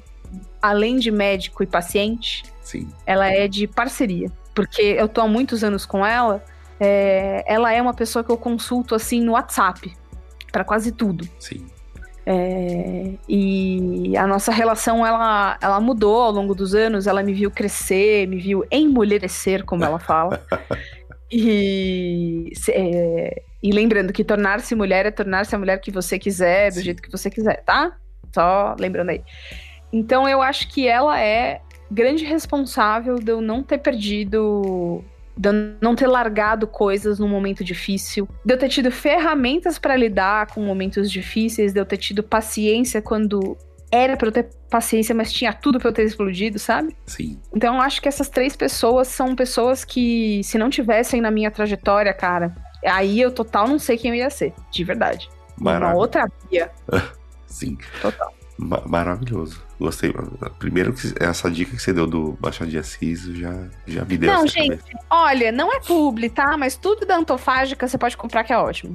[0.61, 2.43] além de médico e paciente.
[2.61, 2.89] Sim.
[3.05, 6.44] Ela é de parceria porque eu tô há muitos anos com ela,
[6.80, 9.94] é, ela é uma pessoa que eu consulto assim no WhatsApp
[10.52, 11.28] para quase tudo.
[11.40, 11.65] Sim.
[12.26, 17.07] É, e a nossa relação ela, ela mudou ao longo dos anos.
[17.07, 20.44] Ela me viu crescer, me viu emulherecer, como ela fala.
[21.32, 26.76] e, é, e lembrando que tornar-se mulher é tornar-se a mulher que você quiser, do
[26.76, 26.84] Sim.
[26.84, 27.95] jeito que você quiser, tá?
[28.34, 29.23] Só lembrando aí.
[29.91, 31.61] Então eu acho que ela é
[31.91, 35.03] grande responsável de eu não ter perdido
[35.38, 39.95] de eu não ter largado coisas num momento difícil, de eu ter tido ferramentas para
[39.95, 43.57] lidar com momentos difíceis, de eu ter tido paciência quando
[43.91, 46.95] era para eu ter paciência, mas tinha tudo para eu ter explodido, sabe?
[47.05, 47.39] Sim.
[47.53, 51.51] Então eu acho que essas três pessoas são pessoas que, se não tivessem na minha
[51.51, 52.55] trajetória, cara,
[52.85, 55.30] aí eu total não sei quem eu ia ser, de verdade.
[55.57, 55.89] Maravilha.
[55.89, 56.72] Uma outra via.
[57.47, 57.77] Sim.
[58.01, 58.34] Total.
[58.57, 59.61] Ma maravilhoso.
[59.81, 60.13] Gostei.
[60.59, 63.51] Primeiro, essa dica que você deu do Machado de Assis já,
[63.87, 65.05] já me deu Não, gente, cabeça.
[65.09, 66.55] olha, não é publi, tá?
[66.55, 68.93] Mas tudo da Antofágica você pode comprar que é ótimo.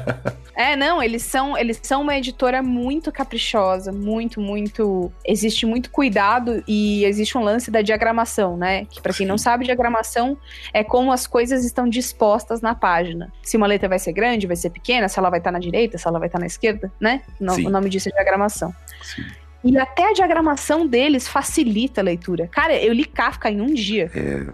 [0.56, 5.12] é, não, eles são, eles são uma editora muito caprichosa, muito, muito.
[5.22, 8.86] Existe muito cuidado e existe um lance da diagramação, né?
[8.86, 10.38] Que para quem não sabe, diagramação
[10.72, 13.30] é como as coisas estão dispostas na página.
[13.42, 15.98] Se uma letra vai ser grande, vai ser pequena, se ela vai estar na direita,
[15.98, 17.20] se ela vai estar na esquerda, né?
[17.38, 18.74] o nome disso é diagramação.
[19.02, 19.41] Sim.
[19.64, 22.48] E até a diagramação deles facilita a leitura.
[22.48, 24.10] Cara, eu li Kafka em um dia.
[24.14, 24.46] É,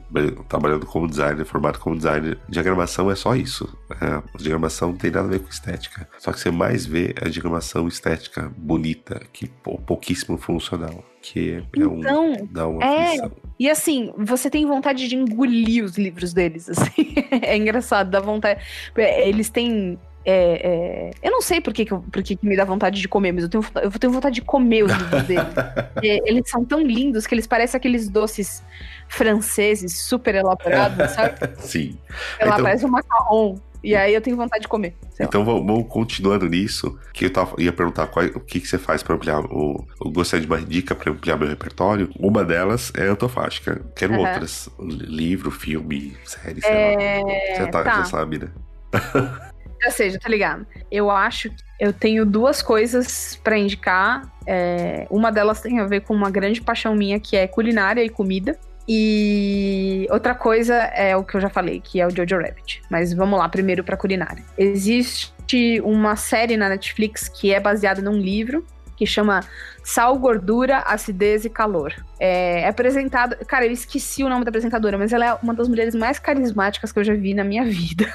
[0.48, 3.76] trabalhando como designer, formado como designer, diagramação é só isso.
[4.00, 6.08] É, a diagramação não tem nada a ver com estética.
[6.18, 9.48] Só que você mais vê a diagramação estética bonita que
[9.86, 11.04] pouquíssimo funcional.
[11.20, 13.16] Que é então, um, dá uma é,
[13.58, 17.14] E assim, você tem vontade de engolir os livros deles, assim.
[17.42, 18.60] é engraçado, dá vontade.
[18.96, 19.98] Eles têm
[20.30, 23.32] é, é, eu não sei por que, que, por que, me dá vontade de comer,
[23.32, 25.40] mas eu tenho, eu tenho vontade de comer os livros dele.
[26.02, 28.62] eles são tão lindos que eles parecem aqueles doces
[29.08, 31.38] franceses super elaborados, sabe?
[31.60, 31.96] Sim.
[32.38, 32.64] Ela então...
[32.64, 33.58] parece um macarrão.
[33.82, 34.94] E aí eu tenho vontade de comer.
[35.18, 39.02] Então vamos continuando nisso, que eu tava, ia perguntar qual, o que, que você faz
[39.02, 39.86] para ampliar o.
[40.04, 42.10] Eu gostaria de uma dica para ampliar meu repertório.
[42.18, 43.80] Uma delas é autofágica.
[43.96, 44.18] Quero uhum.
[44.18, 44.68] outras.
[44.78, 47.22] Livro, filme, série, sei é...
[47.24, 47.56] lá.
[47.56, 47.94] Você tá, tá.
[47.94, 48.48] já sabe, né?
[49.82, 50.66] Já sei, já tá ligado.
[50.90, 54.22] Eu acho que eu tenho duas coisas para indicar.
[54.46, 58.08] É, uma delas tem a ver com uma grande paixão minha, que é culinária e
[58.08, 58.58] comida.
[58.88, 62.82] E outra coisa é o que eu já falei, que é o Jojo Rabbit.
[62.90, 64.42] Mas vamos lá, primeiro para culinária.
[64.56, 68.64] Existe uma série na Netflix que é baseada num livro
[68.98, 69.40] que chama
[69.84, 71.94] Sal, Gordura, Acidez e Calor.
[72.18, 73.36] É, é apresentado.
[73.46, 76.90] Cara, eu esqueci o nome da apresentadora, mas ela é uma das mulheres mais carismáticas
[76.90, 78.12] que eu já vi na minha vida.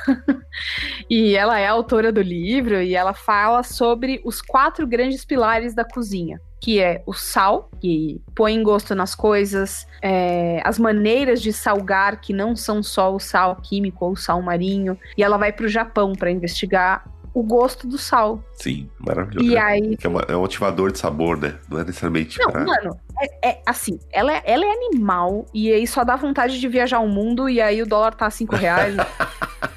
[1.09, 5.83] E ela é autora do livro e ela fala sobre os quatro grandes pilares da
[5.85, 12.21] cozinha que é o sal, que põe gosto nas coisas, é, as maneiras de salgar,
[12.21, 15.65] que não são só o sal químico ou o sal marinho, e ela vai para
[15.65, 17.03] o Japão para investigar
[17.33, 18.41] o gosto do sal.
[18.53, 19.45] Sim, maravilhoso.
[19.45, 19.97] E aí...
[20.01, 21.55] É, uma, é, um ativador de sabor, né?
[21.67, 22.39] Não é necessariamente.
[22.39, 22.63] Não, pra...
[22.63, 26.67] mano, é, é, assim, ela é, ela é animal e aí só dá vontade de
[26.69, 28.95] viajar o mundo e aí o dólar tá 5 reais.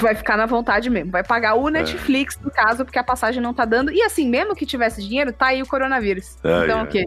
[0.00, 1.10] vai ficar na vontade mesmo.
[1.10, 1.72] Vai pagar o é.
[1.72, 3.90] Netflix, no caso, porque a passagem não tá dando.
[3.90, 6.36] E assim, mesmo que tivesse dinheiro, tá aí o coronavírus.
[6.44, 7.04] Ah, então, o quê?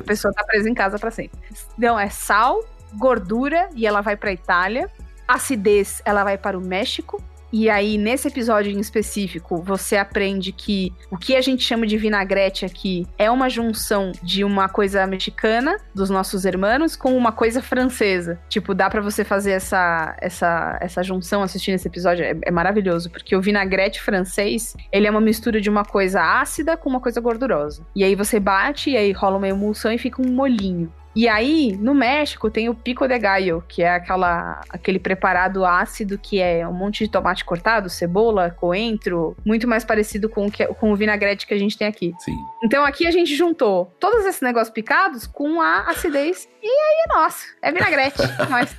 [0.00, 1.38] A pessoa tá presa em casa para sempre.
[1.76, 4.90] Então, é sal, gordura, e ela vai pra Itália.
[5.26, 7.22] Acidez, ela vai para o México.
[7.56, 11.96] E aí, nesse episódio em específico, você aprende que o que a gente chama de
[11.96, 17.62] vinagrete aqui é uma junção de uma coisa mexicana, dos nossos hermanos, com uma coisa
[17.62, 18.40] francesa.
[18.48, 22.24] Tipo, dá para você fazer essa, essa, essa junção assistindo esse episódio.
[22.24, 26.76] É, é maravilhoso, porque o vinagrete francês, ele é uma mistura de uma coisa ácida
[26.76, 27.86] com uma coisa gordurosa.
[27.94, 30.92] E aí você bate, e aí rola uma emulsão e fica um molinho.
[31.14, 36.18] E aí, no México, tem o pico de gallo, que é aquela, aquele preparado ácido
[36.18, 40.66] que é um monte de tomate cortado, cebola, coentro, muito mais parecido com o, que,
[40.66, 42.12] com o vinagrete que a gente tem aqui.
[42.18, 42.36] Sim.
[42.64, 46.48] Então aqui a gente juntou todos esses negócios picados com a acidez.
[46.62, 48.18] E aí, nossa, é vinagrete.
[48.50, 48.74] Mas...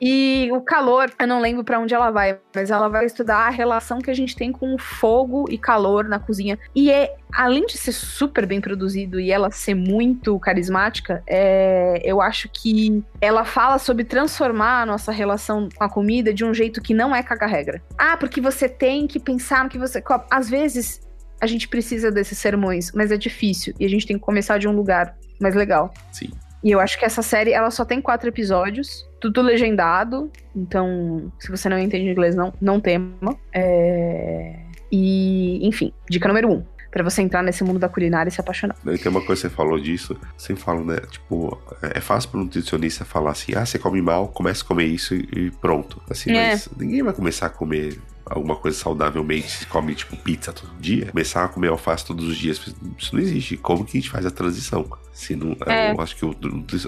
[0.00, 3.50] E o calor, eu não lembro para onde ela vai, mas ela vai estudar a
[3.50, 6.58] relação que a gente tem com fogo e calor na cozinha.
[6.74, 12.20] E é, além de ser super bem produzido e ela ser muito carismática, é, eu
[12.20, 16.80] acho que ela fala sobre transformar a nossa relação com a comida de um jeito
[16.80, 17.82] que não é caga-regra.
[17.98, 20.02] Ah, porque você tem que pensar no que você.
[20.30, 21.00] Às vezes
[21.40, 24.68] a gente precisa desses sermões, mas é difícil e a gente tem que começar de
[24.68, 25.92] um lugar mais legal.
[26.12, 26.30] Sim.
[26.62, 30.30] E eu acho que essa série, ela só tem quatro episódios, tudo legendado.
[30.54, 33.36] Então, se você não entende inglês, não, não tema.
[33.52, 34.56] É...
[34.92, 38.76] E, enfim, dica número um para você entrar nesse mundo da culinária e se apaixonar.
[38.84, 40.96] E tem uma coisa que você falou disso, você fala, né?
[41.08, 44.86] Tipo, é fácil para um nutricionista falar assim: ah, você come mal, comece a comer
[44.86, 46.02] isso e pronto.
[46.10, 46.50] Assim, é.
[46.50, 47.98] mas ninguém vai começar a comer
[48.30, 52.74] alguma coisa saudavelmente, come tipo pizza todo dia, começar a comer alface todos os dias.
[52.96, 53.56] Isso não existe.
[53.56, 54.88] Como que a gente faz a transição?
[55.12, 55.90] Se não, é.
[55.90, 56.34] Eu acho que o,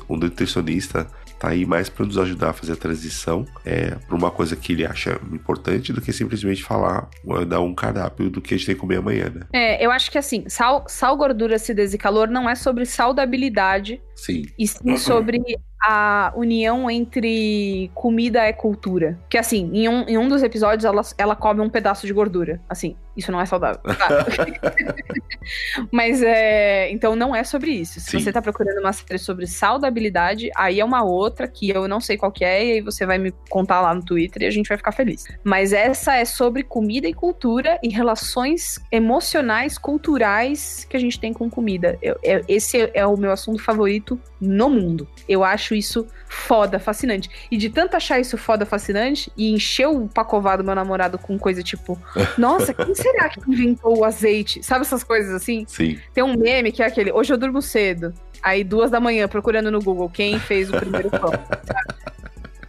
[0.08, 1.08] o nutricionista
[1.38, 4.72] tá aí mais para nos ajudar a fazer a transição é, para uma coisa que
[4.72, 7.10] ele acha importante do que simplesmente falar,
[7.48, 9.40] dar um cardápio do que a gente tem que comer amanhã, né?
[9.52, 14.00] É, eu acho que assim, sal, sal gordura, acidez e calor não é sobre saudabilidade.
[14.14, 14.44] Sim.
[14.56, 15.40] E sim sobre
[15.82, 19.18] a união entre comida e cultura.
[19.28, 22.60] Que assim, em um, em um dos episódios ela, ela come um pedaço de gordura.
[22.68, 23.80] Assim, isso não é saudável.
[25.90, 26.90] Mas é.
[26.90, 28.00] Então não é sobre isso.
[28.00, 28.20] Se Sim.
[28.20, 32.16] você tá procurando uma série sobre saudabilidade, aí é uma outra que eu não sei
[32.16, 34.76] qual é, e aí você vai me contar lá no Twitter e a gente vai
[34.76, 35.24] ficar feliz.
[35.44, 41.32] Mas essa é sobre comida e cultura e relações emocionais, culturais que a gente tem
[41.32, 41.98] com comida.
[42.00, 45.08] Eu, eu, esse é o meu assunto favorito no mundo.
[45.28, 47.28] Eu acho isso foda, fascinante.
[47.50, 51.38] E de tanto achar isso foda, fascinante, e encher o pacovado do meu namorado com
[51.38, 51.98] coisa tipo,
[52.38, 54.62] nossa, quem será que inventou o azeite?
[54.62, 55.64] Sabe essas coisas assim?
[55.66, 55.98] Sim.
[56.14, 58.14] Tem um meme que é aquele, hoje eu durmo cedo.
[58.42, 61.30] Aí duas da manhã, procurando no Google quem fez o primeiro pão.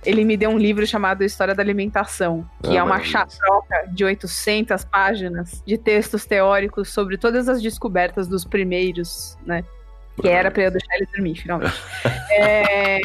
[0.06, 4.04] ele me deu um livro chamado História da Alimentação, que Ah, é uma chatroca de
[4.04, 9.64] 800 páginas de textos teóricos sobre todas as descobertas dos primeiros, né?
[10.22, 11.82] Que era pra eu deixar ele dormir, finalmente.
[12.32, 13.00] É,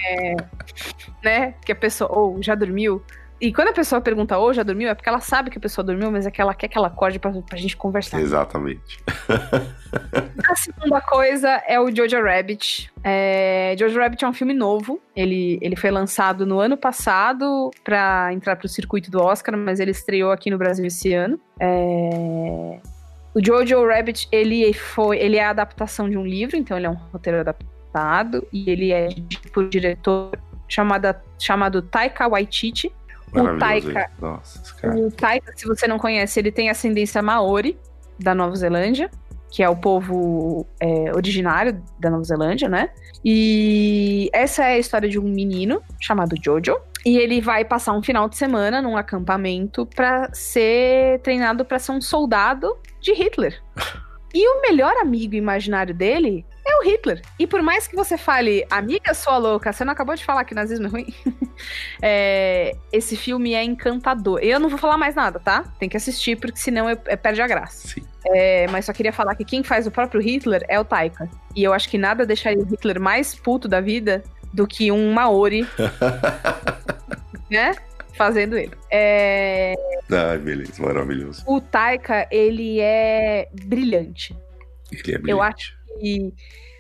[1.24, 1.55] né?
[1.64, 3.02] Que a pessoa, ou já dormiu.
[3.40, 5.85] E quando a pessoa pergunta, ou já dormiu, é porque ela sabe que a pessoa
[5.85, 8.20] dormiu, mas é que ela quer que ela acorde pra, pra gente conversar.
[8.20, 8.98] Exatamente.
[10.48, 12.90] A segunda coisa é o Jojo Rabbit.
[13.02, 15.01] É, Jojo Rabbit é um filme novo.
[15.15, 19.90] Ele, ele foi lançado no ano passado para entrar pro circuito do Oscar, mas ele
[19.90, 21.40] estreou aqui no Brasil esse ano.
[21.60, 22.81] É,
[23.35, 26.90] O Jojo Rabbit, ele foi, ele é a adaptação de um livro, então ele é
[26.90, 29.09] um roteiro adaptado e ele é
[29.52, 30.32] por um diretor
[30.69, 32.93] chamada, chamado Taika Waititi.
[33.32, 33.92] Maravilhoso.
[33.92, 34.10] Taika-?
[34.20, 34.96] Nossa.
[34.96, 37.78] O Taika, se você não conhece, ele tem ascendência maori
[38.18, 39.10] da Nova Zelândia,
[39.50, 42.90] que é o povo é, originário da Nova Zelândia, né?
[43.24, 46.76] E essa é a história de um menino chamado Jojo.
[47.06, 51.92] E ele vai passar um final de semana num acampamento pra ser treinado pra ser
[51.92, 53.60] um soldado de Hitler.
[54.34, 57.23] E o melhor amigo imaginário dele é o Hitler.
[57.39, 60.55] E por mais que você fale, amiga sua louca, você não acabou de falar que
[60.55, 61.15] nazismo é ruim?
[62.01, 64.39] É, esse filme é encantador.
[64.40, 65.65] Eu não vou falar mais nada, tá?
[65.77, 67.89] Tem que assistir, porque senão eu, eu perde a graça.
[67.89, 68.05] Sim.
[68.27, 71.28] É, mas só queria falar que quem faz o próprio Hitler é o Taika.
[71.57, 74.23] E eu acho que nada deixaria o Hitler mais puto da vida
[74.53, 75.66] do que um Maori,
[77.51, 77.74] né?
[78.15, 78.73] Fazendo ele.
[78.89, 79.74] É,
[80.11, 81.43] Ai, beleza, maravilhoso.
[81.45, 84.36] o Taika, ele é brilhante.
[84.93, 85.31] Ele é brilhante.
[85.31, 86.33] Eu acho E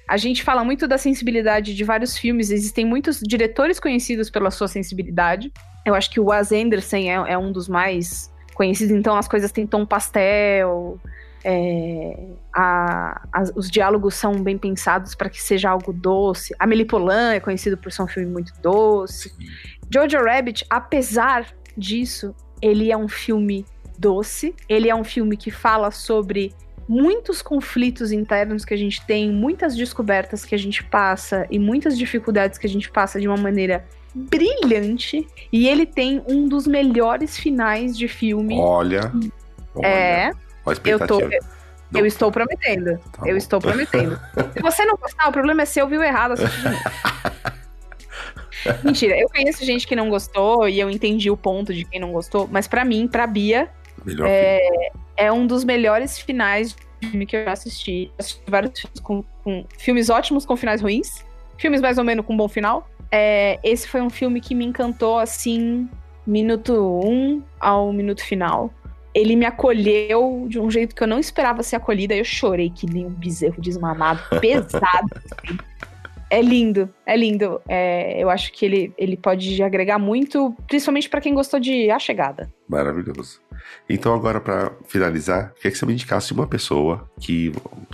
[0.08, 4.68] a gente fala muito da sensibilidade de vários filmes, existem muitos diretores conhecidos pela sua
[4.68, 5.52] sensibilidade.
[5.84, 9.52] Eu acho que o Wes Anderson é, é um dos mais conhecidos, então as coisas
[9.52, 10.98] têm tom pastel,
[11.44, 12.18] é,
[12.52, 16.54] a- as- os diálogos são bem pensados para que seja algo doce.
[16.58, 19.32] A Polan é conhecido por ser um filme muito doce.
[19.92, 21.46] Jojo Rabbit, apesar
[21.76, 23.64] disso, ele é um filme
[23.98, 26.52] doce, ele é um filme que fala sobre
[26.88, 31.98] muitos conflitos internos que a gente tem, muitas descobertas que a gente passa e muitas
[31.98, 33.84] dificuldades que a gente passa de uma maneira
[34.14, 35.26] brilhante.
[35.52, 38.56] E ele tem um dos melhores finais de filme.
[38.58, 39.12] Olha.
[39.82, 40.30] é,
[40.64, 41.20] Olha eu tô.
[41.94, 42.98] Eu estou prometendo.
[43.12, 44.20] Tá eu estou prometendo.
[44.52, 46.34] Se você não gostar, o problema é seu, viu errado.
[48.84, 52.12] Mentira, eu conheço gente que não gostou e eu entendi o ponto de quem não
[52.12, 53.70] gostou, mas pra mim, pra Bia,
[54.04, 54.90] Melhor É, filme.
[55.18, 58.10] É um dos melhores finais de filme que eu já assisti.
[58.18, 61.24] Assisti vários filmes com, com- filmes ótimos com finais ruins,
[61.58, 62.88] filmes mais ou menos com bom final.
[63.10, 65.88] É, esse foi um filme que me encantou assim,
[66.26, 66.72] minuto
[67.04, 68.72] um ao minuto final.
[69.14, 72.14] Ele me acolheu de um jeito que eu não esperava ser acolhida.
[72.14, 75.08] Eu chorei que nem um bezerro desmamado, pesado.
[75.16, 75.58] assim.
[76.30, 77.60] É lindo, é lindo.
[77.68, 81.98] É, eu acho que ele, ele pode agregar muito, principalmente pra quem gostou de A
[81.98, 82.52] Chegada.
[82.68, 83.40] Maravilhoso.
[83.88, 87.52] Então, agora, pra finalizar, queria que você me indicasse uma pessoa que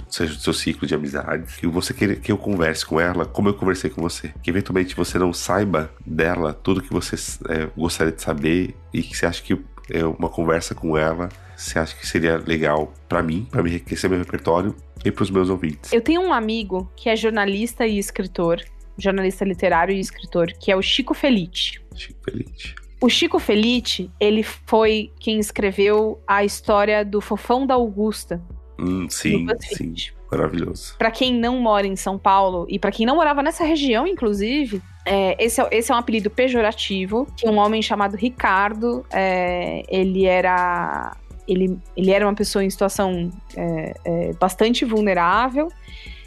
[0.09, 3.49] seja do seu ciclo de amizade, que você queira que eu converse com ela, como
[3.49, 4.33] eu conversei com você.
[4.43, 7.17] Que eventualmente você não saiba dela tudo que você
[7.49, 9.59] é, gostaria de saber e que você acha que
[9.91, 14.09] é uma conversa com ela, você acha que seria legal pra mim, pra me enriquecer
[14.09, 14.75] meu repertório
[15.05, 15.93] e pros meus ouvintes.
[15.93, 18.63] Eu tenho um amigo que é jornalista e escritor,
[18.99, 21.81] jornalista literário e escritor, que é o Chico Felice.
[21.95, 22.75] Chico Feliz.
[23.01, 28.43] O Chico Felice, ele foi quem escreveu a história do Fofão da Augusta.
[28.79, 29.95] Hum, sim, sim.
[30.31, 30.97] Maravilhoso.
[30.99, 34.83] Pra quem não mora em São Paulo e pra quem não morava nessa região, inclusive,
[35.05, 40.25] é, esse, é, esse é um apelido pejorativo que um homem chamado Ricardo, é, ele
[40.25, 41.17] era
[41.47, 45.69] ele, ele era uma pessoa em situação é, é, bastante vulnerável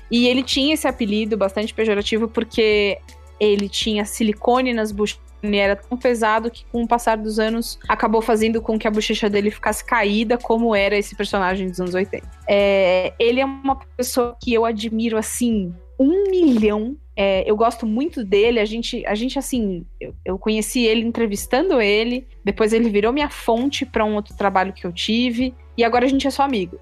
[0.09, 2.97] e ele tinha esse apelido bastante pejorativo porque
[3.39, 7.77] ele tinha silicone nas bochechas e era tão pesado que com o passar dos anos
[7.87, 11.93] acabou fazendo com que a bochecha dele ficasse caída como era esse personagem dos anos
[11.93, 12.27] 80.
[12.47, 16.95] É, ele é uma pessoa que eu admiro assim um milhão.
[17.19, 18.59] É, eu gosto muito dele.
[18.59, 22.27] A gente, a gente assim, eu, eu conheci ele entrevistando ele.
[22.45, 25.51] Depois ele virou minha fonte para um outro trabalho que eu tive.
[25.75, 26.77] E agora a gente é só amigo.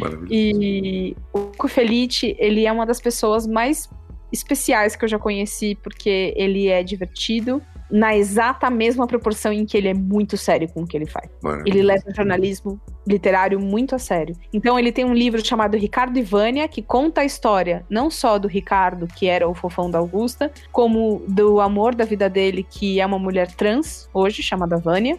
[0.00, 0.32] Maravilhoso.
[0.32, 3.90] E o Cuco Felice, ele é uma das pessoas mais
[4.32, 9.76] especiais que eu já conheci, porque ele é divertido na exata mesma proporção em que
[9.76, 11.28] ele é muito sério com o que ele faz.
[11.42, 11.78] Maravilhoso.
[11.78, 14.36] Ele leva o jornalismo literário muito a sério.
[14.52, 18.38] Então ele tem um livro chamado Ricardo e Vânia, que conta a história não só
[18.38, 23.00] do Ricardo, que era o fofão da Augusta, como do amor da vida dele, que
[23.00, 25.18] é uma mulher trans, hoje, chamada Vânia,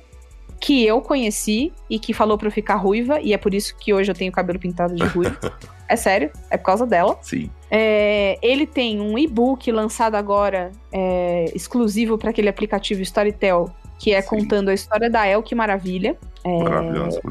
[0.59, 3.93] que eu conheci e que falou pra eu ficar ruiva, e é por isso que
[3.93, 5.35] hoje eu tenho cabelo pintado de ruivo.
[5.87, 7.17] é sério, é por causa dela.
[7.21, 7.49] Sim.
[7.71, 13.69] É, ele tem um e-book lançado agora, é, exclusivo para aquele aplicativo Storytel,
[13.99, 14.29] que é Sim.
[14.29, 16.17] contando a história da El, que maravilha.
[16.43, 17.21] É, Maravilhosa.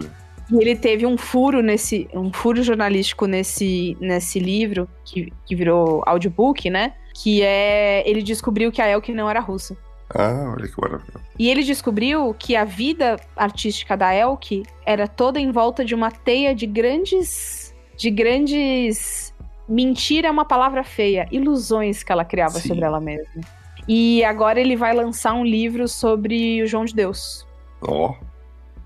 [0.50, 6.02] E ele teve um furo nesse, um furo jornalístico nesse, nesse livro, que, que virou
[6.06, 6.94] audiobook, né?
[7.14, 8.02] Que é.
[8.08, 9.76] Ele descobriu que a Elke não era russa.
[10.14, 11.20] Ah, olha que maravilha.
[11.38, 16.10] E ele descobriu que a vida artística da Elke era toda em volta de uma
[16.10, 17.74] teia de grandes.
[17.96, 19.34] de grandes.
[19.68, 21.28] Mentira é uma palavra feia.
[21.30, 22.68] Ilusões que ela criava Sim.
[22.68, 23.42] sobre ela mesma.
[23.86, 27.46] E agora ele vai lançar um livro sobre o João de Deus.
[27.82, 28.10] Ó.
[28.10, 28.28] Oh.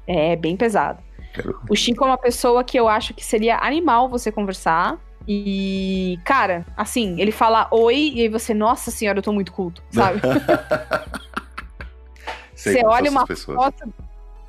[0.06, 1.02] É bem pesado.
[1.32, 1.60] Quero...
[1.68, 4.98] O Chico é uma pessoa que eu acho que seria animal você conversar.
[5.26, 9.82] E, cara, assim, ele fala oi e aí você, nossa senhora, eu tô muito culto,
[9.90, 10.20] sabe?
[12.54, 13.94] você olha uma foto.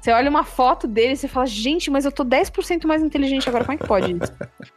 [0.02, 3.48] Você olha uma foto dele e você fala, gente, mas eu tô 10% mais inteligente
[3.48, 4.34] agora, como é que pode isso?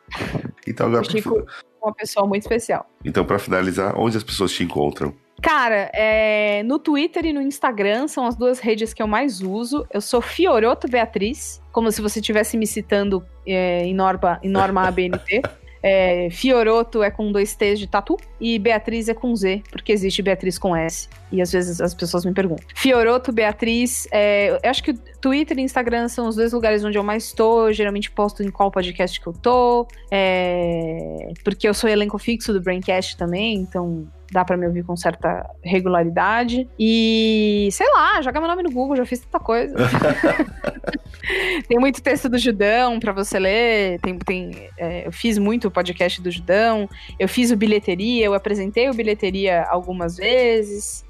[0.67, 1.05] então agora.
[1.05, 2.89] Chico é uma pessoa muito especial.
[3.05, 5.15] Então, para finalizar, onde as pessoas te encontram?
[5.43, 9.87] Cara, é, no Twitter e no Instagram são as duas redes que eu mais uso.
[9.93, 14.89] Eu sou Fioroto Beatriz, como se você estivesse me citando é, em, norma, em norma
[14.89, 15.43] ABNT.
[15.83, 20.23] É, Fioroto é com dois T's de tatu e Beatriz é com Z, porque existe
[20.23, 21.09] Beatriz com S.
[21.31, 22.65] E às vezes as pessoas me perguntam.
[22.75, 27.03] Fioroto, Beatriz, é, eu acho que Twitter e Instagram são os dois lugares onde eu
[27.03, 27.69] mais estou.
[27.69, 29.87] Eu geralmente posto em qual podcast que eu tô.
[30.11, 34.97] É, porque eu sou elenco fixo do Braincast também, então dá para me ouvir com
[34.97, 36.69] certa regularidade.
[36.79, 39.75] E sei lá, joga meu nome no Google, já fiz tanta coisa.
[41.69, 44.01] tem muito texto do Judão para você ler.
[44.01, 46.89] Tem, tem, é, eu fiz muito o podcast do Judão.
[47.19, 51.05] Eu fiz o bilheteria, eu apresentei o bilheteria algumas vezes.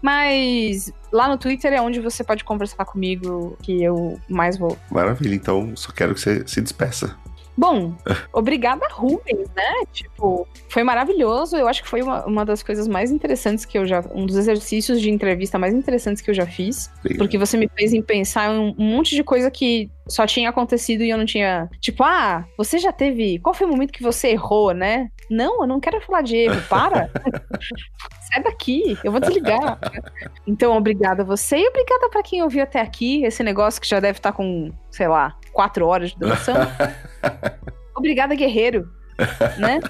[0.00, 4.76] Mas lá no Twitter é onde você pode conversar comigo, que eu mais vou.
[4.90, 7.16] Maravilha, então só quero que você se despeça.
[7.56, 7.94] Bom,
[8.32, 9.84] obrigada, Rubens, né?
[9.92, 11.56] Tipo, foi maravilhoso.
[11.56, 14.02] Eu acho que foi uma, uma das coisas mais interessantes que eu já.
[14.14, 16.90] Um dos exercícios de entrevista mais interessantes que eu já fiz.
[17.18, 20.48] Porque você me fez em pensar em um, um monte de coisa que só tinha
[20.48, 21.68] acontecido e eu não tinha.
[21.80, 23.38] Tipo, ah, você já teve.
[23.38, 25.10] Qual foi o momento que você errou, né?
[25.30, 27.10] Não, eu não quero falar de erro, para.
[28.32, 29.78] Sai daqui, eu vou desligar.
[30.46, 33.24] então, obrigada a você e obrigada para quem ouviu até aqui.
[33.24, 36.56] Esse negócio que já deve estar tá com, sei lá, quatro horas de duração.
[37.94, 38.88] obrigada, guerreiro.
[39.58, 39.80] né?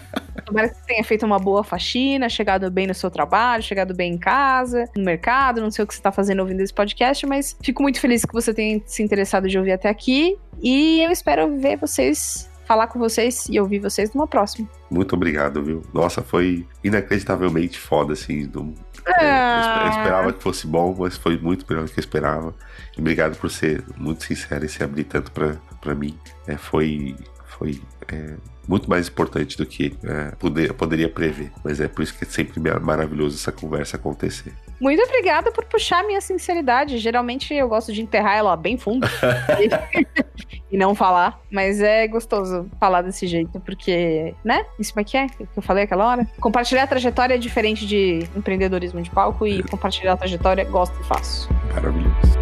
[0.44, 4.14] Tomara que você tenha feito uma boa faxina, chegado bem no seu trabalho, chegado bem
[4.14, 7.56] em casa, no mercado, não sei o que você está fazendo ouvindo esse podcast, mas
[7.62, 11.56] fico muito feliz que você tenha se interessado de ouvir até aqui e eu espero
[11.58, 14.68] ver vocês falar com vocês e ouvir vocês numa próxima.
[14.90, 15.82] Muito obrigado, viu?
[15.92, 18.46] Nossa, foi inacreditavelmente foda, assim.
[18.46, 18.72] Do...
[19.06, 19.82] Ah.
[19.84, 22.54] Eu esperava que fosse bom, mas foi muito melhor do que eu esperava.
[22.96, 26.16] E obrigado por ser muito sincero e se abrir tanto para mim.
[26.46, 27.16] É, foi
[27.62, 27.80] foi
[28.12, 28.34] é,
[28.66, 31.52] muito mais importante do que é, poder, poderia prever.
[31.62, 34.52] Mas é por isso que é sempre maravilhoso essa conversa acontecer.
[34.80, 36.98] Muito obrigada por puxar minha sinceridade.
[36.98, 39.06] Geralmente eu gosto de enterrar ela bem fundo
[40.70, 44.66] e não falar, mas é gostoso falar desse jeito, porque, né?
[44.80, 46.26] Isso aqui é que eu falei aquela hora.
[46.40, 51.04] Compartilhar a trajetória é diferente de empreendedorismo de palco e compartilhar a trajetória gosto e
[51.04, 51.48] faço.
[51.72, 52.41] Maravilhoso.